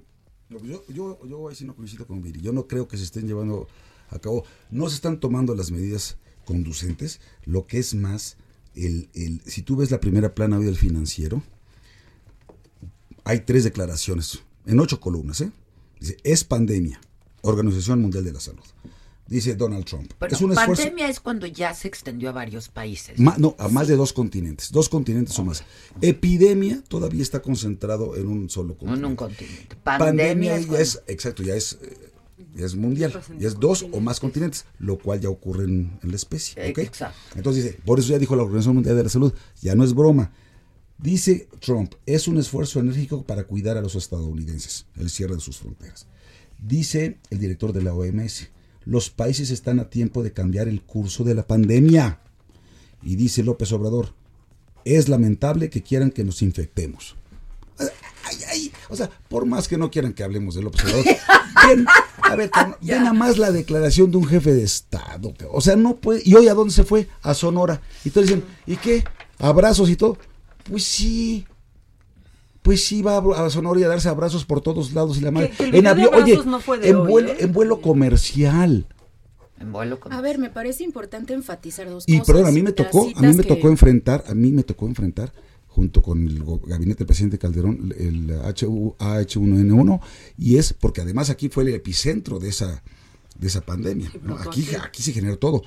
[0.50, 2.42] No, pues yo, yo, yo ahí sí no coincido con Viri.
[2.42, 3.68] Yo no creo que se estén llevando
[4.10, 7.20] a cabo, no se están tomando las medidas conducentes.
[7.46, 8.38] Lo que es más,
[8.76, 11.42] el, el, si tú ves la primera plana hoy del financiero,
[13.24, 15.42] hay tres declaraciones en ocho columnas.
[15.42, 15.52] ¿eh?
[16.00, 17.00] Dice, es pandemia,
[17.42, 18.64] Organización Mundial de la Salud.
[19.28, 20.14] Dice Donald Trump.
[20.20, 20.84] Pero es un esfuerzo.
[20.84, 23.18] pandemia es cuando ya se extendió a varios países.
[23.20, 24.72] Ma- no, a más de dos continentes.
[24.72, 25.64] Dos continentes o más.
[26.00, 29.00] Epidemia todavía está concentrado en un solo continente.
[29.00, 29.76] En un continente.
[29.84, 32.05] Pandemia, Pandemia, es ya cuando- es, exacto, ya es, eh,
[32.64, 33.22] es mundial.
[33.38, 36.72] Ya es dos o más continentes, lo cual ya ocurre en, en la especie.
[36.72, 36.78] ¿ok?
[36.80, 37.18] Exacto.
[37.36, 39.94] Entonces dice, por eso ya dijo la Organización Mundial de la Salud, ya no es
[39.94, 40.32] broma.
[40.98, 45.58] Dice Trump, es un esfuerzo enérgico para cuidar a los estadounidenses, el cierre de sus
[45.58, 46.08] fronteras.
[46.58, 48.50] Dice el director de la OMS,
[48.86, 52.22] los países están a tiempo de cambiar el curso de la pandemia.
[53.04, 54.14] Y dice López Obrador,
[54.86, 57.16] es lamentable que quieran que nos infectemos.
[57.78, 61.06] Ay, ay, o sea, por más que no quieran que hablemos de López Obrador,
[61.68, 61.86] ven,
[62.22, 62.50] a ver,
[62.82, 65.34] ven nada más la declaración de un jefe de Estado.
[65.52, 66.22] O sea, no puede.
[66.26, 67.08] ¿Y hoy a dónde se fue?
[67.22, 67.82] A Sonora.
[68.04, 69.04] Y todos dicen, ¿y qué?
[69.40, 70.18] ¿Abrazos y todo?
[70.70, 71.46] Pues sí.
[72.62, 75.52] Pues sí, va a Sonora y a darse abrazos por todos lados y la madre.
[75.56, 77.38] que de avión- oye, abrazos no fue de en, hoy, vuelo, ¿eh?
[77.42, 78.88] en vuelo comercial.
[79.60, 82.26] En vuelo con- A ver, me parece importante enfatizar dos Y cosas.
[82.34, 84.88] perdón, a mí me tocó, a mí me que- tocó enfrentar, a mí me tocó
[84.88, 85.32] enfrentar
[85.76, 90.00] junto con el gabinete del presidente Calderón el HU AH1N1
[90.38, 92.82] y es porque además aquí fue el epicentro de esa
[93.38, 94.10] de esa pandemia.
[94.24, 94.38] ¿no?
[94.38, 95.64] Aquí aquí se generó todo.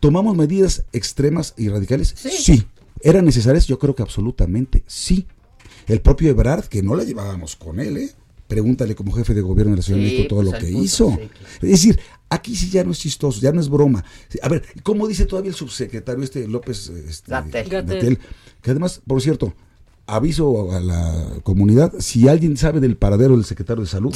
[0.00, 2.16] ¿Tomamos medidas extremas y radicales?
[2.16, 2.64] Sí.
[3.00, 3.68] ¿Eran necesarias?
[3.68, 5.26] Yo creo que absolutamente sí.
[5.86, 8.10] El propio Ebrard, que no la llevábamos con él, ¿eh?
[8.48, 10.70] Pregúntale como jefe de gobierno de la Ciudad de Sí, México todo pues, lo que
[10.70, 11.10] hizo.
[11.10, 11.28] sí, claro.
[11.62, 14.04] Es decir, aquí sí ya no es chistoso, ya no es broma.
[14.42, 18.18] A ver, ¿cómo dice todavía el subsecretario este López este, Gatell.
[18.68, 19.54] Que además, por cierto,
[20.06, 24.14] aviso a la comunidad, si alguien sabe del paradero del secretario de salud,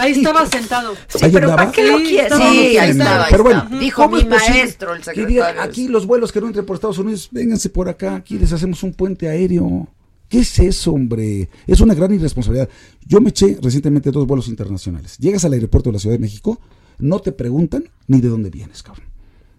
[0.00, 0.92] Ahí estaba sentado.
[1.20, 1.56] Ahí pero andaba.
[1.56, 2.22] ¿para qué lo Sí, quiere?
[2.22, 2.90] estaba Sí, muy ahí bien.
[2.92, 3.24] estaba.
[3.24, 5.62] ahí Pero bueno, dijo ¿cómo mi maestro, el que diga, secretario.
[5.62, 8.82] aquí los vuelos que no entren por Estados Unidos, vénganse por acá, aquí les hacemos
[8.82, 9.86] un puente aéreo.
[10.30, 11.50] ¿Qué es eso, hombre?
[11.66, 12.70] Es una gran irresponsabilidad.
[13.06, 15.18] Yo me eché recientemente dos vuelos internacionales.
[15.18, 16.58] Llegas al aeropuerto de la Ciudad de México,
[16.98, 19.08] no te preguntan ni de dónde vienes, cabrón.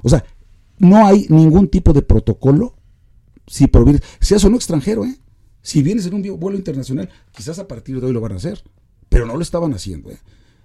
[0.01, 0.23] O sea,
[0.79, 2.73] no hay ningún tipo de protocolo
[3.47, 5.17] si provienes, seas o extranjero, ¿eh?
[5.61, 8.63] Si vienes en un vuelo internacional, quizás a partir de hoy lo van a hacer,
[9.09, 10.19] pero no lo estaban haciendo, ¿eh?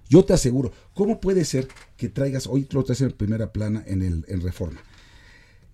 [0.08, 4.02] Yo te aseguro, ¿cómo puede ser que traigas, hoy lo traes en primera plana en,
[4.02, 4.80] el, en Reforma?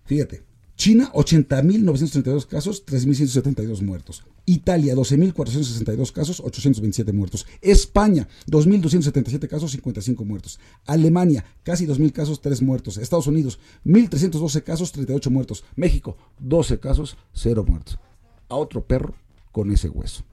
[0.06, 0.42] Fíjate,
[0.76, 4.24] China, 80.932 casos, 3.172 muertos.
[4.46, 7.46] Italia, 12.462 casos, 827 muertos.
[7.60, 10.58] España, 2.277 casos, 55 muertos.
[10.86, 12.96] Alemania, casi 2.000 casos, 3 muertos.
[12.96, 15.64] Estados Unidos, 1.312 casos, 38 muertos.
[15.76, 17.98] México, 12 casos, 0 muertos.
[18.48, 19.14] A otro perro
[19.52, 20.24] con ese hueso.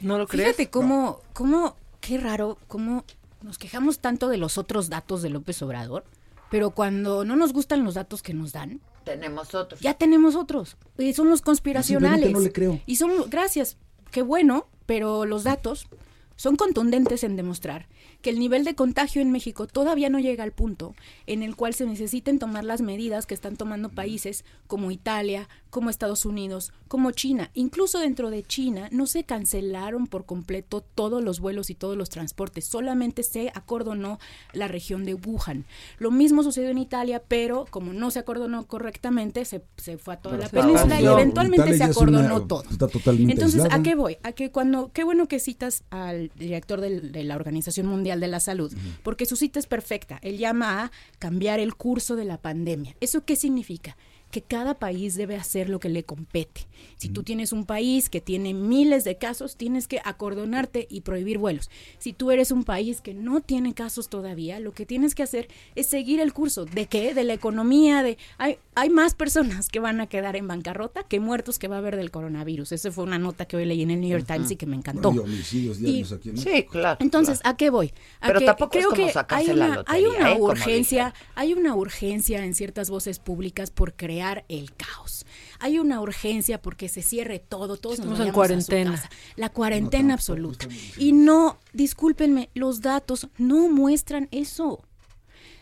[0.00, 0.56] ¿No lo crees?
[0.56, 3.04] Fíjate cómo, cómo, qué raro, cómo
[3.42, 6.04] nos quejamos tanto de los otros datos de López Obrador,
[6.50, 9.80] pero cuando no nos gustan los datos que nos dan, Tenemos otros.
[9.80, 10.76] ya tenemos otros.
[10.98, 12.32] Y son los conspiracionales.
[12.32, 12.80] No le creo.
[12.86, 13.76] Y son, gracias,
[14.10, 15.86] qué bueno, pero los datos
[16.34, 17.86] son contundentes en demostrar
[18.20, 20.96] que el nivel de contagio en México todavía no llega al punto
[21.26, 25.90] en el cual se necesiten tomar las medidas que están tomando países como Italia, como
[25.90, 27.50] Estados Unidos, como China.
[27.52, 32.08] Incluso dentro de China no se cancelaron por completo todos los vuelos y todos los
[32.08, 34.18] transportes, solamente se acordonó
[34.54, 35.66] la región de Wuhan.
[35.98, 40.16] Lo mismo sucedió en Italia, pero como no se acordonó correctamente, se, se fue a
[40.16, 42.62] toda la península y Italia eventualmente se acordonó una- todo.
[42.70, 43.78] Está totalmente Entonces, aislada.
[43.78, 44.16] ¿a qué voy?
[44.22, 48.40] A que cuando, qué bueno que citas al director de la Organización Mundial de la
[48.40, 48.72] Salud,
[49.02, 50.18] porque su cita es perfecta.
[50.22, 52.96] Él llama a cambiar el curso de la pandemia.
[53.02, 53.94] ¿Eso qué significa?
[54.30, 56.66] Que cada país debe hacer lo que le compete.
[56.96, 61.38] Si tú tienes un país que tiene miles de casos, tienes que acordonarte y prohibir
[61.38, 61.70] vuelos.
[61.98, 65.48] Si tú eres un país que no tiene casos todavía, lo que tienes que hacer
[65.74, 66.64] es seguir el curso.
[66.64, 67.14] ¿De qué?
[67.14, 68.18] De la economía, de...
[68.38, 71.78] Hay, hay más personas que van a quedar en bancarrota que muertos que va a
[71.78, 72.72] haber del coronavirus.
[72.72, 74.76] Esa fue una nota que hoy leí en el New York Times y que me
[74.76, 75.12] encantó.
[75.12, 76.98] Bueno, y homicidios diarios aquí en Sí, claro.
[77.00, 77.92] Entonces, ¿a qué voy?
[78.20, 80.32] A Pero que tampoco es creo como que sacarse hay la una, lotería, hay una
[80.32, 80.40] ¿eh?
[80.40, 85.26] Urgencia, hay una urgencia en ciertas voces públicas por crear el caos.
[85.58, 88.90] Hay una urgencia porque se cierre todo, todos nos Estamos en vayamos a su cuarentena.
[88.92, 89.10] casa.
[89.36, 90.66] La cuarentena absoluta.
[90.96, 94.82] Y no, discúlpenme, los datos no muestran eso.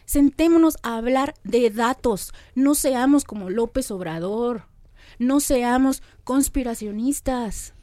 [0.06, 2.32] Sentémonos a hablar de datos.
[2.54, 4.66] No seamos como López Obrador.
[5.18, 7.74] No seamos conspiracionistas.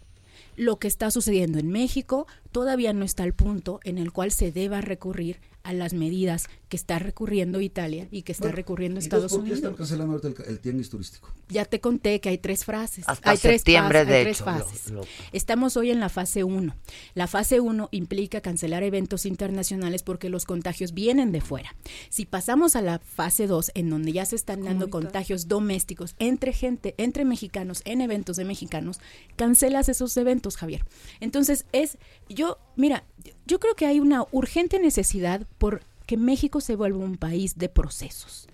[0.55, 4.53] Lo que está sucediendo en México todavía no está al punto en el cual se
[4.53, 9.31] deba recurrir a las medidas que está recurriendo Italia y que está Bueno, recurriendo Estados
[9.31, 9.77] ¿Por qué están Unidos.
[9.77, 11.29] cancelando el, ca- el tianguis turístico?
[11.49, 13.03] Ya te conté que hay tres frases.
[13.07, 14.91] Hasta hay tres septiembre, fases, de hay tres hecho, fases.
[14.91, 15.01] lo-
[15.33, 16.75] Estamos hoy en la fase 1.
[17.13, 21.75] La fase 1 implica cancelar eventos internacionales porque los contagios vienen de fuera.
[22.09, 26.53] Si pasamos a la fase 2, en donde ya se están dando contagios domésticos entre
[26.53, 28.99] gente, entre mexicanos, en eventos de mexicanos,
[29.35, 30.85] cancelas esos eventos, Javier.
[31.19, 31.97] Entonces, es,
[32.29, 33.03] yo, mira,
[33.45, 37.69] yo creo que hay una urgente necesidad por que México se vuelva un país de
[37.69, 38.47] procesos,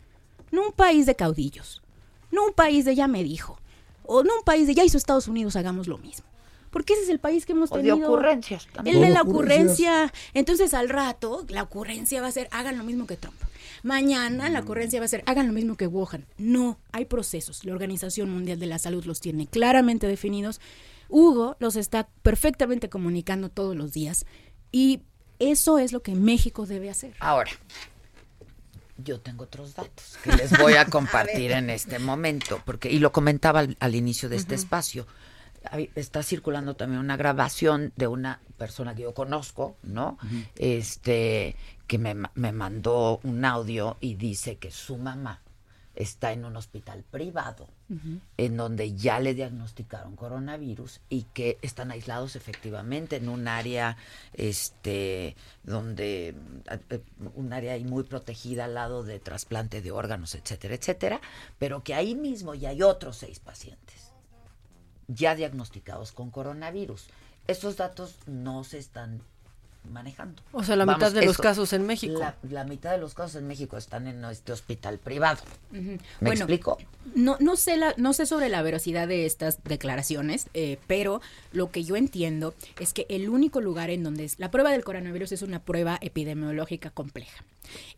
[0.52, 1.82] no un país de caudillos,
[2.32, 3.58] no un país de ya me dijo,
[4.04, 6.26] o no un país de ya hizo Estados Unidos, hagamos lo mismo.
[6.70, 8.08] Porque ese es el país que hemos O de tenido.
[8.08, 8.98] ocurrencias también.
[8.98, 10.14] El de la ocurrencia.
[10.34, 13.38] Entonces, al rato, la ocurrencia va a ser, hagan lo mismo que Trump.
[13.84, 14.54] Mañana, Mm.
[14.54, 16.26] la ocurrencia va a ser, hagan lo mismo que Wuhan.
[16.38, 17.64] No, hay procesos.
[17.64, 20.60] La Organización Mundial de la Salud los tiene claramente definidos.
[21.10, 24.26] Hugo los está perfectamente comunicando todos los días.
[24.72, 25.02] Y
[25.40, 27.14] eso es lo que México debe hacer.
[27.20, 27.52] Ahora,
[28.98, 33.12] yo tengo otros datos que les voy a compartir en este momento, porque y lo
[33.12, 35.06] comentaba al, al inicio de este espacio.
[35.70, 40.18] Hay- Está circulando también una grabación de una persona que yo conozco, ¿no?
[40.56, 41.56] Este
[41.88, 45.42] que me, me mandó un audio y dice que su mamá
[45.96, 47.70] está en un hospital privado
[48.38, 53.96] en donde ya le diagnosticaron coronavirus y que están aislados efectivamente en un área
[54.34, 56.36] este donde
[56.90, 57.02] eh,
[57.36, 61.22] un área muy protegida al lado de trasplante de órganos, etcétera, etcétera,
[61.60, 64.12] pero que ahí mismo ya hay otros seis pacientes
[65.08, 67.08] ya diagnosticados con coronavirus.
[67.48, 69.22] Estos datos no se están
[69.92, 70.42] manejando.
[70.52, 72.20] O sea, la Vamos, mitad de los casos en México.
[72.20, 75.40] La, la mitad de los casos en México están en este hospital privado.
[75.72, 76.78] ¿Me Bueno, explico?
[77.16, 81.72] No, no, sé la, no sé sobre la veracidad de estas declaraciones, eh, pero lo
[81.72, 85.32] que yo entiendo es que el único lugar en donde es, la prueba del coronavirus
[85.32, 87.44] es una prueba epidemiológica compleja.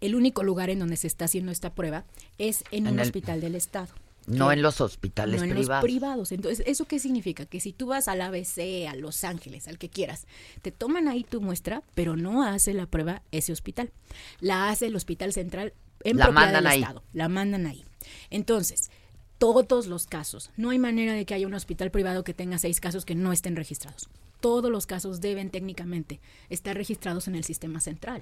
[0.01, 2.03] El único lugar en donde se está haciendo esta prueba
[2.37, 3.89] es en, En un el- hospital del Estado.
[4.37, 5.83] No en los hospitales no en privados.
[5.83, 6.31] los privados.
[6.31, 7.45] Entonces, ¿eso qué significa?
[7.45, 10.27] Que si tú vas al ABC, a Los Ángeles, al que quieras,
[10.61, 13.91] te toman ahí tu muestra, pero no hace la prueba ese hospital.
[14.39, 15.73] La hace el Hospital Central
[16.03, 16.81] en La propiedad mandan del ahí.
[16.81, 17.03] Estado.
[17.13, 17.83] La mandan ahí.
[18.29, 18.89] Entonces,
[19.37, 22.79] todos los casos, no hay manera de que haya un hospital privado que tenga seis
[22.79, 24.09] casos que no estén registrados.
[24.41, 26.19] Todos los casos deben técnicamente
[26.49, 28.21] estar registrados en el sistema central.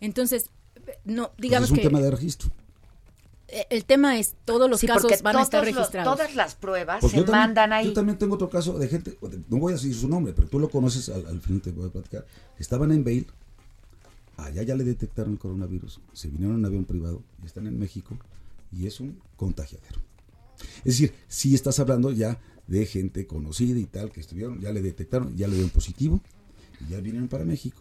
[0.00, 0.50] Entonces,
[1.04, 2.50] no, digamos Pues es un que tema de registro.
[3.48, 6.14] Eh, el tema es todos los Sí, casos van a estar los- registrados.
[6.16, 7.86] todas las pruebas Porque se también- mandan ahí.
[7.86, 9.18] Yo también tengo otro caso de gente,
[9.48, 11.86] no voy a decir su nombre, pero tú lo conoces, al, al final te voy
[11.88, 12.26] a platicar.
[12.58, 13.26] Estaban en Bale,
[14.36, 18.16] allá ya le detectaron el coronavirus, se vinieron en avión privado y están en México
[18.72, 20.00] y es un contagiadero.
[20.78, 24.82] Es decir, si estás hablando ya de gente conocida y tal, que estuvieron, ya le
[24.82, 26.20] detectaron, ya le dieron positivo,
[26.86, 27.80] y ya vinieron para México.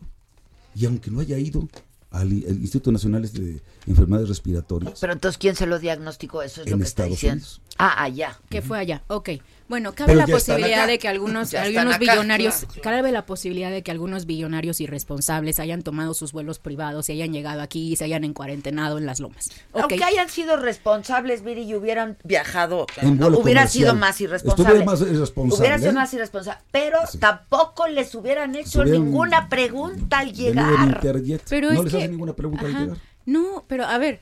[0.76, 1.68] Y aunque no haya ido
[2.12, 6.42] al, Instituto Nacional de Enfermedades Respiratorias, Pero entonces, ¿quién se lo diagnosticó?
[6.42, 7.44] Eso es lo En que está Estados diciendo.
[7.44, 7.62] Unidos.
[7.78, 8.40] Ah, allá.
[8.50, 9.04] que fue allá.
[9.08, 9.30] Ok.
[9.70, 12.82] Bueno, cabe Pero la posibilidad de que algunos, Ya algunos acá, billonarios, claro.
[12.82, 17.34] cabe la posibilidad de que algunos billonarios irresponsables hayan tomado sus vuelos privados y hayan
[17.34, 19.50] llegado aquí y se hayan encuarentenado en las lomas.
[19.74, 23.84] Aunque hayan sido responsables, Viri, y hubieran viajado, En no, vuelo hubiera comercial.
[23.90, 24.86] sido más irresponsable.
[24.86, 25.60] Más irresponsable.
[25.60, 26.62] Hubiera sido más irresponsable.
[26.72, 30.88] Pero tampoco les hubieran hecho hubieran ninguna pregunta al llegar.
[30.88, 31.44] Interjet.
[31.50, 32.98] Pero no es les que- hacen ninguna pregunta al llegar.
[33.26, 34.22] No, pero a ver,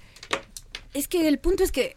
[0.95, 1.95] es que el punto es que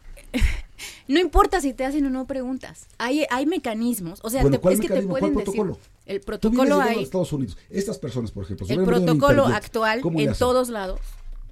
[1.08, 2.86] no importa si te hacen o no preguntas.
[2.98, 5.64] Hay, hay mecanismos, o sea, Bueno, te- ¿cuál es que te pueden ¿Cuál decir.
[6.06, 7.02] El protocolo hay.
[7.02, 7.58] Estados Unidos.
[7.68, 11.00] Estas personas, por ejemplo, El protocolo actual ¿cómo le en todos lados,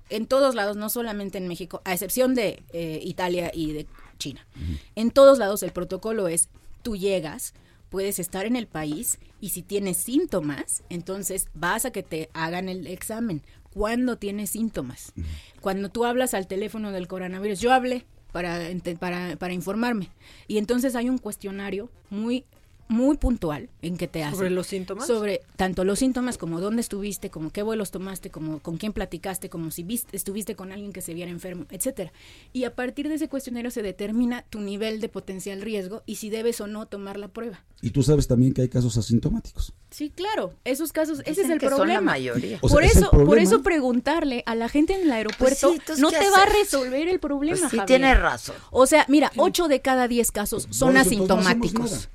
[0.09, 3.87] en todos lados, no solamente en México, a excepción de eh, Italia y de
[4.19, 4.47] China.
[4.95, 6.49] En todos lados el protocolo es,
[6.83, 7.55] tú llegas,
[7.91, 12.69] puedes estar en el país y si tienes síntomas, entonces vas a que te hagan
[12.69, 13.43] el examen.
[13.75, 15.13] ¿Cuándo tienes síntomas?
[15.61, 18.07] Cuando tú hablas al teléfono del coronavirus, yo hablé
[18.37, 18.69] para,
[19.01, 20.11] para, para informarme.
[20.47, 22.45] Y entonces hay un cuestionario muy
[22.89, 25.07] muy puntual en que te hace ¿Sobre los síntomas?
[25.07, 29.49] sobre tanto los síntomas como dónde estuviste, como qué vuelos tomaste, como con quién platicaste,
[29.49, 32.13] como si viste, estuviste con alguien que se viera enfermo, etcétera.
[32.53, 36.31] Y a partir de ese cuestionario se determina tu nivel de potencial riesgo y si
[36.31, 37.65] debes o no tomar la prueba.
[37.83, 39.73] Y tú sabes también que hay casos asintomáticos.
[39.91, 42.01] Sí, claro, esos casos, ese es el que son la problema.
[42.13, 42.59] mayoría.
[42.63, 43.43] O sea, por es el eso, por problema.
[43.49, 46.47] eso preguntarle a la gente en el aeropuerto Pues sí, no ¿qué te va a
[46.47, 47.59] resolver el problema.
[47.59, 47.87] Pues sí, Javier.
[48.01, 48.57] tiene razón.
[48.71, 52.09] O sea, mira, 8 de cada 10 casos son no asintomáticos.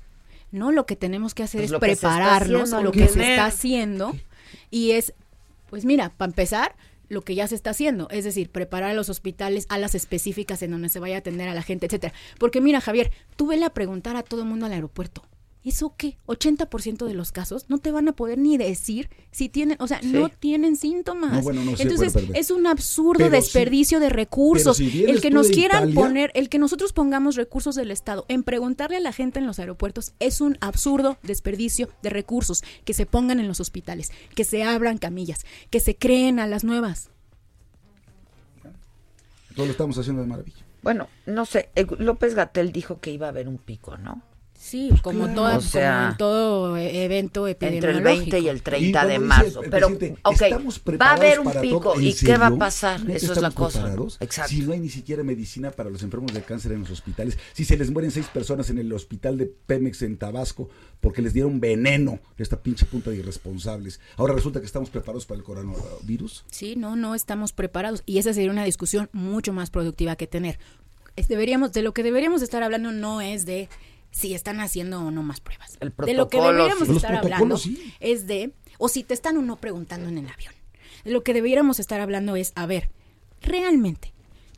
[0.52, 2.82] No, lo que tenemos que hacer Pues es lo que se está prepararnos haciendo, a
[2.82, 4.14] lo que se está haciendo
[4.70, 5.14] y es,
[5.68, 6.76] pues mira, para empezar,
[7.08, 10.62] lo que ya se está haciendo, es decir, preparar a los hospitales a las específicas
[10.62, 12.14] en donde se vaya a atender a la gente, etcétera.
[12.38, 15.22] Porque mira, Javier, tú vele a preguntar a todo el mundo al aeropuerto.
[15.64, 16.16] ¿Eso qué?
[16.26, 20.00] 80% de los casos no te van a poder ni decir si tienen, o sea,
[20.00, 20.08] Sí.
[20.12, 21.32] no tienen síntomas.
[21.32, 24.76] No, bueno, no Entonces, es un absurdo Pero desperdicio de recursos.
[24.78, 28.42] si el que nos quieran Italia- poner, el que nosotros pongamos recursos del Estado en
[28.42, 33.06] preguntarle a la gente en los aeropuertos es un absurdo desperdicio de recursos que se
[33.06, 37.08] pongan en los hospitales, que se abran camillas, que se creen a las nuevas.
[39.54, 40.64] Todo lo estamos haciendo de maravilla.
[40.82, 44.22] Bueno, no sé, eh, López Gatel dijo que iba a haber un pico, ¿no?
[44.64, 45.34] Sí, como, Claro.
[45.34, 48.08] toda- O sea, como en todo eh, evento Entre epidemiológico.
[48.12, 49.44] el 20 y el 30 Y de marzo.
[49.46, 51.80] dice el Pero, presidente, ok, estamos va a haber un pico.
[51.80, 51.94] todo.
[51.96, 53.00] ¿En ¿Y qué va a pasar?
[53.04, 53.92] ¿Neta Eso es la cosa.
[54.20, 54.50] Exacto.
[54.50, 57.64] Si no hay ni siquiera medicina para los enfermos de cáncer en los hospitales, si
[57.64, 60.70] se les mueren seis personas en el hospital de Pemex en Tabasco
[61.00, 63.98] porque les dieron veneno, esta pinche punta de irresponsables.
[64.16, 66.44] Ahora resulta que estamos preparados para el coronavirus.
[66.52, 68.04] Sí, no, no estamos preparados.
[68.06, 70.60] Y esa sería una discusión mucho más productiva que tener.
[71.28, 73.68] Deberíamos, de lo que deberíamos estar hablando no es de
[74.12, 75.76] si están haciendo o no más pruebas.
[75.80, 76.94] El de lo que deberíamos sí.
[76.96, 77.94] Estar hablando sí.
[77.98, 80.54] es de, o si te están o no preguntando en el avión.
[81.04, 82.90] De lo que deberíamos estar hablando es, a ver,
[83.40, 84.12] realmente,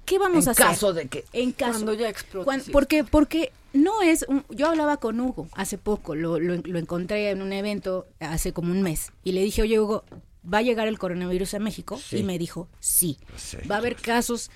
[0.04, 0.66] ¿qué vamos En a hacer?
[0.66, 1.72] caso de que- En caso.
[1.72, 6.38] Cuando ya explote, porque, porque no es, un- yo hablaba con Hugo hace poco, lo,
[6.38, 10.04] lo, lo encontré en un evento hace como un mes, y le dije, oye Hugo,
[10.52, 11.96] ¿va a llegar el coronavirus a México?
[11.98, 12.18] Sí.
[12.18, 13.18] Y me dijo, sí.
[13.36, 14.50] Sí, ¿Va a haber casos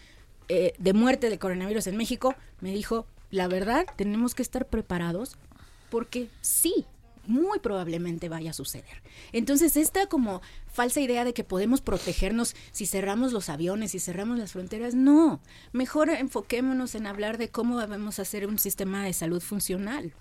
[0.49, 2.35] eh, de muerte de coronavirus en México?
[2.61, 5.37] Me dijo, la verdad, tenemos que estar preparados
[5.91, 6.87] porque sí,
[7.27, 9.03] muy probablemente vaya a suceder.
[9.33, 10.41] Entonces, esta como
[10.73, 15.41] falsa idea de que podemos protegernos si cerramos los aviones, si cerramos las fronteras, no.
[15.73, 20.15] Mejor enfoquémonos en hablar de cómo debemos hacer un sistema de salud funcional.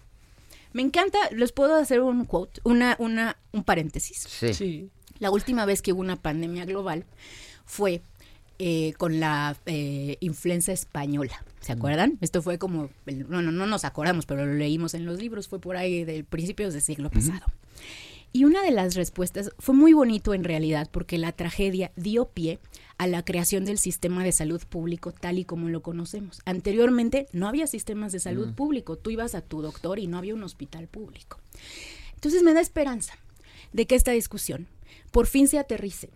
[0.74, 4.28] Me encanta, les puedo hacer un quote, una, una, un paréntesis.
[4.30, 4.54] Sí.
[4.54, 4.90] Sí.
[5.20, 7.06] La última vez que hubo una pandemia global
[7.66, 8.02] fue
[8.60, 11.44] eh, con la eh, influenza española.
[11.60, 12.18] ¿Se acuerdan?
[12.22, 15.60] Esto fue como, el- bueno, no nos acordamos, pero lo leímos en los libros, fue
[15.60, 17.46] por ahí del principios del siglo pasado.
[18.34, 22.60] Y una de las respuestas fue muy bonito en realidad porque la tragedia dio pie
[22.98, 26.42] a la creación del sistema de salud público tal y como lo conocemos.
[26.46, 30.34] Anteriormente no había sistemas de salud público, tú ibas a tu doctor y no había
[30.34, 31.40] un hospital público.
[32.16, 33.14] Entonces me da esperanza
[33.72, 34.68] de que esta discusión
[35.12, 36.10] por fin se aterrice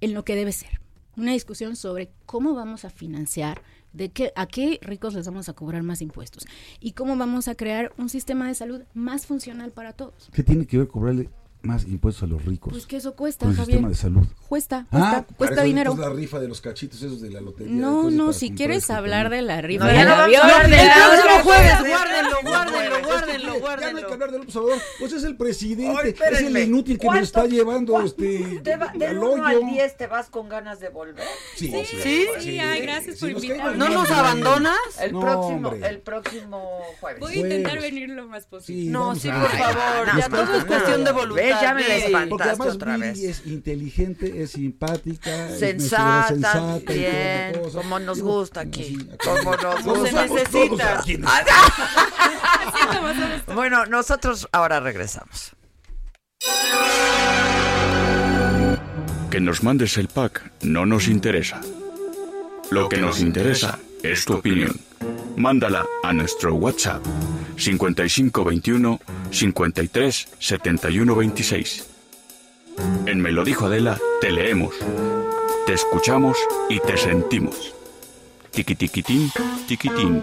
[0.00, 0.80] en lo que debe ser.
[1.16, 3.62] Una discusión sobre cómo vamos a financiar,
[3.92, 6.46] de qué, a qué ricos les vamos a cobrar más impuestos
[6.78, 10.30] y cómo vamos a crear un sistema de salud más funcional para todos.
[10.32, 11.28] ¿Qué tiene que ver cobrarle
[11.62, 12.72] más impuestos a los ricos.
[12.72, 13.72] Pues que eso cuesta, con el Javier.
[13.78, 14.26] sistema de salud.
[14.48, 15.90] Cuesta, Ah, cuesta, para cuesta dinero.
[15.92, 17.72] entonces la rifa de los cachitos esos de la lotería.
[17.72, 20.70] No, no, si quieres hablar de la rifa No, del ya no vamos a avión.
[20.70, 24.06] de el la próximo jueves, guárdenlo, guárdenlo, Es que guárdenlo, Ya no hay guárdenlo.
[24.06, 24.82] que hablar de López Obrador.
[24.98, 28.76] Pues es el presidente, Ay, es el inútil que nos ¿Cuánto- está llevando este, Te
[28.76, 29.44] va- Del al 1 hoyo.
[29.44, 31.24] al 10 te vas con ganas de volver.
[31.56, 33.76] Sí, Sí, sí, sí, ay, gracias por invitarme.
[33.76, 34.76] ¿No nos abandonas?
[35.00, 37.20] El No, próximo, el próximo jueves.
[37.20, 38.90] Voy a intentar venir lo más posible.
[38.90, 40.06] No, sí, por favor.
[40.08, 41.18] no, Ya no, todo es no, cuestión de no.
[41.18, 41.49] voluntad.
[41.54, 42.06] Ve, ya me la Viri.
[42.06, 43.18] espantaste Porque además otra Viri vez.
[43.20, 49.56] es inteligente, es simpática, es Sensata, sensata y toda bien, como nos gusta aquí, como
[49.56, 50.26] nos gusta.
[50.26, 51.02] necesita.
[51.06, 51.24] en-
[53.54, 55.52] Bueno, nosotros ahora regresamos.
[59.30, 61.60] Que nos mandes el pack no nos interesa.
[62.70, 64.74] Lo que nos interesa es tu opinión.
[65.36, 67.04] Mándala a nuestro WhatsApp
[67.56, 69.00] 5521
[69.30, 71.88] 53 71 26.
[73.06, 74.74] En Me lo dijo Adela te leemos,
[75.66, 76.36] te escuchamos
[76.68, 77.74] y te sentimos.
[78.50, 79.30] Tiqui tiquitín,
[79.66, 80.22] tiquitín.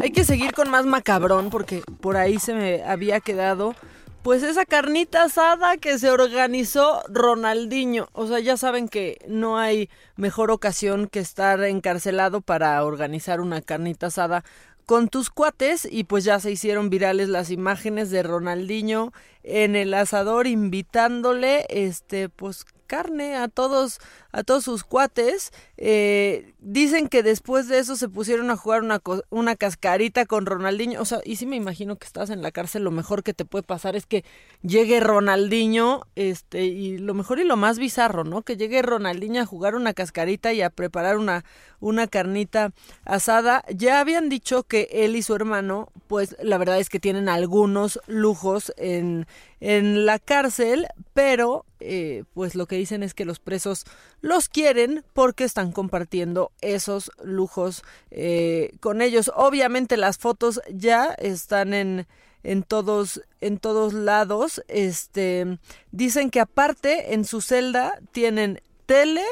[0.00, 3.74] Hay que seguir con más macabrón porque por ahí se me había quedado
[4.22, 8.08] pues esa carnita asada que se organizó Ronaldinho.
[8.12, 13.62] O sea, ya saben que no hay mejor ocasión que estar encarcelado para organizar una
[13.62, 14.44] carnita asada
[14.86, 19.12] con tus cuates y pues ya se hicieron virales las imágenes de Ronaldinho
[19.42, 24.00] en el asador invitándole este pues carne a todos
[24.32, 29.00] a todos sus cuates Eh, dicen que después de eso se pusieron a jugar una,
[29.30, 31.00] una cascarita con Ronaldinho.
[31.00, 33.44] O sea y sí me imagino que estás en la cárcel lo mejor que te
[33.44, 34.24] puede pasar es que
[34.62, 39.46] llegue Ronaldinho este y lo mejor y lo más bizarro no que llegue Ronaldinho a
[39.46, 41.44] jugar una cascarita y a preparar una
[41.80, 42.72] una carnita
[43.04, 43.62] asada.
[43.72, 48.00] Ya habían dicho que él y su hermano pues la verdad es que tienen algunos
[48.08, 49.26] lujos en
[49.60, 53.84] en la cárcel, pero eh, pues lo que dicen es que los presos
[54.20, 59.30] los quieren porque están compartiendo esos lujos eh, con ellos.
[59.34, 62.06] Obviamente las fotos ya están en
[62.42, 64.62] en todos en todos lados.
[64.68, 65.58] Este
[65.92, 69.24] dicen que aparte en su celda tienen tele,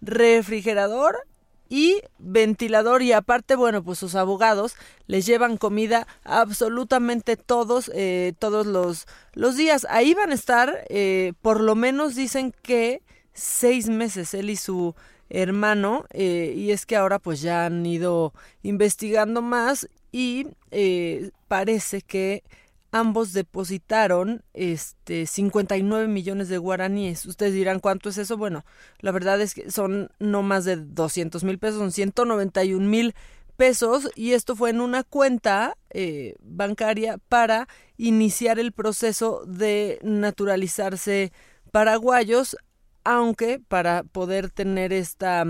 [0.00, 1.26] refrigerador
[1.68, 4.76] y ventilador y aparte bueno pues sus abogados
[5.06, 11.32] les llevan comida absolutamente todos eh, todos los los días ahí van a estar eh,
[11.42, 13.02] por lo menos dicen que
[13.36, 14.94] seis meses él y su
[15.28, 18.32] hermano eh, y es que ahora pues ya han ido
[18.62, 22.42] investigando más y eh, parece que
[22.92, 27.26] ambos depositaron este 59 millones de guaraníes.
[27.26, 28.36] Ustedes dirán cuánto es eso.
[28.36, 28.64] Bueno,
[29.00, 33.14] la verdad es que son no más de 200 mil pesos, son 191 mil
[33.56, 41.32] pesos y esto fue en una cuenta eh, bancaria para iniciar el proceso de naturalizarse
[41.72, 42.56] paraguayos,
[43.06, 45.44] aunque para poder tener esta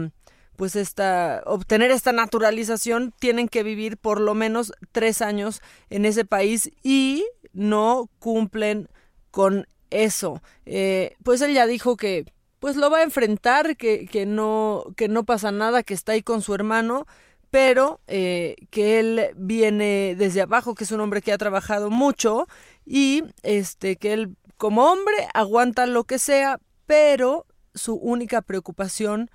[0.56, 5.60] pues esta obtener esta naturalización tienen que vivir por lo menos tres años
[5.90, 8.88] en ese país y no cumplen
[9.30, 10.42] con eso.
[10.64, 12.24] Eh, pues él ya dijo que
[12.58, 16.22] pues lo va a enfrentar, que, que no que no pasa nada, que está ahí
[16.22, 17.06] con su hermano,
[17.50, 22.46] pero eh, que él viene desde abajo, que es un hombre que ha trabajado mucho
[22.84, 29.30] y este que él como hombre aguanta lo que sea, pero su única preocupación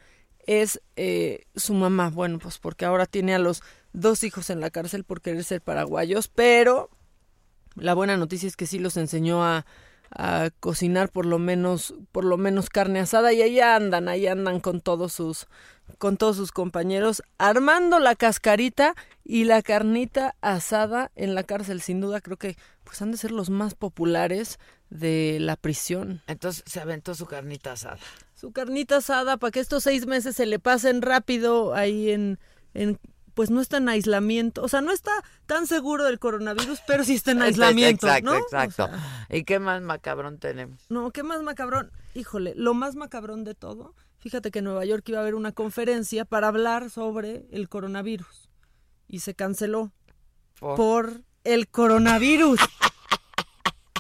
[0.46, 2.10] es eh, su mamá.
[2.10, 3.62] Bueno, pues porque ahora tiene a los
[3.94, 6.90] dos hijos en la cárcel por querer ser paraguayos, pero
[7.76, 9.66] la buena noticia es que sí los enseñó a,
[10.12, 14.60] a cocinar por lo menos por lo menos carne asada y ahí andan, ahí andan
[14.60, 15.48] con todos sus
[15.98, 21.82] con todos sus compañeros armando la cascarita y la carnita asada en la cárcel.
[21.82, 24.60] Sin duda creo que pues han de ser los más populares
[24.90, 26.22] de la prisión.
[26.28, 28.00] Entonces se aventó su carnita asada.
[28.36, 32.40] Su carnita asada para que estos seis meses se le pasen rápido ahí en,
[32.74, 33.00] en
[33.34, 35.12] pues no está en aislamiento, o sea, no está
[35.46, 38.38] tan seguro del coronavirus, pero sí está en aislamiento, exacto, ¿no?
[38.38, 40.86] Exacto, sea, ¿Y qué más macabrón tenemos?
[40.90, 41.92] no, ¿qué más macabrón?
[42.14, 45.52] Híjole, lo más macabrón de todo, fíjate que en Nueva York iba a haber una
[45.52, 48.50] conferencia para hablar sobre el coronavirus
[49.08, 49.92] y se canceló
[50.60, 52.60] Por- por el coronavirus.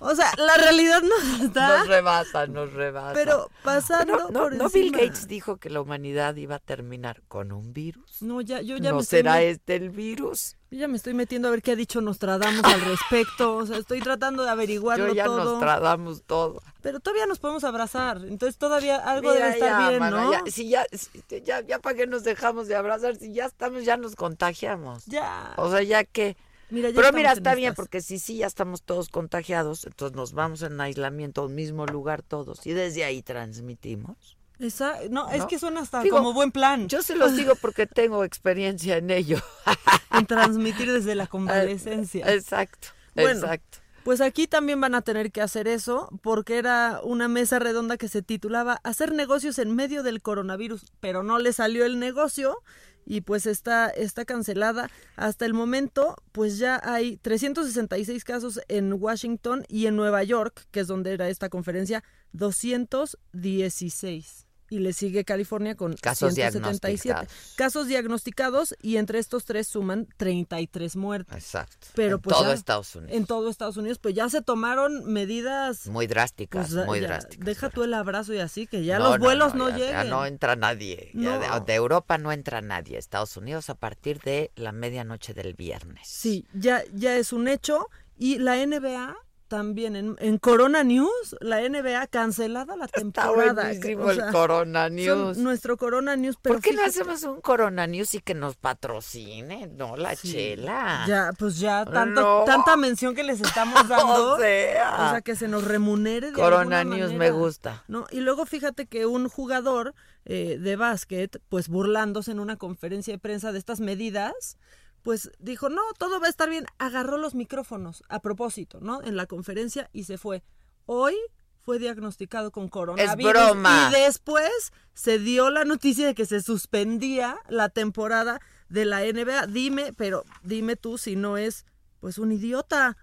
[0.03, 1.77] O sea, la realidad no está.
[1.77, 3.13] Nos rebasa, nos rebasa.
[3.13, 4.91] Pero pasando no, no, por no Bill.
[4.91, 8.19] Gates dijo que la humanidad iba a terminar con un virus.
[8.21, 10.55] No, ya, yo ya ¿No me estoy será este el virus?
[10.71, 13.55] Yo ya me estoy metiendo a ver qué ha dicho Nostradamus al respecto.
[13.57, 15.43] O sea, estoy tratando de averiguarlo Yo ya todo.
[15.43, 16.63] nos tratamos todo.
[16.81, 18.21] Pero todavía nos podemos abrazar.
[18.27, 20.31] Entonces todavía algo Mira, debe estar ya, bien, mana, ¿no?
[20.31, 23.83] ya, si ya, si- ya, ya para qué nos dejamos de abrazar, si ya estamos,
[23.85, 25.05] ya nos contagiamos.
[25.05, 25.53] Ya.
[25.57, 26.37] O sea, ya que,
[26.71, 27.75] Mira, Pero mira, está bien, estas.
[27.75, 31.85] porque si sí ya estamos todos contagiados, entonces nos vamos en aislamiento a un mismo
[31.85, 34.37] lugar todos y desde ahí transmitimos.
[34.57, 36.87] Esa- no, es que suena hasta Digo, como buen plan.
[36.87, 39.37] Yo se los digo porque tengo experiencia en ello.
[40.11, 42.31] en transmitir desde la convalescencia.
[42.33, 43.79] Exacto, Bueno, exacto.
[44.03, 48.07] Pues aquí también van a tener que hacer eso, porque era una mesa redonda que
[48.07, 52.57] se titulaba Hacer negocios en medio del coronavirus, pero no le salió el negocio
[53.05, 54.89] y pues está, está cancelada.
[55.15, 60.79] Hasta el momento, pues ya hay 366 casos en Washington y en Nueva York, que
[60.81, 62.03] es donde era esta conferencia,
[62.33, 64.47] 216.
[64.71, 67.53] Y le sigue California con Casos 177 diagnosticados.
[67.57, 71.35] casos diagnosticados y entre estos tres suman 33 muertes.
[71.35, 71.87] Exacto.
[71.93, 73.15] Pero en pues todo ya- Estados Unidos.
[73.15, 75.87] En todo Estados Unidos, pues ya se tomaron medidas.
[75.87, 77.45] Muy drásticas, pues, muy ya, drásticas.
[77.45, 79.85] Deja tú el abrazo y así, que ya No, los no, vuelos no, ya- ya
[79.87, 80.09] lleguen.
[80.09, 81.11] no entra nadie.
[81.13, 81.59] Ya No.
[81.59, 82.97] de, de Europa no entra nadie.
[82.97, 86.07] Estados Unidos a partir de la medianoche del viernes.
[86.07, 87.87] Sí, ya, ya es un hecho.
[88.17, 89.17] Y la NBA
[89.51, 93.63] también, en, en Corona News, la NBA cancelada la temporada.
[93.65, 95.37] buenísimo O el Corona News.
[95.37, 96.37] Nuestro Corona News.
[96.41, 99.67] Pero ¿Por qué no hacemos un Corona News y que nos patrocine?
[99.67, 100.31] No, la Sí.
[100.31, 101.03] chela.
[101.05, 102.43] Ya, pues ya tanto, No.
[102.45, 104.35] tanta mención que les estamos dando.
[104.35, 104.95] O sea.
[105.07, 107.83] o sea, que se nos remunere de Corona News me gusta.
[107.89, 113.13] No, y luego fíjate que un jugador eh, de básquet, pues burlándose en una conferencia
[113.13, 114.57] de prensa de estas medidas,
[115.03, 116.65] pues dijo, no, todo va a estar bien.
[116.77, 119.01] Agarró los micrófonos a propósito, ¿no?
[119.03, 120.43] En la conferencia y se fue.
[120.85, 121.15] Hoy
[121.59, 123.31] fue diagnosticado con coronavirus.
[123.33, 123.89] broma.
[123.91, 129.47] Y después se dio la noticia de que se suspendía la temporada de la NBA.
[129.47, 131.65] Dime, pero dime tú si no es,
[131.99, 132.97] pues, un idiota.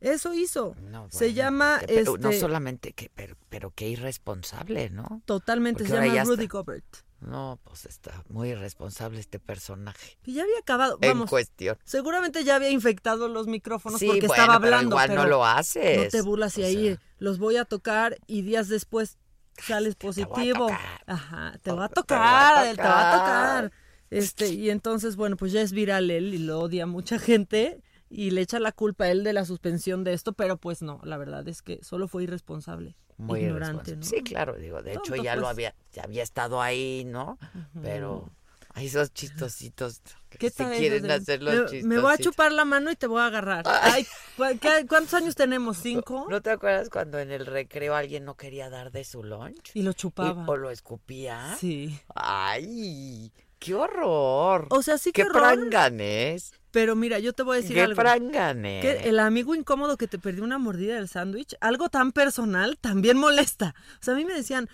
[0.00, 0.76] Eso hizo.
[0.82, 5.22] No, se llama, que- pero no este, solamente que, pero, pero qué irresponsable, ¿no?
[5.24, 6.84] totalmente, Porque se llama Rudy está- Gobert.
[7.26, 10.18] No, pues está muy irresponsable este personaje.
[10.24, 10.98] Y ya había acabado.
[11.00, 11.76] En Vamos, cuestión.
[11.84, 14.94] seguramente ya había infectado los micrófonos Sí, porque bueno, estaba pero hablando.
[14.96, 16.04] igual no pero lo haces.
[16.04, 17.00] No te burlas y O ahí sea.
[17.18, 19.18] los voy a tocar y días después
[19.56, 20.68] sales positivo.
[21.06, 23.62] Ajá, te va a Te tocar, va a Adel, te va a tocar.
[23.70, 23.72] tocar.
[24.10, 28.30] Este, y entonces, bueno, pues ya es viral él y lo odia mucha gente y
[28.30, 31.16] le echa la culpa a él de la suspensión de esto, pero pues no, la
[31.16, 33.96] verdad es que solo fue irresponsable, Muy ignorante.
[34.02, 35.50] Sí, claro, digo, de hecho ya lo pues.
[35.52, 37.38] había, ya había estado ahí, ¿no?
[37.82, 38.28] Pero
[38.76, 40.00] hay esos chistositos
[40.30, 41.86] que ¿Qué eso quieren hacer los me, chistositos.
[41.88, 43.64] me voy a chupar la mano y te voy a agarrar.
[43.68, 44.04] Ay,
[44.36, 45.76] ¿cu- qué- ¿Cuántos años tenemos?
[45.78, 46.26] ¿Cinco?
[46.28, 49.70] ¿No te acuerdas cuando en el recreo alguien no quería dar de su lunch?
[49.74, 50.42] Y lo chupaba.
[50.42, 51.56] Y- o lo escupía.
[51.60, 51.96] Sí.
[52.16, 54.66] Ay, qué horror.
[54.70, 55.54] O sea, sí que qué horror.
[55.54, 56.52] pranganes.
[56.74, 57.94] Pero mira, yo te voy a decir algo.
[57.94, 58.82] pranganes.
[58.82, 63.16] Que el amigo incómodo que te perdió una mordida del sándwich, algo tan personal, también
[63.16, 63.76] molesta.
[64.00, 64.68] O sea, a mí me decían,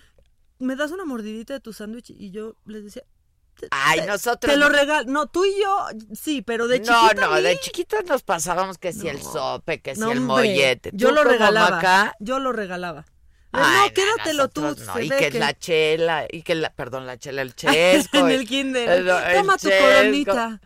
[0.57, 2.09] ¿me das una mordidita de tu sándwich?
[2.09, 3.03] Y yo les decía,
[3.69, 4.51] Ay, nosotros.
[4.51, 5.11] te lo regalo.
[5.11, 5.85] No, tú y yo,
[6.19, 7.27] sí, pero de no, chiquita.
[7.27, 10.89] no, mí- de chiquitos nos pasábamos que si el sope, que si No, el mollete.
[10.93, 12.15] Yo lo regalaba.
[12.19, 13.05] Yo lo regalaba.
[13.51, 14.61] Ay, no, quédatelo tú.
[14.61, 18.17] no, se y ve que, la chela, y que la, perdón, la chela, el chesco.
[18.17, 18.89] en el kinder.
[18.89, 19.85] el- el Toma tu chesco.
[19.85, 20.61] coronita.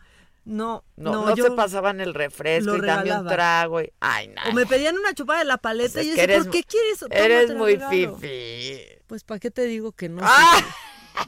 [0.46, 3.82] No, No, no, no, yo se pasaban el refresco y dame un trago.
[3.82, 4.42] Y, ay, no.
[4.50, 7.04] O me pedían una chupada de la paleta Es y yo decía, ¿por qué quieres?
[7.10, 8.80] Eres muy fifi.
[9.08, 10.22] Pues, ¿para qué te digo que no?
[10.24, 10.64] ¡Ah!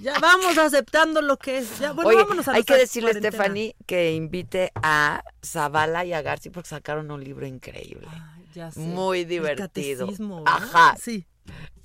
[0.02, 1.80] Ya vamos aceptando lo que es.
[1.80, 3.14] Ya, bueno, Oye, vámonos a hay que decirle a.
[3.14, 8.08] Stephanie que invite a Zavala y a Garci porque sacaron un libro increíble.
[8.54, 8.82] Ya sé.
[8.82, 10.10] Muy divertido.
[10.46, 10.96] Ajá.
[11.02, 11.26] Sí,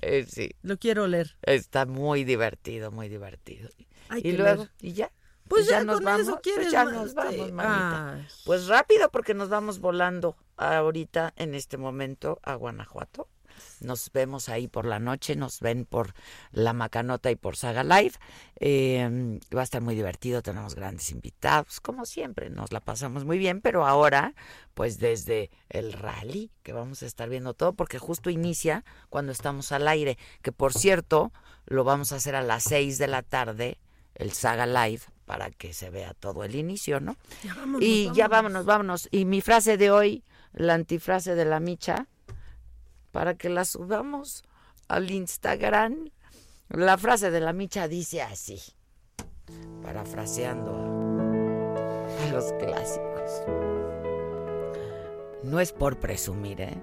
[0.01, 0.51] Eh, sí.
[0.63, 1.37] lo quiero leer.
[1.43, 3.69] Está muy divertido, muy divertido.
[4.09, 4.71] Hay y que luego, leer.
[4.81, 5.11] y ya.
[5.47, 6.21] Pues ya nos con vamos.
[6.21, 7.51] eso pues quieres ya más, nos vamos, sí.
[7.51, 8.13] manita.
[8.15, 8.27] Ay.
[8.45, 13.27] Pues rápido porque nos vamos volando ahorita en este momento a Guanajuato.
[13.81, 16.13] Nos vemos ahí por la noche, nos ven por
[16.51, 18.13] La Macanota y por Saga Live.
[18.59, 23.37] Eh, va a estar muy divertido, tenemos grandes invitados, como siempre, nos la pasamos muy
[23.37, 24.33] bien, pero ahora,
[24.73, 29.71] pues desde el rally, que vamos a estar viendo todo, porque justo inicia cuando estamos
[29.71, 31.31] al aire, que por cierto,
[31.65, 33.79] lo vamos a hacer a las 6 de la tarde,
[34.15, 37.15] el Saga Live, para que se vea todo el inicio, ¿no?
[37.43, 39.07] Ya vámonos, y ya vámonos, vámonos.
[39.11, 40.23] Y mi frase de hoy,
[40.53, 42.07] la antifrase de la micha,
[43.11, 44.43] para que la subamos
[44.87, 46.09] al Instagram.
[46.69, 48.59] La frase de la micha dice así,
[49.81, 53.43] parafraseando a, a los clásicos.
[55.43, 56.81] No es por presumir, ¿eh?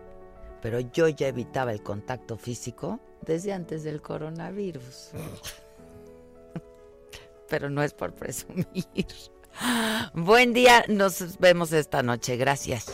[0.62, 5.12] Pero yo ya evitaba el contacto físico desde antes del coronavirus.
[7.51, 8.66] Pero no es por presumir.
[10.14, 12.86] Buen día, nos vemos esta noche, gracias.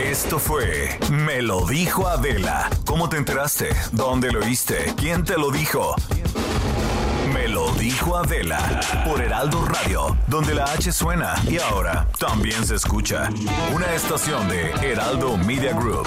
[0.00, 2.70] Esto fue Me lo dijo Adela.
[2.86, 3.68] ¿Cómo te enteraste?
[3.92, 4.94] ¿Dónde lo oíste?
[4.96, 5.96] ¿Quién te lo dijo?
[7.32, 12.76] Me lo dijo Adela por Heraldo Radio, donde la H suena y ahora también se
[12.76, 13.28] escucha.
[13.74, 16.06] Una estación de Heraldo Media Group.